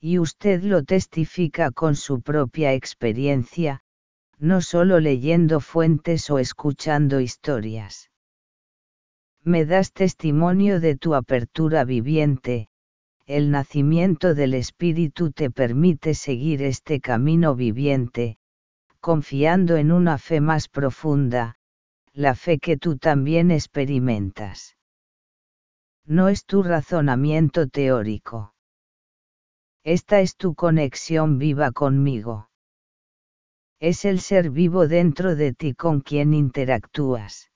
Y 0.00 0.18
usted 0.18 0.64
lo 0.64 0.82
testifica 0.82 1.70
con 1.70 1.94
su 1.94 2.22
propia 2.22 2.72
experiencia, 2.72 3.82
no 4.36 4.60
solo 4.60 4.98
leyendo 4.98 5.60
fuentes 5.60 6.28
o 6.28 6.40
escuchando 6.40 7.20
historias. 7.20 8.10
Me 9.44 9.64
das 9.64 9.92
testimonio 9.92 10.80
de 10.80 10.96
tu 10.96 11.14
apertura 11.14 11.84
viviente, 11.84 12.68
el 13.26 13.52
nacimiento 13.52 14.34
del 14.34 14.54
Espíritu 14.54 15.30
te 15.30 15.52
permite 15.52 16.14
seguir 16.14 16.64
este 16.64 17.00
camino 17.00 17.54
viviente, 17.54 18.38
confiando 19.06 19.76
en 19.76 19.92
una 19.92 20.18
fe 20.18 20.40
más 20.40 20.66
profunda, 20.66 21.54
la 22.12 22.34
fe 22.34 22.58
que 22.58 22.76
tú 22.76 22.98
también 22.98 23.52
experimentas. 23.52 24.76
No 26.04 26.28
es 26.28 26.44
tu 26.44 26.64
razonamiento 26.64 27.68
teórico. 27.68 28.52
Esta 29.84 30.18
es 30.18 30.34
tu 30.34 30.56
conexión 30.56 31.38
viva 31.38 31.70
conmigo. 31.70 32.50
Es 33.78 34.04
el 34.04 34.18
ser 34.18 34.50
vivo 34.50 34.88
dentro 34.88 35.36
de 35.36 35.52
ti 35.52 35.72
con 35.74 36.00
quien 36.00 36.34
interactúas. 36.34 37.52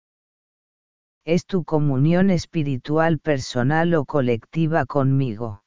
Es 1.24 1.46
tu 1.46 1.64
comunión 1.64 2.30
espiritual 2.30 3.18
personal 3.18 3.92
o 3.94 4.04
colectiva 4.04 4.86
conmigo 4.86 5.64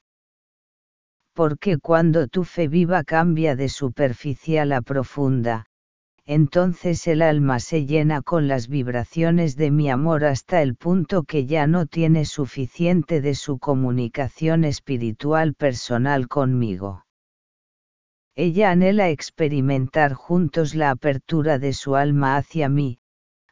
porque 1.34 1.80
cuando 1.80 2.28
tu 2.28 2.44
fe 2.44 2.68
viva 2.68 3.04
cambia 3.04 3.56
de 3.56 3.68
superficial 3.68 4.72
a 4.72 4.82
profunda, 4.82 5.66
entonces 6.26 7.06
el 7.08 7.22
alma 7.22 7.60
se 7.60 7.86
llena 7.86 8.22
con 8.22 8.48
las 8.48 8.68
vibraciones 8.68 9.58
de 9.58 9.72
mi 9.72 9.90
amor 9.90 10.24
hasta 10.24 10.62
el 10.62 10.76
punto 10.76 11.24
que 11.24 11.46
ya 11.46 11.68
no 11.68 11.86
tiene 11.86 12.26
suficiente 12.26 13.20
de 13.20 13.36
su 13.36 13.60
comunicación 13.60 14.64
espiritual 14.64 15.54
personal 15.54 16.28
conmigo. 16.30 17.06
Ella 18.36 18.72
anhela 18.72 19.10
experimentar 19.10 20.14
juntos 20.14 20.76
la 20.76 20.92
apertura 20.92 21.60
de 21.60 21.74
su 21.74 21.96
alma 21.96 22.38
hacia 22.38 22.70
mí, 22.70 23.00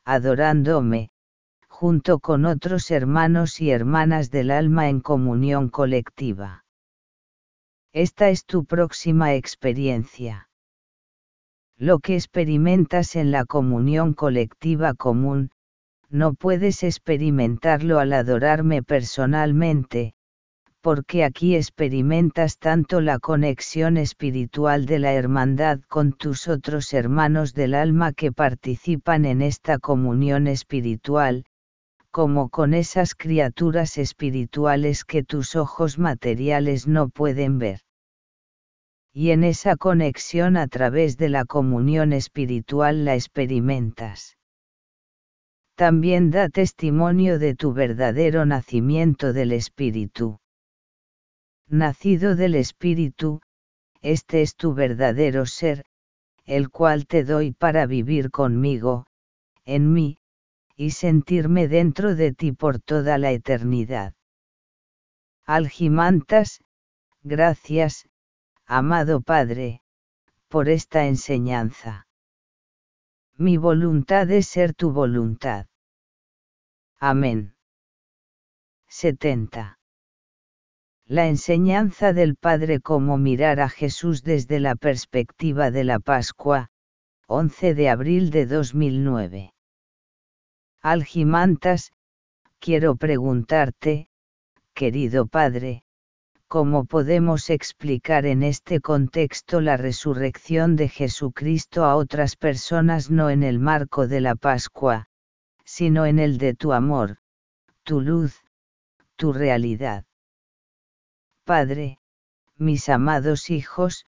adorándome, 0.05 1.09
junto 1.67 2.19
con 2.19 2.45
otros 2.45 2.89
hermanos 2.89 3.59
y 3.59 3.69
hermanas 3.69 4.32
del 4.32 4.49
alma 4.49 4.88
en 4.88 5.01
comunión 5.01 5.69
colectiva. 5.69 6.63
Esta 7.91 8.30
es 8.30 8.45
tu 8.45 8.63
próxima 8.65 9.36
experiencia. 9.36 10.51
Lo 11.82 11.97
que 11.97 12.13
experimentas 12.13 13.15
en 13.15 13.32
la 13.32 13.43
comunión 13.43 14.13
colectiva 14.13 14.93
común, 14.93 15.49
no 16.11 16.36
puedes 16.36 16.84
experimentarlo 16.84 17.97
al 17.97 18.13
adorarme 18.13 18.84
personalmente, 18.84 20.13
porque 20.82 21.23
aquí 21.23 21.55
experimentas 21.55 22.59
tanto 22.59 23.01
la 23.01 23.17
conexión 23.17 23.97
espiritual 23.97 24.86
de 24.86 24.99
la 24.99 25.13
hermandad 25.13 25.79
con 25.88 26.13
tus 26.13 26.47
otros 26.47 26.93
hermanos 26.93 27.55
del 27.55 27.73
alma 27.73 28.13
que 28.13 28.32
participan 28.32 29.25
en 29.25 29.41
esta 29.41 29.79
comunión 29.79 30.45
espiritual, 30.45 31.45
como 32.11 32.49
con 32.49 32.75
esas 32.75 33.15
criaturas 33.15 33.97
espirituales 33.97 35.03
que 35.03 35.23
tus 35.23 35.55
ojos 35.55 35.97
materiales 35.97 36.86
no 36.88 37.09
pueden 37.09 37.57
ver. 37.57 37.79
Y 39.14 39.32
en 39.32 39.43
esa 39.43 39.76
conexión 39.76 40.55
a 40.55 40.68
través 40.68 41.18
de 41.18 41.30
la 41.30 41.45
comunión 41.45 42.14
espiritual 42.14 43.03
la 43.03 43.16
experimentas. 43.16 44.38
También 45.76 46.32
da 46.32 46.47
testimonio 46.47 47.39
de 47.39 47.55
tu 47.55 47.74
verdadero 47.74 48.45
nacimiento 48.45 49.34
del 49.34 49.51
Espíritu. 49.51 50.39
Nacido 51.68 52.36
del 52.36 52.55
Espíritu, 52.55 53.41
este 54.01 54.41
es 54.41 54.55
tu 54.55 54.74
verdadero 54.74 55.45
ser, 55.45 55.86
el 56.45 56.70
cual 56.70 57.07
te 57.07 57.24
doy 57.24 57.51
para 57.51 57.86
vivir 57.86 58.32
conmigo, 58.32 59.07
en 59.66 59.91
mí, 59.91 60.20
y 60.76 60.91
sentirme 60.91 61.68
dentro 61.68 62.16
de 62.16 62.34
ti 62.34 62.51
por 62.51 62.80
toda 62.80 63.18
la 63.18 63.32
eternidad. 63.32 64.14
Algimantas, 65.45 66.62
gracias, 67.24 68.07
amado 68.72 69.19
Padre, 69.19 69.82
por 70.47 70.69
esta 70.69 71.05
enseñanza. 71.05 72.07
Mi 73.36 73.57
voluntad 73.57 74.32
es 74.32 74.47
ser 74.47 74.74
tu 74.74 74.93
voluntad. 74.93 75.65
Amén. 76.97 77.53
70. 78.88 79.78
La 81.05 81.28
enseñanza 81.28 82.13
del 82.13 82.38
Padre 82.38 82.80
cómo 82.80 83.17
mirar 83.17 83.59
a 83.59 83.67
Jesús 83.67 84.24
desde 84.24 84.61
la 84.61 84.78
perspectiva 84.78 85.69
de 85.69 85.84
la 85.84 85.99
Pascua, 85.99 86.69
11 87.28 87.74
de 87.74 87.89
abril 87.89 88.30
de 88.30 88.45
2009. 88.45 89.53
Algimantas, 90.80 91.91
quiero 92.59 92.95
preguntarte, 92.95 94.07
querido 94.74 95.28
Padre, 95.28 95.84
¿cómo 96.52 96.84
podemos 96.84 97.49
explicar 97.49 98.26
en 98.26 98.43
este 98.43 98.82
contexto 98.82 99.62
la 99.62 99.78
resurrección 99.78 100.76
de 100.76 100.89
Jesucristo 100.89 101.86
a 101.86 101.95
otras 101.95 102.36
personas 102.36 103.10
no 103.10 103.30
en 103.30 103.41
el 103.41 103.58
marco 103.58 104.06
de 104.06 104.20
la 104.20 104.36
Pascua, 104.36 105.08
sino 105.64 106.06
en 106.06 106.20
el 106.20 106.38
de 106.38 106.54
tu 106.54 106.74
amor, 106.74 107.20
tu 107.84 108.02
luz, 108.02 108.43
tu 109.16 109.32
realidad? 109.32 110.04
Padre, 111.45 111.99
mis 112.58 112.89
amados 112.89 113.49
hijos, 113.49 114.06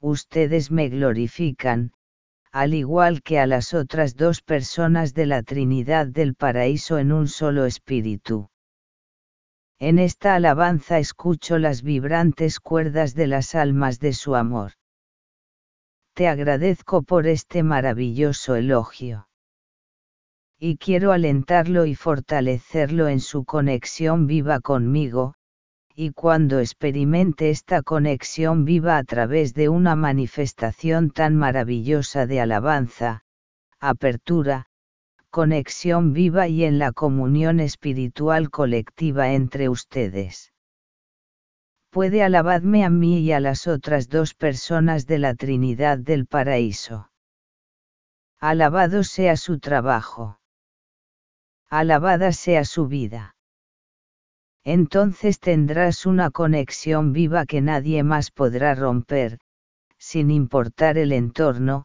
ustedes 0.00 0.72
me 0.72 0.88
glorifican, 0.88 1.92
al 2.50 2.74
igual 2.74 3.22
que 3.22 3.38
a 3.38 3.46
las 3.46 3.74
otras 3.74 4.16
dos 4.16 4.42
personas 4.42 5.14
de 5.14 5.26
la 5.26 5.44
Trinidad 5.44 6.08
del 6.08 6.34
paraíso 6.34 6.98
en 6.98 7.12
un 7.12 7.28
solo 7.28 7.64
espíritu. 7.64 8.50
En 9.78 9.98
esta 9.98 10.34
alabanza 10.34 10.98
escucho 10.98 11.58
las 11.58 11.82
vibrantes 11.82 12.60
cuerdas 12.60 13.14
de 13.14 13.26
las 13.26 13.54
almas 13.54 14.00
de 14.00 14.14
su 14.14 14.34
amor. 14.34 14.72
Te 16.14 16.28
agradezco 16.28 17.02
por 17.02 17.26
este 17.26 17.62
maravilloso 17.62 18.54
elogio. 18.54 19.28
Y 20.58 20.78
quiero 20.78 21.12
alentarlo 21.12 21.84
y 21.84 21.94
fortalecerlo 21.94 23.08
en 23.08 23.20
su 23.20 23.44
conexión 23.44 24.26
viva 24.26 24.60
conmigo, 24.60 25.34
y 25.94 26.12
cuando 26.12 26.60
experimente 26.60 27.50
esta 27.50 27.82
conexión 27.82 28.64
viva 28.64 28.96
a 28.96 29.04
través 29.04 29.52
de 29.52 29.68
una 29.68 29.94
manifestación 29.94 31.10
tan 31.10 31.36
maravillosa 31.36 32.26
de 32.26 32.40
alabanza, 32.40 33.24
apertura, 33.78 34.68
conexión 35.36 36.14
viva 36.14 36.48
y 36.48 36.64
en 36.64 36.78
la 36.78 36.92
comunión 36.92 37.60
espiritual 37.60 38.48
colectiva 38.48 39.34
entre 39.34 39.68
ustedes. 39.68 40.54
Puede 41.90 42.22
alabadme 42.22 42.86
a 42.86 42.88
mí 42.88 43.18
y 43.18 43.32
a 43.32 43.40
las 43.40 43.66
otras 43.66 44.08
dos 44.08 44.32
personas 44.32 45.06
de 45.06 45.18
la 45.18 45.34
Trinidad 45.34 45.98
del 45.98 46.24
Paraíso. 46.24 47.10
Alabado 48.40 49.04
sea 49.04 49.36
su 49.36 49.58
trabajo. 49.58 50.40
Alabada 51.68 52.32
sea 52.32 52.64
su 52.64 52.88
vida. 52.88 53.36
Entonces 54.64 55.38
tendrás 55.38 56.06
una 56.06 56.30
conexión 56.30 57.12
viva 57.12 57.44
que 57.44 57.60
nadie 57.60 58.02
más 58.04 58.30
podrá 58.30 58.74
romper, 58.74 59.38
sin 59.98 60.30
importar 60.30 60.96
el 60.96 61.12
entorno, 61.12 61.84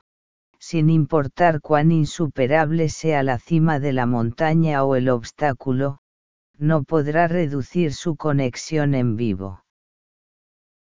sin 0.62 0.91
importar 0.91 1.59
cuán 1.59 1.91
insuperable 1.91 2.88
sea 2.89 3.24
la 3.24 3.39
cima 3.39 3.80
de 3.80 3.93
la 3.93 4.05
montaña 4.05 4.84
o 4.84 4.95
el 4.95 5.09
obstáculo, 5.09 5.97
no 6.55 6.84
podrá 6.84 7.28
reducir 7.28 7.95
su 7.95 8.16
conexión 8.16 8.93
en 8.93 9.16
vivo. 9.16 9.66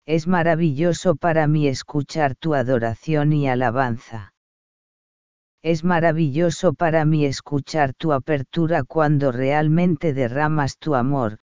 Es 0.05 0.27
maravilloso 0.27 1.15
para 1.15 1.47
mí 1.47 1.67
escuchar 1.67 2.35
tu 2.35 2.53
adoración 2.53 3.33
y 3.33 3.49
alabanza. 3.49 4.35
Es 5.63 5.83
maravilloso 5.83 6.73
para 6.73 7.03
mí 7.03 7.25
escuchar 7.25 7.95
tu 7.95 8.13
apertura 8.13 8.83
cuando 8.83 9.31
realmente 9.31 10.13
derramas 10.13 10.77
tu 10.77 10.93
amor, 10.93 11.39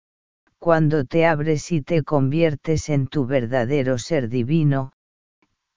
cuando 0.58 1.04
te 1.04 1.26
abres 1.26 1.70
y 1.70 1.80
te 1.80 2.02
conviertes 2.02 2.88
en 2.88 3.06
tu 3.06 3.24
verdadero 3.24 3.98
ser 3.98 4.28
divino, 4.28 4.90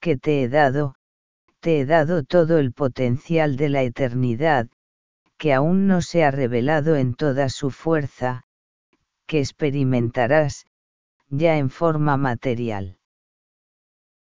que 0.00 0.16
te 0.16 0.42
he 0.42 0.48
dado, 0.48 0.94
te 1.60 1.80
he 1.80 1.86
dado 1.86 2.22
todo 2.24 2.58
el 2.58 2.72
potencial 2.72 3.56
de 3.56 3.68
la 3.68 3.82
eternidad, 3.82 4.68
que 5.36 5.54
aún 5.54 5.86
no 5.86 6.02
se 6.02 6.24
ha 6.24 6.30
revelado 6.30 6.96
en 6.96 7.14
toda 7.14 7.48
su 7.48 7.70
fuerza, 7.70 8.44
que 9.26 9.38
experimentarás, 9.38 10.66
ya 11.28 11.56
en 11.56 11.70
forma 11.70 12.16
material. 12.16 12.98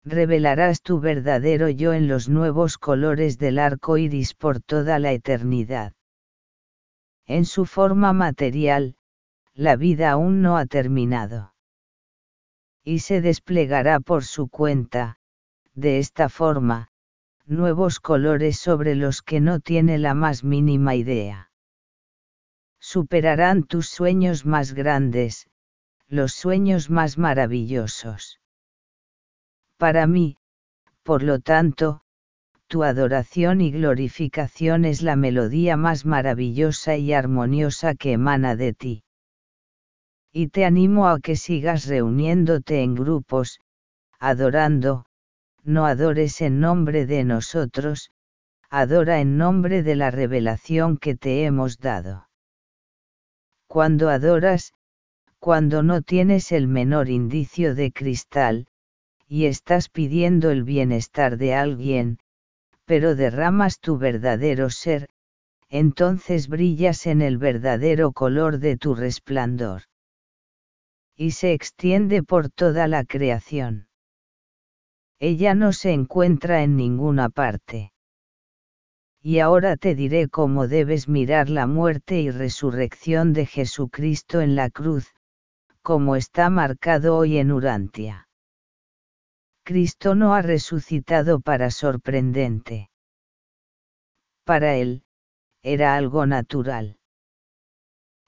Revelarás 0.04 0.82
tu 0.82 1.00
verdadero 1.00 1.68
yo 1.68 1.92
en 1.92 2.08
los 2.08 2.28
nuevos 2.28 2.78
colores 2.78 3.38
del 3.38 3.58
arco 3.58 3.98
iris 3.98 4.34
por 4.34 4.60
toda 4.60 4.98
la 4.98 5.12
eternidad. 5.12 5.92
En 7.26 7.44
su 7.44 7.66
forma 7.66 8.12
material, 8.12 8.96
la 9.52 9.76
vida 9.76 10.12
aún 10.12 10.42
no 10.42 10.56
ha 10.56 10.66
terminado. 10.66 11.54
Y 12.84 13.00
se 13.00 13.20
desplegará 13.20 14.00
por 14.00 14.22
su 14.22 14.48
cuenta, 14.48 15.18
de 15.74 15.98
esta 15.98 16.28
forma, 16.28 16.90
nuevos 17.46 18.00
colores 18.00 18.58
sobre 18.58 18.94
los 18.94 19.22
que 19.22 19.40
no 19.40 19.60
tiene 19.60 19.98
la 19.98 20.14
más 20.14 20.44
mínima 20.44 20.94
idea. 20.94 21.50
Superarán 22.80 23.62
tus 23.62 23.88
sueños 23.88 24.44
más 24.44 24.74
grandes, 24.74 25.48
los 26.08 26.32
sueños 26.32 26.90
más 26.90 27.18
maravillosos. 27.18 28.40
Para 29.76 30.06
mí, 30.06 30.36
por 31.02 31.22
lo 31.22 31.40
tanto, 31.40 32.02
tu 32.68 32.82
adoración 32.82 33.60
y 33.60 33.70
glorificación 33.70 34.84
es 34.84 35.02
la 35.02 35.14
melodía 35.14 35.76
más 35.76 36.04
maravillosa 36.04 36.96
y 36.96 37.12
armoniosa 37.12 37.94
que 37.94 38.12
emana 38.12 38.56
de 38.56 38.72
ti. 38.72 39.04
Y 40.32 40.48
te 40.48 40.64
animo 40.64 41.08
a 41.08 41.20
que 41.20 41.36
sigas 41.36 41.86
reuniéndote 41.86 42.82
en 42.82 42.94
grupos, 42.94 43.60
adorando, 44.18 45.05
no 45.66 45.84
adores 45.84 46.40
en 46.40 46.60
nombre 46.60 47.06
de 47.06 47.24
nosotros, 47.24 48.12
adora 48.70 49.20
en 49.20 49.36
nombre 49.36 49.82
de 49.82 49.96
la 49.96 50.10
revelación 50.12 50.96
que 50.96 51.16
te 51.16 51.44
hemos 51.44 51.78
dado. 51.78 52.28
Cuando 53.66 54.08
adoras, 54.08 54.72
cuando 55.40 55.82
no 55.82 56.02
tienes 56.02 56.52
el 56.52 56.68
menor 56.68 57.08
indicio 57.08 57.74
de 57.74 57.92
cristal, 57.92 58.68
y 59.28 59.46
estás 59.46 59.88
pidiendo 59.88 60.50
el 60.50 60.62
bienestar 60.62 61.36
de 61.36 61.54
alguien, 61.54 62.18
pero 62.84 63.16
derramas 63.16 63.80
tu 63.80 63.98
verdadero 63.98 64.70
ser, 64.70 65.08
entonces 65.68 66.46
brillas 66.46 67.08
en 67.08 67.22
el 67.22 67.38
verdadero 67.38 68.12
color 68.12 68.58
de 68.60 68.76
tu 68.76 68.94
resplandor. 68.94 69.82
Y 71.16 71.32
se 71.32 71.52
extiende 71.52 72.22
por 72.22 72.50
toda 72.50 72.86
la 72.86 73.04
creación 73.04 73.85
ella 75.18 75.54
no 75.54 75.72
se 75.72 75.92
encuentra 75.92 76.62
en 76.62 76.76
ninguna 76.76 77.30
parte. 77.30 77.92
Y 79.22 79.40
ahora 79.40 79.76
te 79.76 79.94
diré 79.94 80.28
cómo 80.28 80.68
debes 80.68 81.08
mirar 81.08 81.48
la 81.48 81.66
muerte 81.66 82.20
y 82.20 82.30
resurrección 82.30 83.32
de 83.32 83.46
Jesucristo 83.46 84.40
en 84.40 84.54
la 84.54 84.70
cruz, 84.70 85.14
como 85.82 86.16
está 86.16 86.50
marcado 86.50 87.16
hoy 87.16 87.38
en 87.38 87.50
Urantia. 87.50 88.28
Cristo 89.64 90.14
no 90.14 90.34
ha 90.34 90.42
resucitado 90.42 91.40
para 91.40 91.70
sorprendente. 91.70 92.90
Para 94.44 94.76
él, 94.76 95.02
era 95.62 95.96
algo 95.96 96.24
natural. 96.26 96.98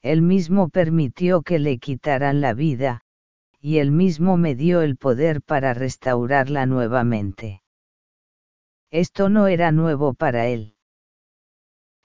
Él 0.03 0.23
mismo 0.23 0.69
permitió 0.69 1.43
que 1.43 1.61
le 1.61 1.79
quitaran 1.79 2.41
la 2.41 2.55
vida, 2.55 3.03
y 3.61 3.79
él 3.79 3.91
mismo 3.91 4.37
me 4.37 4.55
dio 4.55 4.83
el 4.83 4.97
poder 4.97 5.43
para 5.43 5.75
restaurarla 5.75 6.67
nuevamente. 6.67 7.63
Esto 8.91 9.29
no 9.29 9.49
era 9.49 9.73
nuevo 9.73 10.15
para 10.15 10.47
él. 10.47 10.75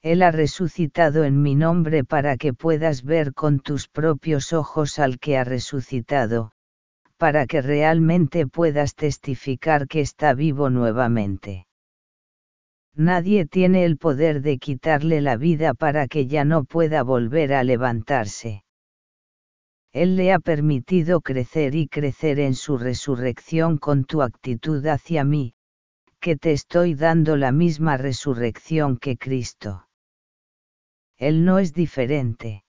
Él 0.02 0.22
ha 0.22 0.32
resucitado 0.32 1.24
en 1.24 1.42
mi 1.42 1.56
nombre 1.56 2.04
para 2.04 2.36
que 2.36 2.54
puedas 2.54 3.04
ver 3.04 3.34
con 3.34 3.60
tus 3.60 3.88
propios 3.88 4.52
ojos 4.52 5.00
al 5.00 5.18
que 5.18 5.38
ha 5.38 5.46
resucitado, 5.46 6.52
para 7.18 7.48
que 7.48 7.62
realmente 7.62 8.46
puedas 8.46 8.96
testificar 8.96 9.88
que 9.88 10.02
está 10.02 10.34
vivo 10.34 10.70
nuevamente. 10.70 11.68
Nadie 12.96 13.46
tiene 13.46 13.86
el 13.86 13.98
poder 13.98 14.42
de 14.42 14.58
quitarle 14.58 15.22
la 15.22 15.38
vida 15.38 15.74
para 15.74 16.08
que 16.08 16.28
ya 16.28 16.44
no 16.44 16.66
pueda 16.66 17.02
volver 17.02 17.54
a 17.54 17.64
levantarse. 17.64 18.63
Él 19.94 20.16
le 20.16 20.34
ha 20.34 20.40
permitido 20.40 21.22
crecer 21.22 21.76
y 21.76 21.88
crecer 21.88 22.40
en 22.40 22.56
su 22.56 22.78
resurrección 22.78 23.78
con 23.78 24.06
tu 24.06 24.24
actitud 24.24 24.84
hacia 24.88 25.24
mí, 25.24 25.54
que 26.20 26.36
te 26.36 26.52
estoy 26.52 26.96
dando 26.96 27.38
la 27.38 27.52
misma 27.52 27.98
resurrección 27.98 28.98
que 28.98 29.18
Cristo. 29.18 29.88
Él 31.16 31.46
no 31.46 31.60
es 31.60 31.74
diferente. 31.74 32.66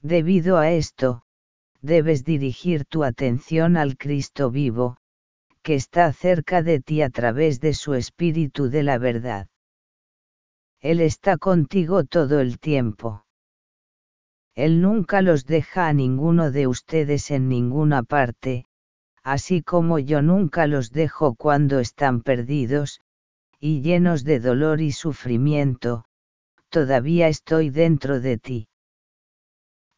Debido 0.00 0.58
a 0.58 0.72
esto, 0.72 1.22
debes 1.80 2.24
dirigir 2.24 2.84
tu 2.84 3.04
atención 3.04 3.76
al 3.76 3.96
Cristo 3.96 4.50
vivo, 4.50 4.96
que 5.62 5.76
está 5.76 6.12
cerca 6.12 6.64
de 6.64 6.80
ti 6.80 7.02
a 7.02 7.10
través 7.10 7.60
de 7.60 7.74
su 7.74 7.94
Espíritu 7.94 8.68
de 8.68 8.82
la 8.82 8.98
verdad. 8.98 9.46
Él 10.80 11.00
está 11.00 11.38
contigo 11.38 12.02
todo 12.02 12.40
el 12.40 12.58
tiempo. 12.58 13.24
Él 14.54 14.82
nunca 14.82 15.22
los 15.22 15.46
deja 15.46 15.88
a 15.88 15.92
ninguno 15.92 16.50
de 16.50 16.66
ustedes 16.66 17.30
en 17.30 17.48
ninguna 17.48 18.02
parte, 18.02 18.66
así 19.22 19.62
como 19.62 19.98
yo 19.98 20.20
nunca 20.20 20.66
los 20.66 20.90
dejo 20.90 21.34
cuando 21.34 21.78
están 21.78 22.22
perdidos, 22.22 23.00
y 23.58 23.80
llenos 23.80 24.24
de 24.24 24.40
dolor 24.40 24.80
y 24.80 24.92
sufrimiento, 24.92 26.04
todavía 26.68 27.28
estoy 27.28 27.70
dentro 27.70 28.20
de 28.20 28.36
ti. 28.36 28.68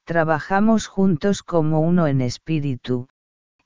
Trabajamos 0.05 0.87
juntos 0.87 1.43
como 1.43 1.81
uno 1.81 2.07
en 2.07 2.21
espíritu, 2.21 3.09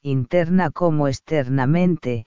interna 0.03 0.71
como 0.71 1.09
externamente, 1.09 2.27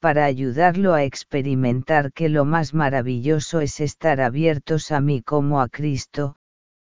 para 0.00 0.24
ayudarlo 0.24 0.94
a 0.94 1.04
experimentar 1.04 2.12
que 2.12 2.28
lo 2.28 2.44
más 2.44 2.74
maravilloso 2.74 3.60
es 3.60 3.80
estar 3.80 4.20
abiertos 4.20 4.90
a 4.90 5.00
mí 5.00 5.22
como 5.22 5.60
a 5.60 5.68
Cristo, 5.68 6.36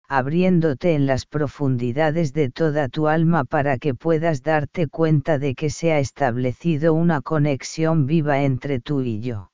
abriéndote 0.07 0.95
en 0.95 1.05
las 1.05 1.25
profundidades 1.25 2.31
de 2.33 2.49
toda 2.49 2.87
tu 2.87 3.07
alma 3.07 3.43
para 3.43 3.77
que 3.77 3.93
puedas 3.93 4.41
darte 4.41 4.87
cuenta 4.87 5.37
de 5.37 5.53
que 5.53 5.69
se 5.69 5.91
ha 5.91 5.99
establecido 5.99 6.93
una 6.93 7.21
conexión 7.21 8.05
viva 8.05 8.43
entre 8.43 8.79
tú 8.79 9.01
y 9.01 9.19
yo. 9.19 9.51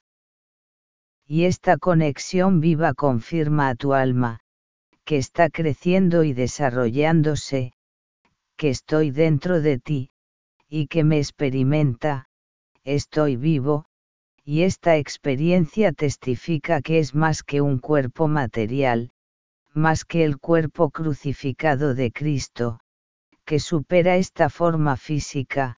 Y 1.26 1.46
esta 1.46 1.78
conexión 1.78 2.60
viva 2.60 2.94
confirma 2.94 3.70
a 3.70 3.76
tu 3.76 3.94
alma, 3.94 4.42
que 5.06 5.18
está 5.18 5.50
creciendo 5.50 6.24
y 6.24 6.34
desarrollándose, 6.34 7.74
que 8.56 8.70
estoy 8.70 9.10
dentro 9.10 9.62
de 9.62 9.80
ti, 9.80 10.12
y 10.70 10.88
que 10.88 11.04
me 11.04 11.18
experimenta, 11.18 12.28
estoy 12.84 13.38
vivo, 13.38 13.86
y 14.46 14.64
esta 14.64 14.98
experiencia 14.98 15.94
testifica 15.94 16.82
que 16.82 17.00
es 17.00 17.16
más 17.16 17.44
que 17.44 17.62
un 17.62 17.80
cuerpo 17.80 18.28
material, 18.28 19.13
más 19.74 20.06
que 20.06 20.24
el 20.24 20.38
cuerpo 20.38 20.90
crucificado 20.90 21.96
de 21.96 22.12
Cristo, 22.12 22.80
que 23.46 23.60
supera 23.60 24.18
esta 24.18 24.50
forma 24.50 24.98
física, 24.98 25.78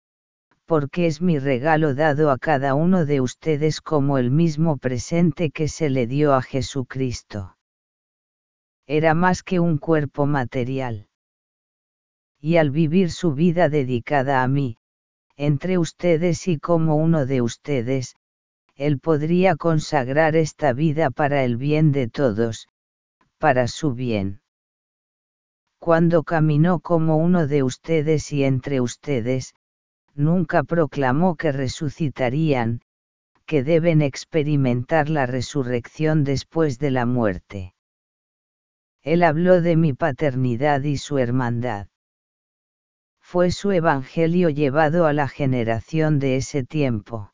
porque 0.65 1.07
es 1.07 1.21
mi 1.21 1.39
regalo 1.39 1.95
dado 1.95 2.31
a 2.31 2.37
cada 2.37 2.73
uno 2.75 3.05
de 3.05 3.21
ustedes 3.21 3.81
como 3.81 4.17
el 4.17 4.31
mismo 4.31 4.77
presente 4.77 5.51
que 5.51 5.67
se 5.67 5.89
le 5.89 6.07
dio 6.07 6.33
a 6.33 6.41
Jesucristo 6.41 7.55
era 8.87 9.15
más 9.15 9.41
que 9.41 9.59
un 9.59 9.77
cuerpo 9.77 10.25
material. 10.27 11.07
Y 12.39 12.57
al 12.57 12.69
vivir 12.69 13.11
su 13.11 13.33
vida 13.33 13.67
dedicada 13.69 14.43
a 14.43 14.47
mí, 14.47 14.77
entre 15.37 15.77
ustedes 15.79 16.47
y 16.47 16.59
como 16.59 16.95
uno 16.95 17.25
de 17.25 17.41
ustedes, 17.41 18.15
él 18.75 18.99
podría 18.99 19.55
consagrar 19.55 20.35
esta 20.35 20.73
vida 20.73 21.09
para 21.09 21.43
el 21.43 21.57
bien 21.57 21.91
de 21.91 22.07
todos, 22.07 22.67
para 23.45 23.67
su 23.67 23.93
bien. 23.93 24.41
Cuando 25.77 26.23
caminó 26.23 26.79
como 26.79 27.17
uno 27.17 27.45
de 27.45 27.61
ustedes 27.61 28.33
y 28.33 28.43
entre 28.43 28.81
ustedes, 28.81 29.53
nunca 30.15 30.63
proclamó 30.63 31.35
que 31.35 31.51
resucitarían, 31.51 32.81
que 33.45 33.63
deben 33.63 34.01
experimentar 34.01 35.09
la 35.09 35.27
resurrección 35.27 36.23
después 36.23 36.79
de 36.79 36.89
la 36.89 37.05
muerte. 37.05 37.75
Él 39.03 39.21
habló 39.21 39.61
de 39.61 39.75
mi 39.75 39.93
paternidad 39.93 40.81
y 40.81 40.97
su 40.97 41.19
hermandad. 41.19 41.85
Fue 43.21 43.51
su 43.51 43.71
evangelio 43.71 44.49
llevado 44.49 45.05
a 45.05 45.13
la 45.13 45.27
generación 45.27 46.17
de 46.17 46.37
ese 46.37 46.63
tiempo. 46.63 47.31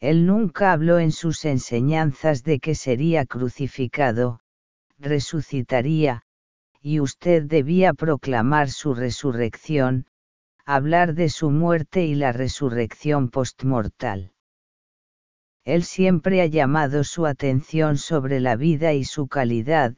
Él 0.00 0.26
nunca 0.26 0.72
habló 0.72 0.98
en 0.98 1.12
sus 1.12 1.44
enseñanzas 1.44 2.42
de 2.42 2.58
que 2.58 2.74
sería 2.74 3.26
crucificado, 3.26 4.41
resucitaría, 5.02 6.22
y 6.80 7.00
usted 7.00 7.42
debía 7.42 7.92
proclamar 7.92 8.70
su 8.70 8.94
resurrección, 8.94 10.06
hablar 10.64 11.14
de 11.14 11.28
su 11.28 11.50
muerte 11.50 12.06
y 12.06 12.14
la 12.14 12.32
resurrección 12.32 13.28
postmortal. 13.28 14.32
Él 15.64 15.84
siempre 15.84 16.40
ha 16.40 16.46
llamado 16.46 17.04
su 17.04 17.26
atención 17.26 17.98
sobre 17.98 18.40
la 18.40 18.56
vida 18.56 18.94
y 18.94 19.04
su 19.04 19.28
calidad, 19.28 19.94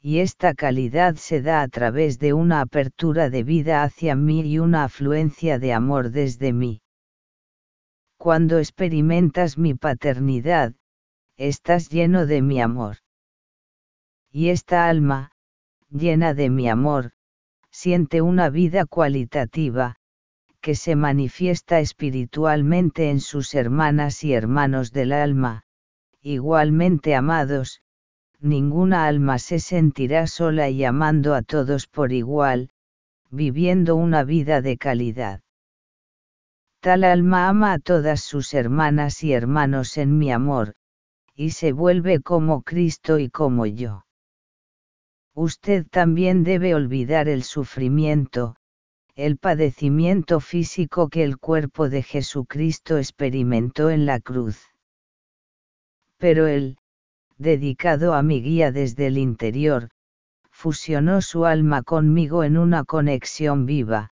y 0.00 0.18
esta 0.18 0.54
calidad 0.54 1.16
se 1.16 1.40
da 1.40 1.62
a 1.62 1.68
través 1.68 2.18
de 2.18 2.32
una 2.32 2.60
apertura 2.60 3.30
de 3.30 3.42
vida 3.42 3.82
hacia 3.82 4.14
mí 4.14 4.40
y 4.42 4.58
una 4.58 4.84
afluencia 4.84 5.58
de 5.58 5.72
amor 5.72 6.10
desde 6.10 6.52
mí. 6.52 6.82
Cuando 8.18 8.58
experimentas 8.58 9.58
mi 9.58 9.74
paternidad, 9.74 10.74
estás 11.36 11.88
lleno 11.90 12.26
de 12.26 12.42
mi 12.42 12.60
amor. 12.60 13.03
Y 14.36 14.48
esta 14.48 14.88
alma, 14.88 15.30
llena 15.90 16.34
de 16.34 16.50
mi 16.50 16.68
amor, 16.68 17.12
siente 17.70 18.20
una 18.20 18.50
vida 18.50 18.84
cualitativa, 18.84 19.94
que 20.60 20.74
se 20.74 20.96
manifiesta 20.96 21.78
espiritualmente 21.78 23.10
en 23.10 23.20
sus 23.20 23.54
hermanas 23.54 24.24
y 24.24 24.32
hermanos 24.32 24.90
del 24.90 25.12
alma, 25.12 25.62
igualmente 26.20 27.14
amados, 27.14 27.80
ninguna 28.40 29.06
alma 29.06 29.38
se 29.38 29.60
sentirá 29.60 30.26
sola 30.26 30.68
y 30.68 30.84
amando 30.84 31.36
a 31.36 31.42
todos 31.42 31.86
por 31.86 32.10
igual, 32.10 32.70
viviendo 33.30 33.94
una 33.94 34.24
vida 34.24 34.62
de 34.62 34.78
calidad. 34.78 35.42
Tal 36.80 37.04
alma 37.04 37.46
ama 37.46 37.74
a 37.74 37.78
todas 37.78 38.20
sus 38.20 38.52
hermanas 38.52 39.22
y 39.22 39.32
hermanos 39.32 39.96
en 39.96 40.18
mi 40.18 40.32
amor, 40.32 40.74
y 41.36 41.50
se 41.50 41.70
vuelve 41.70 42.18
como 42.18 42.62
Cristo 42.62 43.20
y 43.20 43.30
como 43.30 43.66
yo. 43.66 44.03
Usted 45.34 45.86
también 45.90 46.44
debe 46.44 46.74
olvidar 46.74 47.28
el 47.28 47.42
sufrimiento, 47.42 48.56
el 49.16 49.36
padecimiento 49.36 50.38
físico 50.38 51.08
que 51.08 51.24
el 51.24 51.38
cuerpo 51.38 51.88
de 51.88 52.02
Jesucristo 52.02 52.98
experimentó 52.98 53.90
en 53.90 54.06
la 54.06 54.20
cruz. 54.20 54.60
Pero 56.18 56.46
él, 56.46 56.78
dedicado 57.36 58.14
a 58.14 58.22
mi 58.22 58.42
guía 58.42 58.70
desde 58.70 59.08
el 59.08 59.18
interior, 59.18 59.90
fusionó 60.50 61.20
su 61.20 61.46
alma 61.46 61.82
conmigo 61.82 62.44
en 62.44 62.56
una 62.56 62.84
conexión 62.84 63.66
viva, 63.66 64.12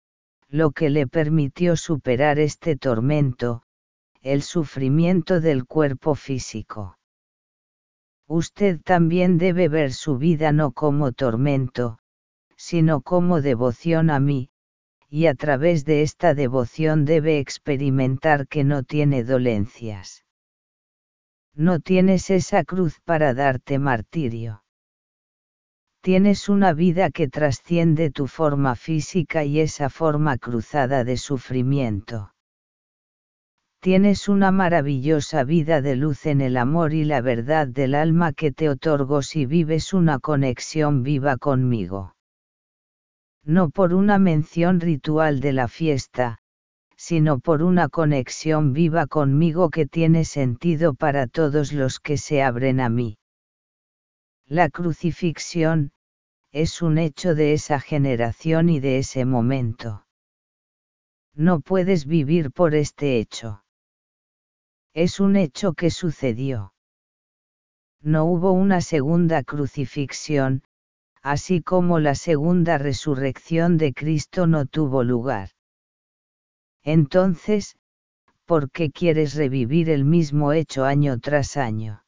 lo 0.49 0.73
que 0.73 0.91
le 0.91 1.07
permitió 1.07 1.77
superar 1.77 2.41
este 2.41 2.77
tormento, 2.77 3.63
el 4.21 4.43
sufrimiento 4.43 5.41
del 5.41 5.65
cuerpo 5.65 6.17
físico. 6.17 6.97
Usted 8.27 8.81
también 8.83 9.39
debe 9.39 9.69
ver 9.69 9.93
su 9.93 10.19
vida 10.19 10.53
no 10.53 10.73
como 10.73 11.13
tormento, 11.13 11.99
sino 12.57 13.01
como 13.01 13.41
devoción 13.41 14.11
a 14.11 14.21
mí, 14.21 14.51
y 15.09 15.27
a 15.27 15.35
través 15.35 15.85
de 15.85 16.03
esta 16.03 16.35
devoción 16.35 17.05
debe 17.05 17.39
experimentar 17.39 18.49
que 18.49 18.65
no 18.65 18.83
tiene 18.83 19.25
dolencias 19.25 20.25
no 21.55 21.79
tienes 21.79 22.31
esa 22.31 22.65
cruz 22.65 23.01
para 23.05 23.33
darte 23.33 23.79
martirio. 23.79 24.65
Tienes 26.01 26.49
una 26.49 26.73
vida 26.73 27.11
que 27.11 27.29
trasciende 27.29 28.11
tu 28.11 28.27
forma 28.27 28.75
física 28.75 29.45
y 29.45 29.61
esa 29.61 29.89
forma 29.89 30.37
cruzada 30.37 31.05
de 31.05 31.17
sufrimiento. 31.17 32.34
Tienes 33.85 34.31
una 34.31 34.51
maravillosa 34.51 35.45
vida 35.45 35.83
de 35.83 35.95
luz 35.95 36.25
en 36.25 36.41
el 36.41 36.57
amor 36.57 36.95
y 36.95 37.05
la 37.05 37.21
verdad 37.21 37.69
del 37.69 37.95
alma 37.95 38.33
que 38.33 38.51
te 38.51 38.71
otorgo 38.71 39.21
si 39.21 39.45
vives 39.45 39.93
una 39.93 40.21
conexión 40.21 41.03
viva 41.03 41.37
conmigo. 41.37 42.17
No 43.45 43.69
por 43.69 43.93
una 43.93 44.19
mención 44.19 44.81
ritual 44.81 45.41
de 45.41 45.53
la 45.53 45.69
fiesta, 45.69 46.39
sino 46.97 47.41
por 47.41 47.63
una 47.63 47.91
conexión 47.91 48.73
viva 48.73 49.07
conmigo 49.07 49.69
que 49.69 49.85
tiene 49.85 50.25
sentido 50.25 50.95
para 50.95 51.27
todos 51.27 51.75
los 51.75 52.01
que 52.01 52.17
se 52.17 52.43
abren 52.43 52.81
a 52.81 52.89
mí. 52.89 53.19
La 54.47 54.71
crucifixión, 54.71 55.93
es 56.53 56.81
un 56.81 56.97
hecho 56.97 57.35
de 57.35 57.53
esa 57.53 57.81
generación 57.81 58.71
y 58.71 58.81
de 58.81 58.97
ese 58.97 59.27
momento. 59.27 60.07
No 61.35 61.61
puedes 61.61 62.07
vivir 62.07 62.51
por 62.51 62.75
este 62.75 63.19
hecho. 63.19 63.61
Es 64.95 65.19
un 65.19 65.35
hecho 65.35 65.73
que 65.73 65.91
sucedió. 65.91 66.73
No 68.01 68.27
hubo 68.27 68.53
una 68.53 68.81
segunda 68.81 69.43
crucifixión, 69.43 70.63
así 71.21 71.63
como 71.63 71.99
la 71.99 72.15
segunda 72.15 72.79
resurrección 72.79 73.77
de 73.77 73.93
Cristo 73.93 74.47
no 74.47 74.67
tuvo 74.67 75.03
lugar. 75.03 75.51
Entonces, 76.85 77.77
¿por 78.45 78.71
qué 78.71 78.93
quieres 78.93 79.35
revivir 79.35 79.91
el 79.91 80.05
mismo 80.05 80.53
hecho 80.53 80.85
año 80.85 81.19
tras 81.19 81.57
año? 81.57 82.05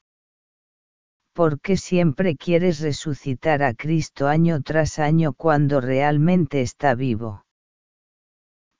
¿Por 1.32 1.60
qué 1.60 1.76
siempre 1.76 2.36
quieres 2.36 2.80
resucitar 2.80 3.64
a 3.64 3.74
Cristo 3.74 4.28
año 4.28 4.62
tras 4.62 5.00
año 5.00 5.32
cuando 5.32 5.80
realmente 5.80 6.62
está 6.62 6.94
vivo? 6.94 7.44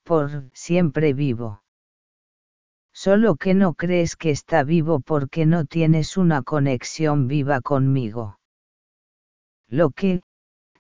Por 0.05 0.49
siempre 0.53 1.13
vivo. 1.13 1.66
Solo 2.97 3.37
que 3.37 3.53
no 3.53 3.75
crees 3.75 4.17
que 4.17 4.31
está 4.31 4.65
vivo 4.65 5.01
porque 5.01 5.45
no 5.45 5.67
tienes 5.67 6.17
una 6.17 6.41
conexión 6.41 7.29
viva 7.29 7.61
conmigo. 7.61 8.41
Lo 9.69 9.91
que, 9.91 10.23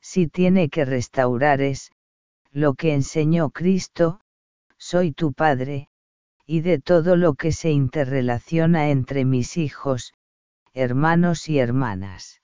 si 0.00 0.26
tiene 0.26 0.70
que 0.70 0.86
restaurar 0.86 1.60
es, 1.60 1.90
lo 2.50 2.72
que 2.72 2.94
enseñó 2.94 3.50
Cristo, 3.50 4.22
soy 4.78 5.12
tu 5.12 5.34
Padre, 5.34 5.90
y 6.46 6.62
de 6.62 6.80
todo 6.80 7.16
lo 7.16 7.34
que 7.34 7.52
se 7.52 7.70
interrelaciona 7.70 8.88
entre 8.88 9.26
mis 9.26 9.58
hijos, 9.58 10.14
hermanos 10.72 11.50
y 11.50 11.58
hermanas. 11.58 12.40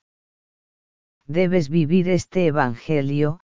Debes 1.24 1.70
vivir 1.70 2.10
este 2.10 2.44
Evangelio, 2.44 3.40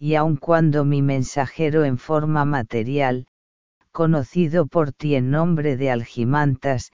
y 0.00 0.16
aun 0.16 0.36
cuando 0.36 0.84
mi 0.84 1.00
mensajero 1.00 1.84
en 1.84 1.96
forma 1.96 2.44
material, 2.44 3.28
conocido 3.92 4.66
por 4.66 4.92
ti 4.92 5.14
en 5.14 5.30
nombre 5.30 5.76
de 5.76 5.90
Algimantas, 5.90 6.92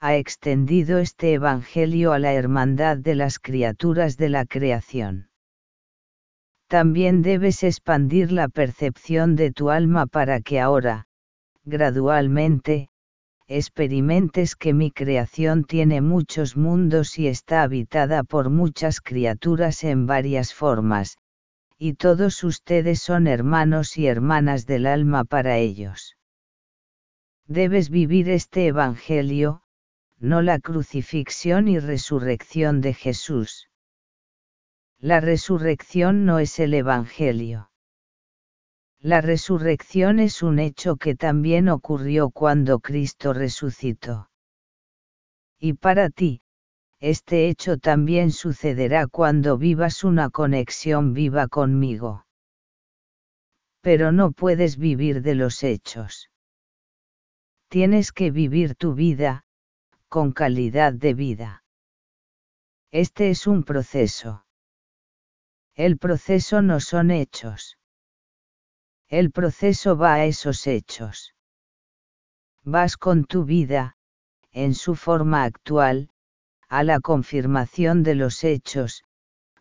ha 0.00 0.16
extendido 0.16 0.98
este 0.98 1.32
Evangelio 1.32 2.12
a 2.12 2.18
la 2.18 2.32
hermandad 2.32 2.96
de 2.96 3.14
las 3.14 3.38
criaturas 3.38 4.16
de 4.16 4.28
la 4.28 4.46
creación. 4.46 5.30
También 6.68 7.22
debes 7.22 7.62
expandir 7.64 8.30
la 8.30 8.48
percepción 8.48 9.34
de 9.36 9.50
tu 9.50 9.70
alma 9.70 10.06
para 10.06 10.40
que 10.40 10.60
ahora, 10.60 11.06
gradualmente, 11.64 12.90
experimentes 13.48 14.54
que 14.54 14.74
mi 14.74 14.90
creación 14.90 15.64
tiene 15.64 16.02
muchos 16.02 16.56
mundos 16.56 17.18
y 17.18 17.26
está 17.26 17.62
habitada 17.62 18.22
por 18.22 18.50
muchas 18.50 19.00
criaturas 19.00 19.82
en 19.82 20.06
varias 20.06 20.52
formas, 20.52 21.16
y 21.78 21.94
todos 21.94 22.44
ustedes 22.44 23.00
son 23.00 23.26
hermanos 23.26 23.96
y 23.96 24.06
hermanas 24.06 24.66
del 24.66 24.86
alma 24.86 25.24
para 25.24 25.56
ellos. 25.56 26.17
Debes 27.50 27.88
vivir 27.88 28.28
este 28.28 28.66
Evangelio, 28.66 29.62
no 30.18 30.42
la 30.42 30.58
crucifixión 30.58 31.66
y 31.66 31.78
resurrección 31.78 32.82
de 32.82 32.92
Jesús. 32.92 33.70
La 34.98 35.22
resurrección 35.22 36.26
no 36.26 36.40
es 36.40 36.58
el 36.58 36.74
Evangelio. 36.74 37.70
La 39.00 39.22
resurrección 39.22 40.18
es 40.18 40.42
un 40.42 40.58
hecho 40.58 40.96
que 40.96 41.14
también 41.14 41.70
ocurrió 41.70 42.28
cuando 42.28 42.80
Cristo 42.80 43.32
resucitó. 43.32 44.28
Y 45.58 45.72
para 45.72 46.10
ti, 46.10 46.42
este 47.00 47.48
hecho 47.48 47.78
también 47.78 48.30
sucederá 48.30 49.06
cuando 49.06 49.56
vivas 49.56 50.04
una 50.04 50.28
conexión 50.28 51.14
viva 51.14 51.48
conmigo. 51.48 52.26
Pero 53.80 54.12
no 54.12 54.32
puedes 54.32 54.76
vivir 54.76 55.22
de 55.22 55.34
los 55.34 55.62
hechos. 55.62 56.28
Tienes 57.68 58.12
que 58.12 58.30
vivir 58.30 58.74
tu 58.76 58.94
vida, 58.94 59.44
con 60.08 60.32
calidad 60.32 60.94
de 60.94 61.12
vida. 61.12 61.64
Este 62.90 63.28
es 63.28 63.46
un 63.46 63.62
proceso. 63.62 64.46
El 65.74 65.98
proceso 65.98 66.62
no 66.62 66.80
son 66.80 67.10
hechos. 67.10 67.76
El 69.06 69.30
proceso 69.30 69.98
va 69.98 70.14
a 70.14 70.24
esos 70.24 70.66
hechos. 70.66 71.34
Vas 72.64 72.96
con 72.96 73.26
tu 73.26 73.44
vida, 73.44 73.96
en 74.50 74.74
su 74.74 74.94
forma 74.94 75.44
actual, 75.44 76.08
a 76.68 76.84
la 76.84 77.00
confirmación 77.00 78.02
de 78.02 78.14
los 78.14 78.44
hechos, 78.44 79.04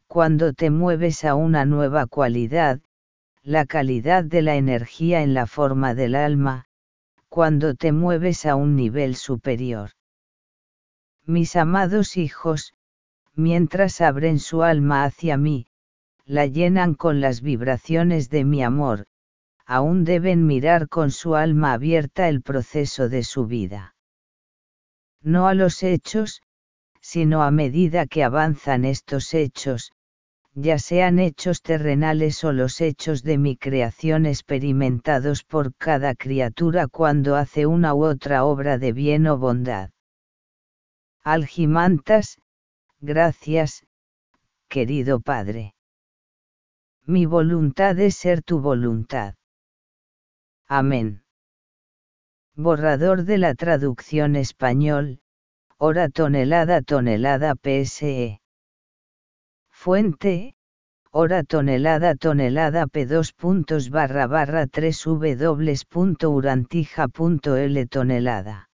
cuando 0.07 0.53
te 0.53 0.69
mueves 0.69 1.25
a 1.25 1.35
una 1.35 1.65
nueva 1.65 2.07
cualidad, 2.07 2.79
la 3.43 3.65
calidad 3.65 4.23
de 4.23 4.41
la 4.41 4.55
energía 4.55 5.23
en 5.23 5.33
la 5.33 5.45
forma 5.45 5.93
del 5.93 6.15
alma, 6.15 6.66
cuando 7.29 7.75
te 7.75 7.91
mueves 7.91 8.45
a 8.45 8.55
un 8.55 8.75
nivel 8.75 9.15
superior 9.15 9.91
mis 11.27 11.57
amados 11.57 12.15
hijos, 12.15 12.73
mientras 13.35 13.99
abren 13.99 14.39
su 14.39 14.63
alma 14.63 15.03
hacia 15.03 15.35
mí, 15.35 15.67
la 16.23 16.45
llenan 16.45 16.95
con 16.95 17.19
las 17.19 17.41
vibraciones 17.41 18.29
de 18.29 18.45
mi 18.45 18.63
amor, 18.63 19.07
aún 19.65 20.05
deben 20.05 20.47
mirar 20.47 20.87
con 20.87 21.11
su 21.11 21.35
alma 21.35 21.73
abierta 21.73 22.29
el 22.29 22.41
proceso 22.41 23.09
de 23.09 23.23
su 23.23 23.45
vida. 23.45 23.93
No 25.21 25.49
a 25.49 25.53
los 25.53 25.83
hechos, 25.83 26.41
sino 27.01 27.43
a 27.43 27.51
medida 27.51 28.07
que 28.07 28.23
avanzan 28.23 28.85
estos 28.85 29.33
hechos, 29.33 29.91
ya 30.59 30.79
sean 30.79 31.19
hechos 31.19 31.61
terrenales 31.61 32.43
o 32.43 32.51
los 32.51 32.81
hechos 32.81 33.21
de 33.21 33.37
mi 33.37 33.57
creación 33.57 34.25
experimentados 34.25 35.43
por 35.43 35.75
cada 35.75 36.15
criatura 36.15 36.87
cuando 36.87 37.35
hace 37.35 37.67
una 37.67 37.93
u 37.93 38.03
otra 38.03 38.43
obra 38.43 38.79
de 38.79 38.91
bien 38.91 39.27
o 39.27 39.37
bondad. 39.37 39.91
Algimantas, 41.23 42.41
gracias, 42.99 43.85
querido 44.67 45.19
Padre. 45.19 45.75
Mi 47.05 47.27
voluntad 47.27 47.99
es 47.99 48.15
ser 48.15 48.41
tu 48.41 48.59
voluntad. 48.59 49.35
Amén. 50.67 51.23
Borrador 52.55 53.25
de 53.25 53.37
la 53.37 53.53
traducción 53.53 54.35
español, 54.35 55.19
hora 55.77 56.09
tonelada 56.09 56.81
tonelada 56.81 57.53
PSE. 57.53 58.41
Fuente, 59.79 60.55
hora 61.11 61.43
tonelada 61.43 62.15
tonelada 62.15 62.87
P2 62.87 63.91
barra 63.91 64.25
barra 64.25 64.65
3 64.65 65.05
W.urantija.l 65.37 67.87
tonelada. 67.87 68.69